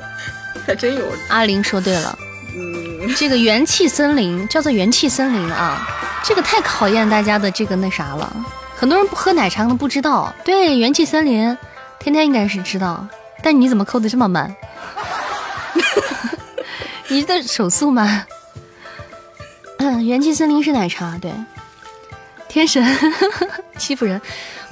[0.66, 1.04] 还真有。
[1.28, 2.18] 阿玲说对了，
[2.54, 5.86] 嗯，这个元气森林叫做元气森林啊，
[6.22, 8.30] 这个太考验大家的这个那啥了。
[8.74, 11.56] 很多人不喝奶茶可能不知道，对，元气森林，
[11.98, 13.06] 天天应该是知道，
[13.42, 14.54] 但你怎么扣的这么慢？
[17.08, 18.26] 你的手速吗？
[19.78, 21.32] 嗯，元气森林是奶茶，对，
[22.48, 22.84] 天神
[23.78, 24.20] 欺负人。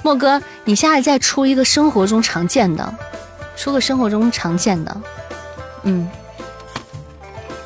[0.01, 2.93] 莫哥，你下次再出一个生活中常见的，
[3.55, 5.01] 出个生活中常见的，
[5.83, 6.09] 嗯。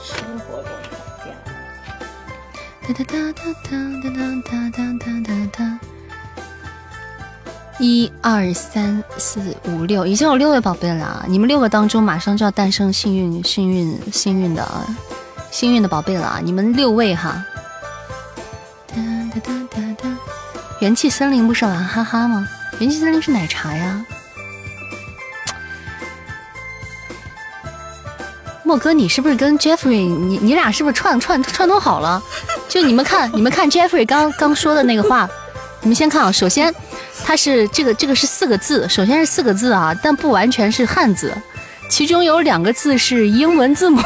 [0.03, 0.91] 生活中常
[1.23, 1.35] 见。
[2.95, 3.71] 哒哒哒哒
[4.03, 4.09] 哒
[4.45, 5.79] 哒哒哒哒哒。
[7.79, 14.67] 一二三四五六，已经有六位宝贝了，你们六个当中马上就要诞生幸运、幸运、幸运的、
[15.49, 17.41] 幸运的宝贝了，你们六位哈。
[18.87, 18.95] 哒
[19.33, 20.09] 哒哒哒哒
[20.81, 22.45] 元气森林不是娃哈哈吗？
[22.79, 24.05] 元气森林是奶茶呀。
[28.63, 30.05] 莫哥，你是不是跟 Jeffrey？
[30.05, 32.21] 你你俩是不是串串串通好了？
[32.67, 35.29] 就你们看，你们看 Jeffrey 刚刚说的那个话，
[35.81, 36.31] 你们先看啊。
[36.31, 36.73] 首先，
[37.29, 41.31] 它是这个这个是四个字，首先是四个字啊，但不完全是汉字，
[41.87, 44.01] 其中有两个字是英文字母。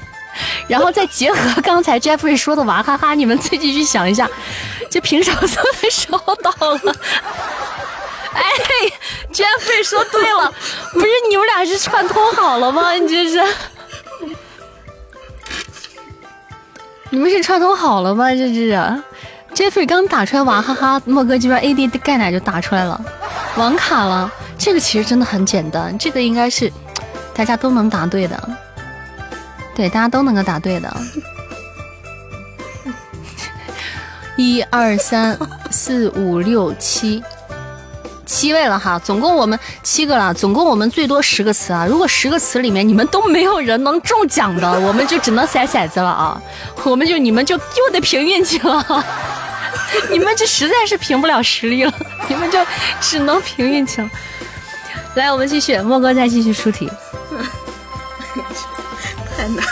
[0.68, 4.28] 然后再结合刚才 Jeffrey 说的娃哈哈，你们自己去想一下。
[4.90, 6.50] 就平手速的时候到
[6.84, 6.94] 了，
[8.34, 8.42] 哎
[9.32, 10.52] ，Jeffrey 说对了，
[10.92, 12.92] 不是你们俩是串通好了吗？
[12.92, 13.42] 你这是，
[17.08, 18.30] 你们是串通好了吗？
[18.34, 19.02] 这是
[19.60, 22.98] 杰斐刚打出来娃哈哈，莫哥这边 AD 钙奶就打出来了，
[23.56, 24.32] 网卡了。
[24.56, 26.72] 这个其实真的很简单，这个应该是
[27.36, 28.50] 大家都能答对的，
[29.76, 30.96] 对，大家都能够答对的。
[34.36, 35.38] 一二三
[35.70, 37.22] 四五六七，
[38.24, 41.84] 七位了哈，总共我们七个了，总共我们最多十个词啊。
[41.84, 46.40] 如果十个词里面你们都没有人能中奖的，我们就只能筛骰子了啊。
[46.82, 49.04] 我们就你们就又得凭运气了，
[50.10, 51.92] 你们这实在是凭不了实力了，
[52.28, 52.58] 你们就
[53.00, 54.10] 只能凭运气了。
[55.14, 56.90] 来，我们继续，莫哥再继续出题，
[59.36, 59.62] 太难了。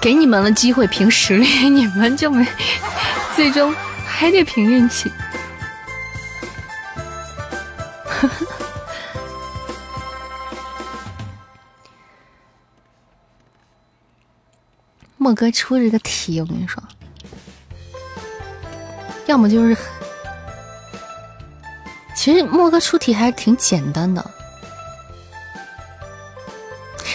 [0.00, 2.46] 给你们了机会凭实力，你们就没，
[3.34, 3.74] 最终
[4.06, 5.12] 还得凭运气。
[15.26, 16.80] 莫哥出这个题，我跟你说，
[19.26, 19.76] 要么就是，
[22.14, 24.24] 其实莫哥出题还是挺简单的。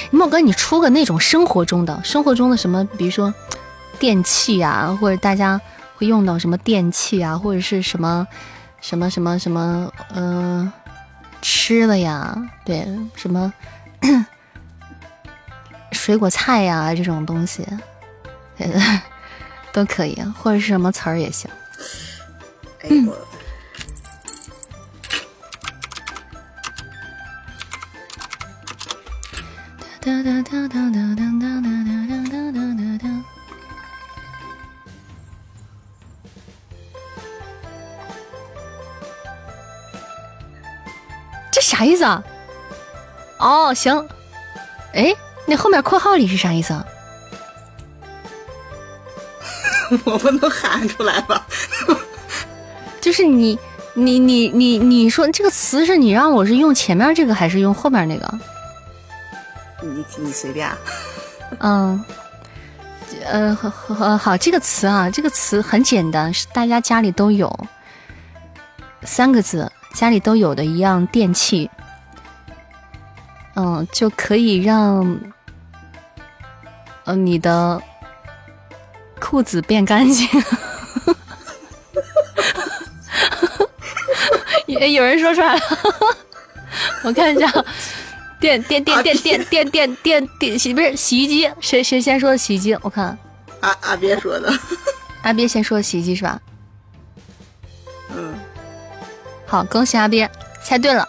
[0.10, 3.34] 莫哥，你出个那种生活中的、生活中的什么，比如说
[3.98, 5.62] 电器啊，或者大家
[5.96, 8.28] 会用到什么电器啊，或者是什么
[8.82, 10.70] 什么什么什么，嗯，
[11.42, 12.36] 吃的呀，
[12.66, 12.86] 对，
[13.16, 13.54] 什么
[15.94, 17.66] 水果菜呀这种东西，
[19.74, 21.50] 都可以，或者是什么词儿也行。
[22.84, 23.12] 嗯。
[30.02, 33.24] 哒哒哒哒哒哒哒哒哒哒哒哒。
[41.52, 42.24] 这啥意思啊？
[43.38, 44.08] 哦，行。
[44.94, 45.14] 哎，
[45.46, 46.86] 那后面括号里是啥意思啊？
[50.06, 51.46] 我不能喊出来吧？
[53.02, 53.58] 就是你，
[53.94, 58.40] 你，你，你，你说这个词是你让我是用前面这个还是用后面那个？
[59.84, 60.70] 你你随便，
[61.60, 62.04] 嗯，
[63.26, 67.68] 呃，好，好，这个词啊，这个词很简单，是大家家里都有。
[69.04, 71.68] 三个字，家里都有的一样电器，
[73.56, 75.20] 嗯，就可以让，
[77.06, 77.82] 呃，你的
[79.22, 80.27] 裤子变干净。
[84.65, 85.61] 也 有人说出来了，
[87.03, 87.49] 我看一下，
[88.39, 92.76] 电电电电电电电电电洗不是洗衣机，谁谁先说的洗衣机？
[92.81, 93.18] 我看
[93.60, 94.52] 阿阿鳖说的，
[95.22, 96.41] 阿鳖先说的洗衣机是吧？
[98.15, 98.34] 嗯，
[99.45, 100.30] 好，恭喜阿鳖
[100.64, 101.07] 猜对了。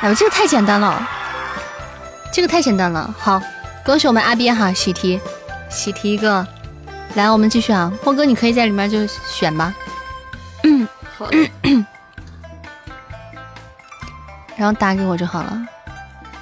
[0.00, 1.08] 哎呦，这个太简单了，
[2.32, 3.14] 这个太简单了。
[3.18, 3.40] 好，
[3.84, 5.20] 恭喜我们阿鳖哈，喜提，
[5.70, 6.46] 喜提一个。
[7.14, 9.72] 来，我们继续啊，波哥你可以在里面就选吧。
[10.64, 11.50] 嗯，好的。
[14.56, 15.66] 然后打给我就好了，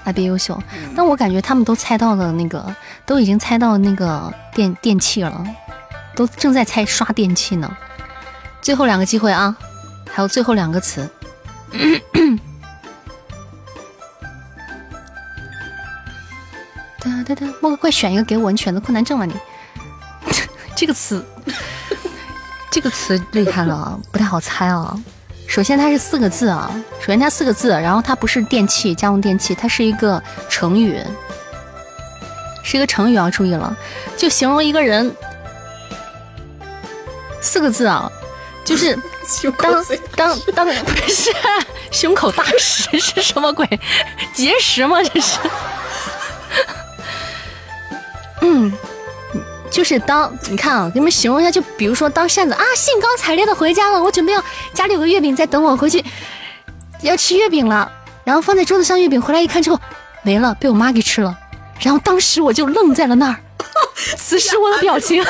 [0.05, 0.59] 啊，别优秀。
[0.97, 2.75] 但我感觉他们都猜到了那个，
[3.05, 5.47] 都已经猜到那个电电器了，
[6.15, 7.71] 都正在猜刷电器呢。
[8.63, 9.55] 最后两个机会啊，
[10.11, 11.07] 还有最后两个词。
[16.99, 19.35] 哒哒哒，莫哥快选一个给我，你选择困难症了你。
[20.75, 21.25] 这个词，
[22.71, 24.97] 这个词厉害了，不太好猜啊。
[25.47, 30.99] 首先它是四个字啊，首先它四个字，然后它不是电器，家用电器，它是一个成语，
[32.63, 33.77] 是一个成语要注意了，
[34.17, 35.15] 就形容一个人，
[37.41, 38.11] 四个字啊，
[38.65, 38.99] 就是
[39.61, 39.85] 当
[40.17, 41.31] 当当不是
[41.93, 43.69] 胸口大石是什么鬼？
[44.33, 45.03] 结石吗？
[45.03, 45.39] 这是？
[48.41, 48.73] 嗯。
[49.73, 54.45] 就是当你看啊，给你们形容一下，就比如说当扇子啊，兴高采烈的回家了，我准备要
[54.75, 56.05] 家里有个月饼在等我回去，
[57.01, 57.91] 要吃月饼了，
[58.23, 59.81] 然后放在桌子上，月饼回来一看之后
[60.23, 61.35] 没了，被我妈给吃了，
[61.81, 63.41] 然后当时我就愣在了那儿，
[64.19, 65.25] 此时我的表情，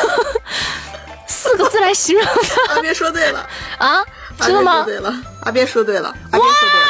[1.28, 2.74] 四个字来形容他。
[2.74, 3.48] 阿边说对了。
[3.78, 4.04] 啊，
[4.40, 4.82] 真的吗？
[4.84, 5.14] 对了，
[5.44, 6.86] 阿边说对了，阿边说对了，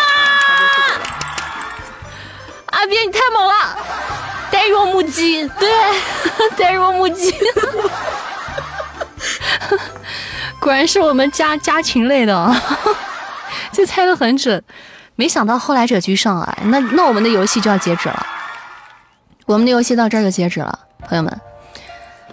[0.49, 1.07] 阿边说对了，
[2.71, 3.79] 阿鳖你太猛了。
[4.53, 5.69] 呆若木鸡，对，
[6.57, 7.35] 呆若木鸡，
[10.61, 12.55] 果然是我们家家禽类的，
[13.73, 14.63] 这猜的很准，
[15.17, 16.57] 没想到后来者居上啊！
[16.67, 18.27] 那那我们的游戏就要截止了，
[19.47, 21.41] 我们的游戏到这儿就截止了，朋友们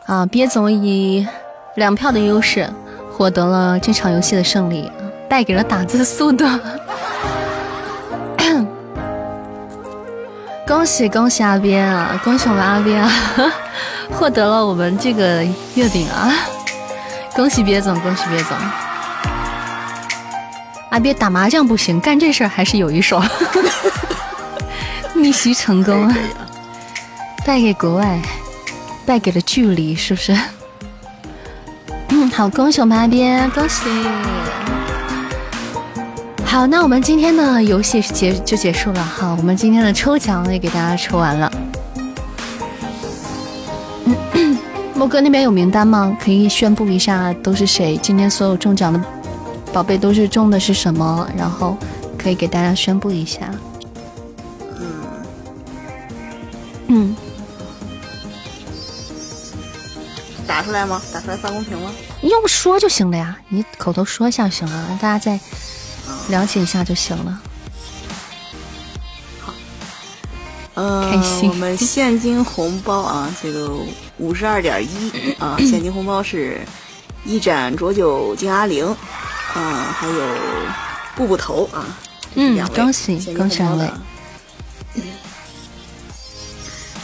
[0.06, 0.26] 啊！
[0.26, 1.26] 鳖总以
[1.76, 2.70] 两票的优势
[3.12, 4.92] 获得了这场游戏的胜利，
[5.30, 6.46] 带给了打字速度。
[10.70, 12.22] 恭喜恭喜阿边啊！
[12.24, 13.12] 恭喜我们阿边啊，
[14.14, 15.44] 获得了我们这个
[15.74, 16.32] 月饼啊！
[17.36, 18.56] 恭喜别总，恭喜别总！
[20.92, 23.20] 阿边打麻将不行，干这事儿还是有一手。
[25.16, 26.14] 逆袭成功，
[27.44, 28.20] 败给国外，
[29.08, 30.38] 败给了距离，是不是？
[32.10, 33.90] 嗯，好，恭喜我们阿边，恭喜！
[36.50, 39.06] 好，那我们今天的游戏结就结束了。
[39.06, 41.52] 哈，我们今天的抽奖也给大家抽完了。
[44.96, 46.18] 莫哥那边有名单吗？
[46.20, 47.96] 可以宣布一下都是谁？
[47.98, 49.00] 今天所有中奖的
[49.72, 51.30] 宝贝都是中的是什么？
[51.38, 51.78] 然后
[52.18, 53.52] 可以给大家宣布一下。
[54.80, 54.92] 嗯
[56.88, 57.16] 嗯，
[60.48, 61.00] 打出来吗？
[61.14, 61.92] 打出来发公屏吗？
[62.22, 65.40] 你用说就行了呀，你口头说一下就行了，让大家在。
[66.30, 67.42] 了解一下就行了。
[69.40, 69.54] 好，
[70.76, 73.72] 嗯，我们现金红包啊，这个
[74.18, 76.62] 五十二点一啊， 现金红包是
[77.26, 78.86] 一盏浊酒敬阿玲，
[79.54, 80.38] 啊，还有
[81.16, 81.86] 步步头啊，
[82.36, 83.90] 嗯，恭喜恭喜两位。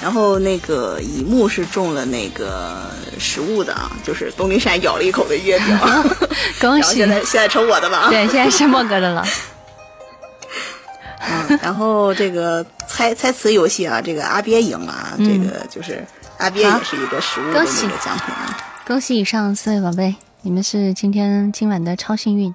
[0.05, 5.79] 然后那个乙木是中了那个食物的啊，就是东林山咬了一口的月饼。
[6.61, 6.97] 恭喜！
[6.97, 8.07] 现在现在成我的了。
[8.11, 9.25] 对，现在是莫哥的了。
[11.49, 16.05] 嗯，然后这个猜猜词游戏啊，这个阿鳖赢了啊，这个就是
[16.37, 18.55] 阿鳖也是一个食物的那个奖品啊。
[18.85, 20.13] 恭喜以上四位宝贝，
[20.43, 22.53] 你们是今天今晚的超幸运。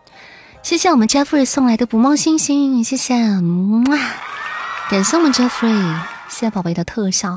[0.63, 3.17] 谢谢我们 Jeffrey 送来的捕梦星星，谢谢，
[3.91, 3.99] 哇，
[4.89, 5.97] 感谢我们 Jeffrey。
[6.31, 7.37] 谢谢宝贝的特效，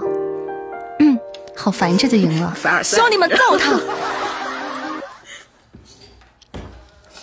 [0.99, 1.19] 嗯，
[1.57, 3.77] 好烦，这就赢了，兄弟们揍他！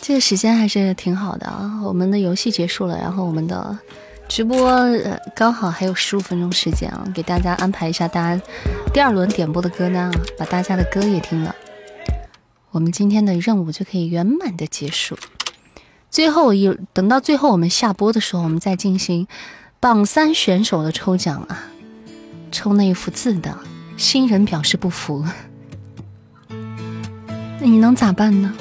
[0.03, 3.79] 这个时间还是挺好的啊，我们的游戏结束了，然后我们的
[4.29, 4.83] 直播
[5.35, 8.43] 刚好还有十五分钟时间啊，给大家安排一下大家
[8.93, 11.55] 第二轮点播的歌单啊，把大家的歌也听了，
[12.73, 15.17] 我们今天的任务就可以圆满的结束。
[16.11, 19.29] 最后一等到最后我们下播的时候，我们再进行。
[19.81, 21.65] 榜三选手的抽奖啊，
[22.53, 23.59] 抽那一幅字的
[23.97, 25.25] 新人表示不服。
[26.51, 28.53] 那你能咋办呢？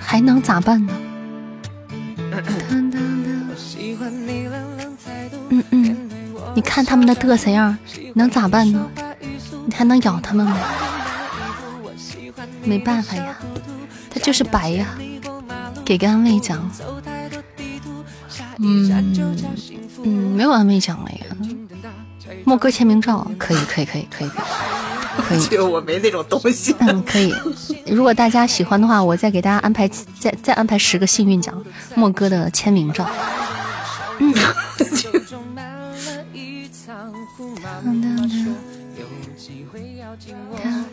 [0.00, 0.92] 还能咋办呢？
[5.50, 6.10] 嗯嗯，
[6.56, 7.78] 你看他们的嘚瑟样，
[8.14, 8.90] 能咋办呢？
[9.66, 10.58] 你还能咬他们吗？
[12.64, 13.36] 没办法呀，
[14.10, 14.88] 他就是白呀，
[15.84, 16.68] 给个安慰奖。
[18.62, 19.26] 嗯
[20.04, 21.18] 嗯，没有安慰奖了呀。
[22.44, 24.30] 莫哥签名照可以可以可以可以
[25.16, 25.58] 可以。
[25.58, 26.74] 我没那种东西。
[26.78, 27.34] 嗯，可以。
[27.86, 31.62] 如果大家喜欢的话，我再给大家安排再再安排十个幸运奖，
[31.94, 33.08] 莫哥的签名照。
[34.18, 34.32] 嗯。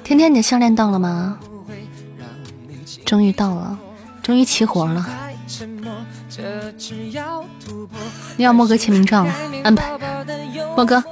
[0.03, 1.37] 天天，你的项链到了吗？
[3.05, 3.77] 终于到了，
[4.23, 5.07] 终于齐活了。
[8.37, 9.33] 你要莫哥签名照了？
[9.63, 9.91] 安排。
[10.75, 11.03] 莫哥，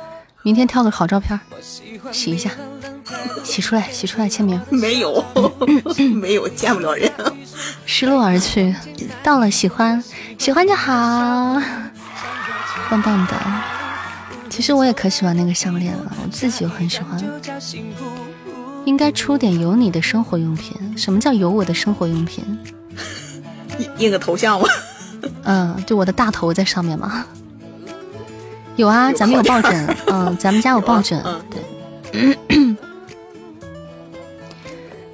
[0.43, 1.39] 明天挑个好照片，
[2.11, 2.49] 洗一下，
[3.43, 4.59] 洗出来，洗出来签名。
[4.69, 5.23] 没有，
[6.15, 7.11] 没有，见不了人。
[7.85, 8.73] 失落而去，
[9.23, 10.03] 到了，喜欢，
[10.37, 11.61] 喜欢就好，
[12.89, 13.33] 棒棒的。
[14.49, 17.21] 其实我也可喜欢那个项链了，我自己又很喜欢。
[18.85, 20.97] 应该出点有你的生活用品。
[20.97, 22.45] 什么叫有我的生活用品？
[23.97, 24.67] 印个头像吗？
[25.43, 27.25] 嗯，就我的大头在上面嘛。
[28.75, 29.95] 有啊，咱们有抱枕。
[30.07, 31.23] 嗯，咱们家有抱枕。
[32.11, 32.37] 对，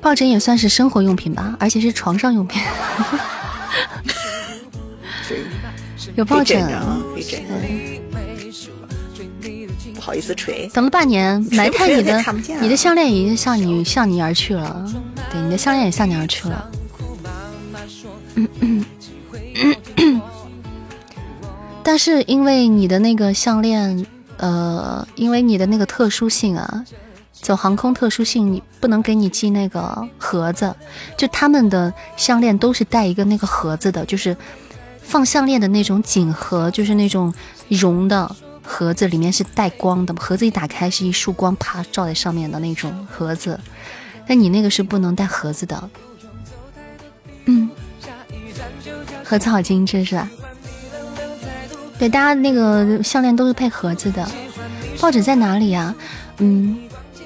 [0.02, 2.62] 抱枕也算是生活用品吧，而且是床上用品。
[6.16, 6.68] 有抱枕。
[9.96, 12.22] 不好意思锤，等了半年，埋汰你的
[12.60, 14.86] 你的项链已经向你向你而去了，
[15.32, 16.70] 对，你的项链也向你而去了。
[21.84, 24.06] 但是因为你的那个项链，
[24.38, 26.86] 呃，因为你的那个特殊性啊，
[27.32, 30.74] 走航空特殊性，你不能给你寄那个盒子，
[31.18, 34.36] 就他们的项链都是带一个那个盒子的，就是
[35.02, 37.34] 放项链的那种锦盒，就是那种
[37.68, 38.36] 绒的。
[38.66, 43.60] 盒子里面是带光的，盒子一打开是一束光，啪照在上面的那种盒子。
[44.26, 45.90] 但你那个是不能带盒子的。
[47.44, 47.70] 嗯，
[49.22, 50.30] 盒子好精致是吧？
[52.04, 54.28] 对，大家那个项链都是配盒子的。
[55.00, 55.96] 报纸在哪里呀？
[56.40, 56.78] 嗯，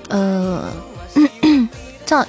[0.08, 0.72] 呃，
[2.06, 2.24] 照，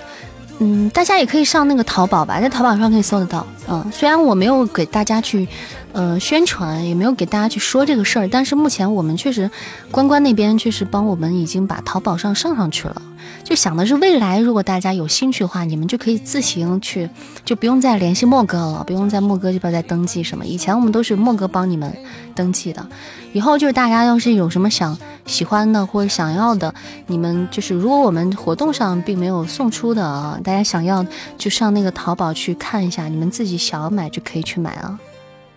[0.60, 3.46] 嗯，大家也可以上那个淘宝吧，在淘宝上可以搜得到。
[3.68, 5.46] 嗯，虽然我没有给大家去。
[5.94, 9.50] 呃，宣传也没有给大家去说这个事儿，但是目前我们确实，
[9.90, 13.02] 关关那边确实帮我们已经把淘宝上上上去了。
[13.42, 17.08] 就想的是未来，如果大家有兴趣的话，你们就可以自行去，
[17.44, 20.44] 就不用再联系莫哥了，不用在莫哥这边再登记什么。
[20.44, 21.92] 以前我们都是莫哥帮你们
[22.34, 22.86] 登记的，
[23.32, 24.96] 以后就是大家要是有什么想
[25.28, 26.74] 喜欢的或者想要的，
[27.06, 31.06] 你们就是如果我们活动上并没有送出的啊，大家想要
[31.36, 34.98] 就上那个淘宝去看一下，你们自己想要买就可以去买啊。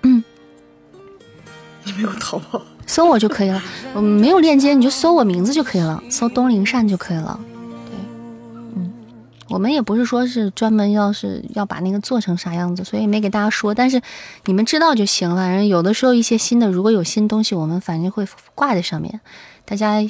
[0.04, 0.24] 嗯，
[1.86, 3.64] 你没有淘宝，搜我就可以了。
[3.96, 7.40] 嗯，没有链接，你就搜我名字就可以了，搜东林善就可以了。
[7.86, 7.96] 对，
[8.76, 8.92] 嗯，
[9.50, 13.74] 我们也不是说是专门要是要把那个做成啥样子，所以没给大家说。
[13.74, 14.02] 但是
[14.46, 15.36] 你们知道就行了。
[15.36, 19.22] 反正有的时候一些新的，如果有新东西，我们反正会挂在上面，
[19.66, 20.02] 大家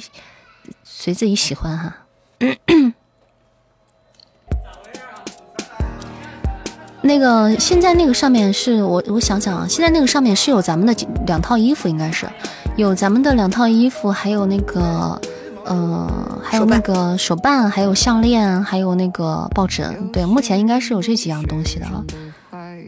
[0.82, 1.96] 随自己喜欢哈。
[7.04, 10.94] 那个现在那个上面是我我想想啊，现在那个上面是有咱们的
[11.26, 12.28] 两套衣服，应该是
[12.76, 15.20] 有咱们的两套衣服，还有那个
[15.64, 20.10] 呃，还有那个手办，还有项链，还有那个抱枕。
[20.12, 22.04] 对，目前应该是有这几样东西的啊。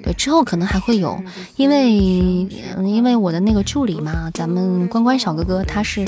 [0.04, 1.20] 对，之后可能还会有，
[1.56, 6.06] 因为因为我的那个助理嘛，咱们关关小哥哥他是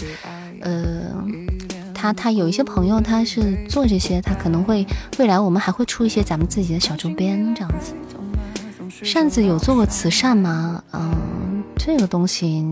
[0.67, 1.15] 呃。
[1.99, 4.87] 他他有一些朋友，他是做这些，他可能会
[5.19, 7.95] 未来我们还会出一些咱们自己的小周边这样子。
[9.03, 10.85] 扇子有做过慈善吗？
[10.93, 12.63] 嗯，这个东西，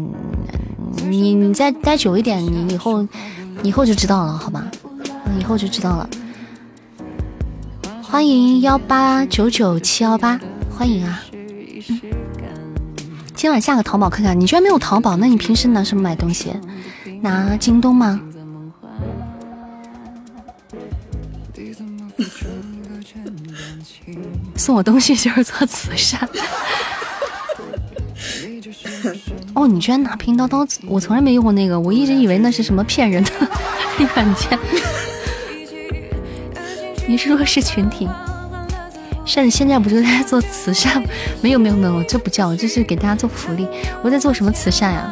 [1.08, 3.08] 你你再待久一点，你以后
[3.62, 4.70] 以后就知道了，好吗？
[5.40, 6.08] 以后就知道了。
[8.02, 10.38] 欢迎幺八九九七幺八，
[10.70, 11.22] 欢迎啊！
[13.34, 15.16] 今晚下个淘宝看看，你居然没有淘宝？
[15.16, 16.52] 那你平时拿什么买东西？
[17.24, 18.20] 拿京东吗？
[24.54, 26.28] 送我东西就是做慈善。
[29.54, 30.68] 哦，你居然拿拼多多？
[30.86, 33.30] 我从来没用过那个，我一直以为那是什么骗人的
[33.96, 34.58] 软件。
[37.08, 38.06] 你是弱势群体，
[39.24, 41.02] 甚至现在不就在做慈善？
[41.40, 43.66] 没有没有没有，这不叫，这是给大家做福利。
[44.02, 45.10] 我在做什么慈善呀？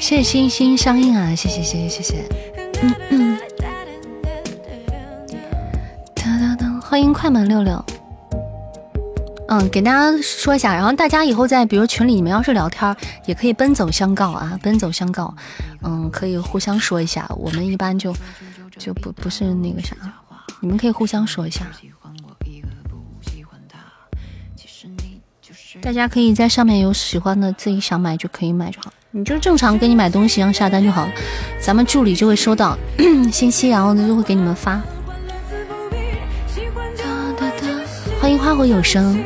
[0.00, 1.34] 谢谢心心相印啊！
[1.34, 2.28] 谢谢谢谢谢谢。
[2.82, 3.38] 嗯嗯。
[6.80, 7.84] 欢迎快门六六。
[9.48, 12.96] 嗯，给大家说一下，然后大家以后在比如群里你们要是聊天，
[13.26, 15.32] 也可以奔走相告啊，奔走相告，
[15.82, 17.30] 嗯，可以互相说一下。
[17.36, 18.12] 我们一般就
[18.78, 19.94] 就不不是那个啥，
[20.60, 21.66] 你们可以互相说一下。
[25.80, 28.92] 大家可以在上面有喜欢的，自己想买就可以买就好。
[29.12, 31.12] 你就正常给你买东西，然后下单就好了。
[31.60, 32.78] 咱们助理就会收到
[33.32, 34.80] 信息，然后呢就会给你们发。
[38.20, 39.20] 欢迎花火有声，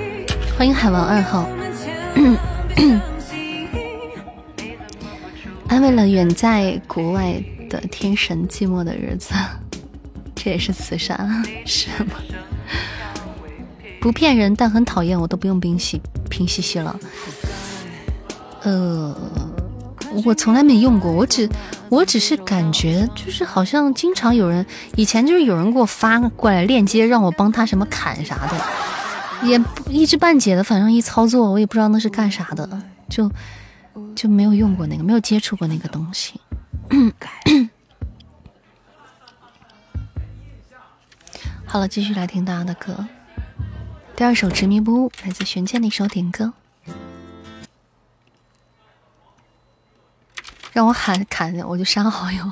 [0.56, 1.46] 欢迎海王二号。
[5.68, 7.34] 安慰了远在国外
[7.68, 9.34] 的天神寂寞的日子，
[10.34, 12.14] 这也是慈善，是吗？
[14.00, 16.00] 不骗人，但很讨厌，我都不用冰洗
[16.30, 16.98] 平洗洗了。
[18.62, 19.14] 呃。
[20.24, 21.48] 我从来没用过，我只
[21.88, 24.64] 我只是感觉就是好像经常有人，
[24.96, 28.56] 以前就是有人给我发过来链接让我帮他什么砍啥的，
[29.46, 33.30] 也不一知半解的，反正一操作我也不知道那是干啥的，就
[34.14, 36.40] 就没有用过那个，没有接触过那个东西。
[41.66, 43.04] 好了，继续来听大家的歌，
[44.14, 46.52] 第二首《执迷不悟》来自玄剑的一首点歌。
[50.74, 52.44] 让我喊砍，我就删好友。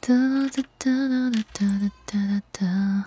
[0.00, 0.14] 哒
[0.54, 1.64] 哒哒哒哒
[2.04, 3.04] 哒哒哒，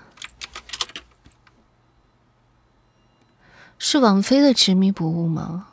[3.77, 5.67] 是王菲的《执迷不悟》吗？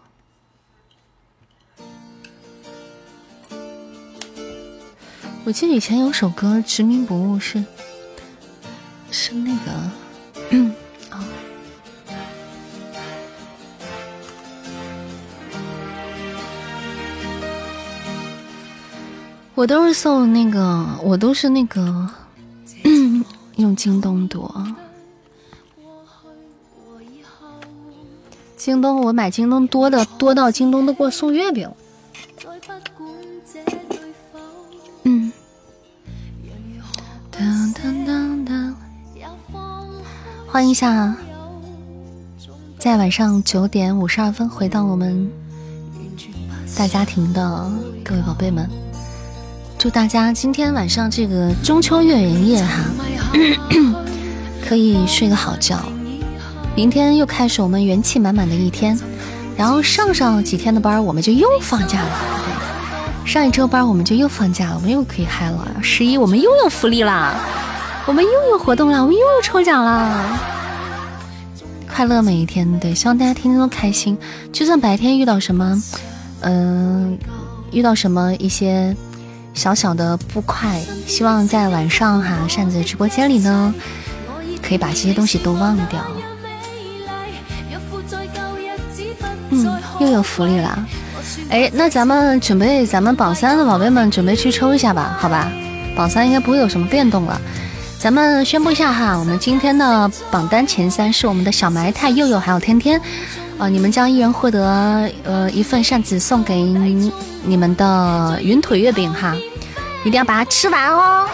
[5.44, 7.64] 我记得以前有首歌《执迷不悟》是
[9.10, 9.90] 是那个。
[19.58, 22.08] 我都是送那个，我都是那个
[23.58, 24.64] 用京东多。
[28.56, 31.68] 京东我买京东多的多到京东都给我送月饼。
[35.02, 35.32] 嗯。
[40.46, 41.16] 欢迎一下，
[42.78, 45.28] 在晚上九点五十二分回到我们
[46.76, 47.68] 大家庭的
[48.04, 48.87] 各位宝贝们。
[49.78, 52.82] 祝大家今天晚上这个中秋月圆夜哈，
[54.68, 55.78] 可以睡个好觉。
[56.74, 58.98] 明天又开始我们元气满满的一天，
[59.56, 62.10] 然后上上几天的班我们就又放假了。
[62.44, 65.64] 对，上一周班我们就又放假了，我们又可以嗨了。
[65.80, 67.36] 十一我们又有福利啦，
[68.04, 70.40] 我们又有活动啦，我们又有抽奖啦。
[71.88, 74.18] 快乐每一天，对，希望大家天天都开心。
[74.52, 75.80] 就算白天遇到什么，
[76.40, 77.16] 嗯，
[77.70, 78.96] 遇到什么一些。
[79.58, 83.74] 小小的不快，希望在晚上哈，扇子直播间里呢，
[84.62, 86.00] 可以把这些东西都忘掉。
[89.50, 89.66] 嗯，
[89.98, 90.86] 又有福利了。
[91.50, 95.50] 哎，那咱们准备，咱们榜三的宝贝们准备去抽一下吧，好吧？
[95.96, 97.40] 榜三应该不会有什么变动了。
[97.98, 103.00] 咱们宣布一下哈，我们今天的榜单前三是我们的小埋汰、佑佑还有天天，
[103.58, 106.62] 呃，你们将一人获得呃一份扇子送给
[107.42, 109.34] 你们的云腿月饼哈。
[110.08, 111.28] 一定要把它吃完哦！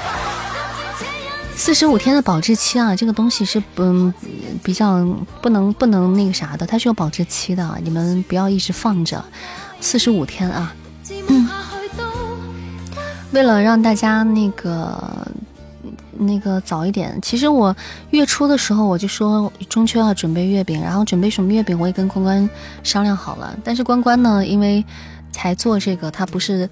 [1.54, 4.12] 四十五天的保质期啊，这个东西是嗯
[4.64, 4.96] 比较
[5.40, 9.24] 不能不能那个啥的，它是有保质期的，你们不要一直放着。
[9.80, 10.74] 四十五天啊，
[11.28, 11.48] 嗯，
[13.30, 14.98] 为了让大家那个
[16.18, 17.74] 那个早一点，其实我
[18.10, 22.50] 月初的时候我就说中秋要准备月饼，然后准备什么月饼我也跟关关
[22.82, 24.84] 商量好了，但是关关呢，因为
[25.30, 26.68] 才做这个，他不是。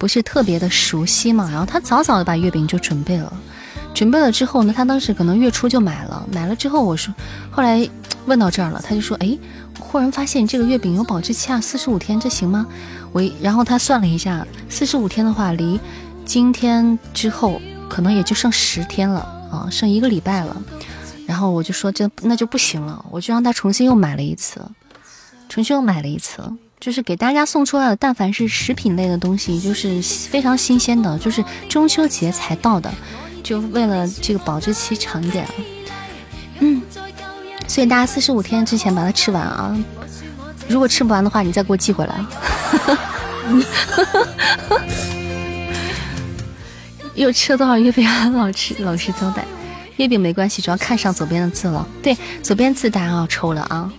[0.00, 3.30] 不是特别的熟悉嘛，然后他早早的把月饼就准备了，
[3.92, 7.14] 准备了之后呢，他当时可能月初就买了，买了之后我说，
[7.50, 7.86] 后来
[8.24, 9.38] 问到这儿了，他就说，哎，
[9.78, 12.66] 忽然发现这个月饼有保质期啊，四十五天，这行吗？
[13.12, 15.78] 我然后他算了一下，四十五天的话，离
[16.24, 17.60] 今天之后
[17.90, 19.20] 可能也就剩十天了
[19.52, 20.56] 啊，剩一个礼拜了，
[21.26, 24.62] 然后我就说这那就不行了，我就让他重新又买了一次，
[25.50, 26.42] 重新又买了一次。
[26.80, 32.90] 就是给大家送出来的，但凡是食品类的东西，就是非常新鲜的，就是中秋节才到的，
[33.42, 35.46] 就为了这个保质期长一点。
[36.60, 36.80] 嗯，
[37.68, 39.76] 所以大家四十五天之前把它吃完啊，
[40.68, 42.14] 如果吃不完的话，你再给我寄回来。
[47.14, 48.08] 又吃了多少月饼？
[48.32, 49.44] 老吃老实交代，
[49.98, 51.86] 月饼没关系，主要看上左边的字了。
[52.02, 53.92] 对，左边字大家要抽了啊。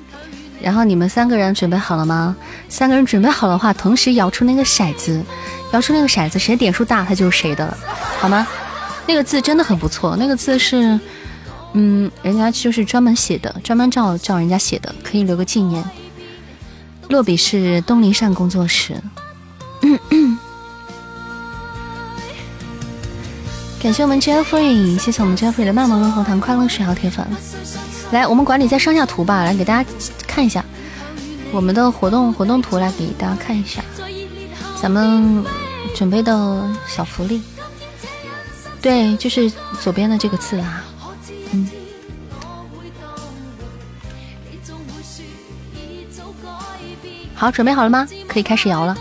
[0.64, 2.36] 然后你们三个人准备好了吗？
[2.70, 5.24] 三个人准备好的话，同时摇出那个骰子，
[5.74, 7.78] 摇出那个骰子，谁点数大，他就是谁的，
[8.20, 8.48] 好吗？
[9.08, 11.00] 那个字真的很不错，那个字是，
[11.74, 15.84] 嗯，人家就是专门写的，专门照照人家写的，可以留个纪念。
[17.10, 18.96] 落笔是东林善工作室。
[23.82, 27.26] 感谢我们 Jeffrey，谢谢我们 Jeffrey 的漫漫问候糖快乐水好铁粉。
[28.12, 29.90] 来，我们管理再上下图吧，来给大家
[30.28, 30.64] 看一下
[31.52, 33.82] 我们的活动活动图，来给大家看一下
[34.82, 35.44] 咱们
[35.96, 37.42] 准备的小福利。
[38.82, 40.84] 对，就是左边的这个字啊，
[41.52, 41.70] 嗯。
[47.34, 48.08] 好，准备好了吗？
[48.28, 48.98] 可以开始摇了。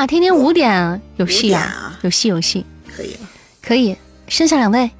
[0.00, 1.94] 哇，天天五点有戏啊！
[2.00, 2.64] 有戏有戏，
[2.96, 3.14] 可以
[3.60, 3.94] 可以，
[4.28, 4.90] 剩下两位，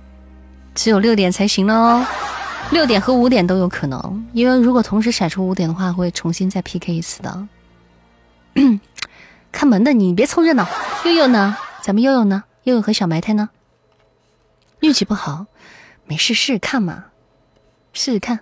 [0.74, 2.06] 只有六点才行了哦。
[2.70, 7.48] 六点和五点都有可能，因为如果同时甩出五点的话，会重新再 PK 一次的。
[9.51, 10.68] 看门的你别凑热闹。
[11.06, 11.56] 悠悠呢？
[11.81, 12.44] 咱们悠悠呢？
[12.64, 13.48] 悠悠和小埋汰呢？
[14.81, 15.47] 运气不好，
[16.05, 17.06] 没事试试看嘛，
[17.94, 18.40] 试试看。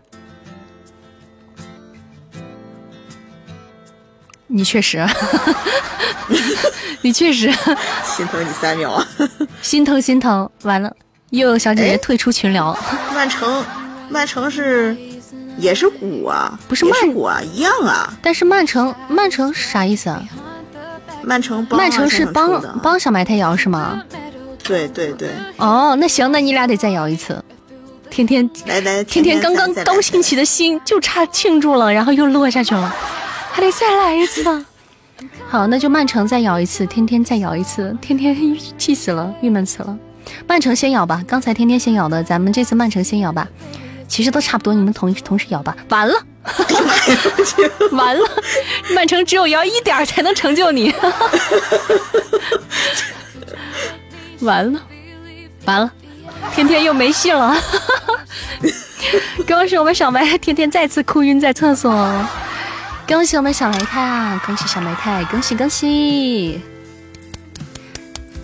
[4.48, 5.06] 你确实，
[7.02, 7.52] 你确实
[8.04, 9.02] 心疼你三秒，
[9.62, 10.90] 心疼心疼，完了，
[11.30, 12.76] 又有小姐姐退出群聊。
[13.14, 13.64] 曼城，
[14.08, 14.96] 曼城是
[15.58, 18.12] 也是鼓啊，不是曼鼓啊，一样啊。
[18.22, 20.22] 但是曼城，曼城啥意思啊？
[21.22, 24.02] 曼城，曼城是帮帮小埋汰摇是吗？
[24.64, 25.28] 对对对。
[25.58, 27.42] 哦，那行，那你俩得再摇一次。
[28.08, 32.94] 天天来来，天天刚刚高兴起的心就差庆祝了，然后又落下去了。
[33.58, 34.64] 还得再来一次，
[35.50, 39.98] 好，那就曼城再咬一次，天天再咬一次，天天气死了，郁闷死了。
[40.46, 43.48] 曼城先咬吧，刚才天天先咬的，咱们这次曼城先咬吧。
[44.06, 45.76] 其实都差不多，你们同同时咬吧。
[45.88, 46.14] 完了，
[47.90, 48.24] 完了，
[48.94, 50.94] 曼城只有摇一点才能成就你。
[54.38, 54.80] 完了，
[55.64, 55.92] 完了，
[56.54, 57.60] 天天又没戏了。
[59.48, 61.92] 刚是我们小白天天再次哭晕在厕所。
[63.08, 64.42] 恭喜我们小埋汰啊！
[64.44, 66.60] 恭喜小埋汰，恭喜恭喜！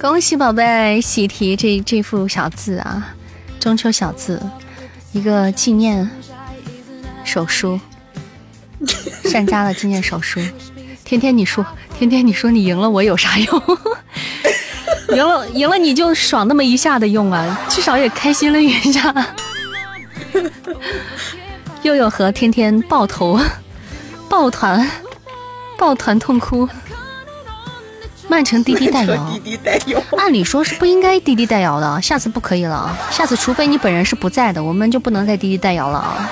[0.01, 3.15] 恭喜宝贝喜提这这副小字啊，
[3.61, 4.43] 中秋小字，
[5.13, 6.11] 一个纪念
[7.25, 7.79] 手书，
[9.25, 10.41] 善家的纪念手书。
[11.05, 11.65] 天天你说，
[11.99, 13.63] 天天你说你赢了我有啥用？
[15.11, 19.15] 赢了赢了你就爽那么一下的用啊，至少也开心了一下。
[21.83, 23.39] 悠悠和天天爆头。
[24.29, 24.91] 抱团，
[25.79, 26.69] 抱团痛哭。
[28.27, 29.23] 曼城滴滴代摇，
[30.17, 32.97] 按理说是不应该滴滴代摇的，下次不可以了。
[33.11, 36.31] 下次除非你本人是不在的，我们就不能再滴滴代摇了啊。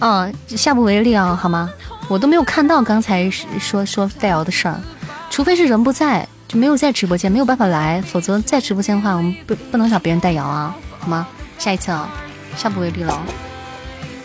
[0.00, 1.70] 嗯，下不为例啊，好吗？
[2.08, 4.78] 我都没有看到刚才说说代摇的事儿，
[5.30, 11.26] 除非是人不在，就没有在直播间，没有办法来，否则在直播间的话，我们不不能找别人代摇啊，好吗？
[11.58, 12.08] 下一次啊，
[12.54, 13.22] 下不为例了。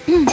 [0.08, 0.26] 嗯。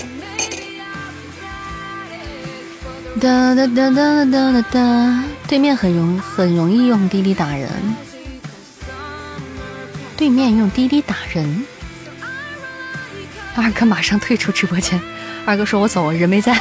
[3.23, 7.71] 哒哒哒哒哒哒哒，对面很容很容易用滴滴打人，
[10.17, 11.65] 对面用滴滴打人，
[13.55, 15.01] 二哥马上退出直播间。
[15.47, 16.59] 二哥说：“我走，人没在。”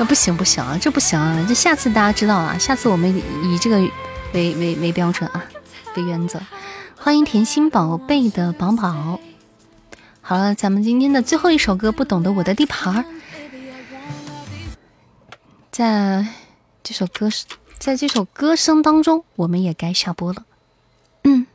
[0.00, 1.46] 那不行不行啊，这不行啊！
[1.46, 3.78] 这下次大家知道了，下次我们以这个
[4.32, 5.44] 为为为标准啊，
[5.94, 6.40] 为原则。
[6.96, 9.20] 欢迎甜心宝贝的宝宝。
[10.22, 13.04] 好了，咱们今天的最后一首歌，不懂得我的地盘儿。
[15.72, 16.26] 在
[16.82, 17.46] 这首歌声
[17.78, 20.44] 在这首歌声当中，我们也该下播了。
[21.24, 21.46] 嗯，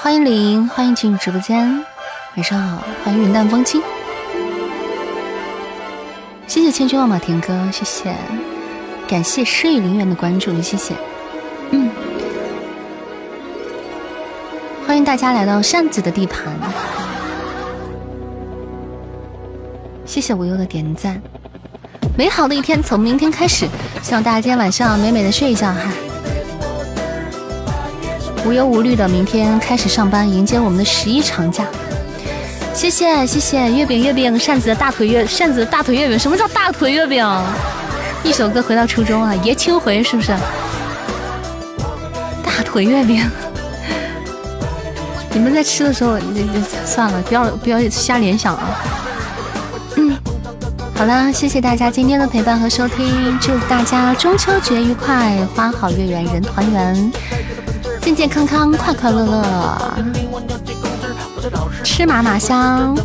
[0.00, 1.86] 欢迎林，欢迎进入直播间，
[2.34, 3.80] 晚上好，欢迎云淡风轻，
[6.48, 8.16] 谢谢千军万马田哥，谢谢，
[9.06, 10.92] 感谢诗雨陵园的关注，谢谢，
[11.70, 11.88] 嗯，
[14.84, 16.52] 欢迎大家来到扇子的地盘。
[20.14, 21.20] 谢谢无忧的点赞，
[22.16, 23.66] 美好的一天从明天开始，
[24.00, 25.90] 希望大家今天晚上美美的睡一觉哈，
[28.46, 31.64] 无忧无虑的明天开始上班，迎接我们的十一长假。
[32.72, 37.28] 谢谢谢谢月饼月饼扇子的大腿月扇子的大腿月饼，什么叫大腿月饼？
[38.22, 40.28] 一首歌回到初中啊，爷青回是不是？
[42.44, 43.28] 大腿月饼，
[45.32, 48.78] 你们在吃的时候，那那算了，不要不要瞎联想啊。
[50.96, 57.12] 好了，谢谢大家今天的陪伴和收听，祝大家中秋节愉快，花好月圆人团圆，
[58.00, 59.94] 健健康康，快快乐乐，
[61.82, 62.96] 吃嘛嘛香。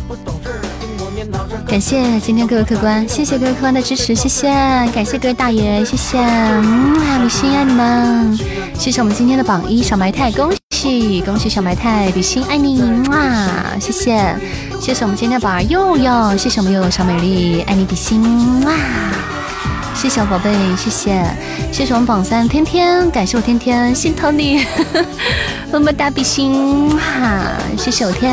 [1.66, 4.48] 感谢今天各位客官，谢谢各位客官的支持，谢谢，
[4.94, 8.38] 感谢各位大爷，谢谢，嗯，比心爱你们，
[8.74, 12.80] 谢谢我们今天的榜一小埋汰，恭喜恭喜小埋汰，比心爱你，
[13.10, 14.34] 哇，谢谢，
[14.80, 18.72] 谢谢我们今天的榜二佑佑，谢谢我们佑佑小美丽，爱你比心，哇。
[19.94, 21.22] 谢谢小宝贝，谢谢，
[21.70, 24.64] 谢谢我们榜三天天，感谢我天天心疼你，
[25.70, 28.32] 么么哒比心哈，谢谢我天，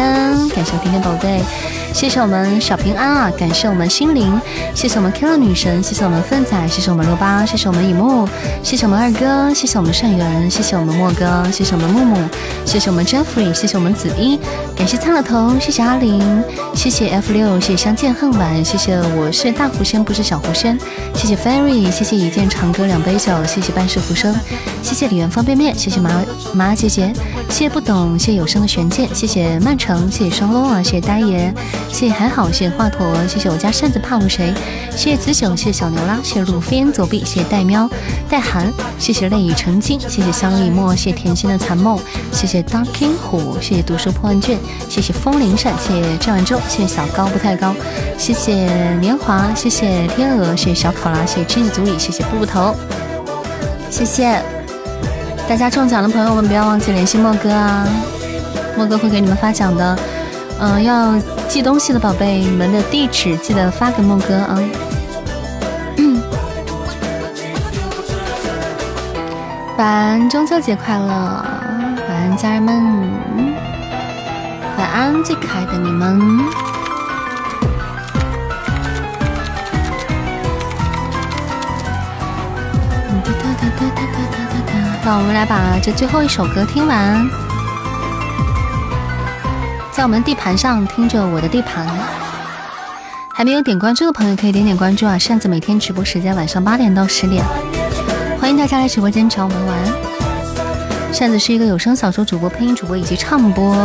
[0.49, 1.41] 感谢我天天宝贝。
[1.97, 4.39] 谢谢我们小平安啊，感谢我们心灵，
[4.75, 8.29] 谢谢我们 Q 女神，谢谢我们奋仔，谢谢我们六八，谢谢我们乙木，
[8.61, 12.15] 谢谢我们二哥，谢谢我们善缘，谢谢我们莫哥，谢谢我们木木，
[12.65, 14.39] 谢谢我们 Jeffrey，谢谢我们子一，
[14.75, 16.43] 感谢苍老头，谢谢阿玲，
[16.75, 20.77] 谢谢 F 六，谢谢相见恨晚，谢谢我是大狐仙不是小狐仙，
[21.15, 24.35] 谢谢 Fairy，谢谢一剑长歌两杯酒，谢谢半世浮生，
[24.83, 26.11] 谢谢李元方便面，谢谢麻
[26.53, 27.11] 麻姐姐，
[27.49, 31.51] 谢谢不懂，谢谢有声的玄剑，谢谢曼城，谢谢双龙啊，谢谢呆爷。
[31.89, 34.53] 谢谢还好，谢谢华佗，谢谢我家扇子怕过谁？
[34.95, 37.89] 谢谢子九，谢谢小牛啦，谢谢路飞左臂，谢谢戴喵。
[38.29, 41.97] 戴寒，谢谢泪已成金，谢谢香里墨，谢谢甜心的残梦，
[42.31, 44.59] 谢谢 Darking 虎，谢谢读书破万卷，
[44.89, 47.73] 谢谢风铃闪，谢谢赵晚舟，谢谢小高不太高，
[48.17, 48.53] 谢谢
[48.99, 52.75] 年华，谢谢天鹅，谢谢小考拉，谢谢知己足矣，谢谢步步头，
[53.89, 54.39] 谢谢
[55.47, 57.87] 大家中奖的朋友们，不要忘记联系莫哥啊，
[58.77, 59.97] 莫哥会给你们发奖的。
[60.59, 61.15] 嗯，要
[61.47, 64.59] 寄东西的宝贝，你们的地址记得发给梦哥啊。
[69.77, 71.05] 晚安，中秋节快乐！
[71.07, 72.75] 晚安，家人们！
[74.77, 76.19] 晚安，最可爱的你们！
[85.05, 87.46] 那我们来把这最后一首歌听完。
[89.97, 91.83] 在我们地盘上听着我的地盘，
[93.33, 95.17] 还没有点关注的朋友可以点点关注啊！
[95.17, 97.43] 扇子每天直播时间晚上八点到十点，
[98.39, 99.75] 欢迎大家来直播间找我们玩。
[101.11, 103.75] 扇子是一个有声小说主播、配音主播以及唱播。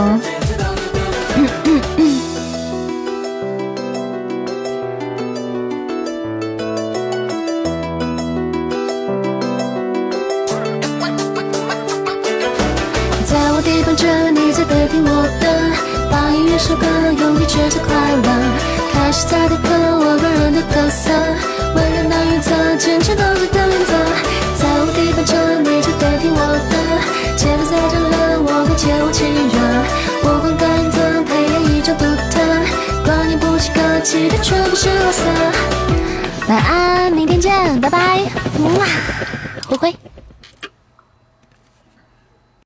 [16.77, 18.29] 把音乐说歌，用力追着快乐，
[18.93, 19.69] 开始在雕刻
[19.99, 21.11] 我个人的特色，
[21.75, 23.93] 温柔那原则，坚持斗志的原则，
[24.59, 26.41] 在我地盘着，你就得听我
[26.71, 26.75] 的，
[27.37, 29.57] 节奏在这了，我会借我气热，
[30.25, 32.41] 我光感原则，配演一种独特，
[33.05, 35.21] 观念不是客气的，全部是垃圾。
[36.49, 37.99] 晚安，明天见，拜拜，
[38.79, 38.87] 哇，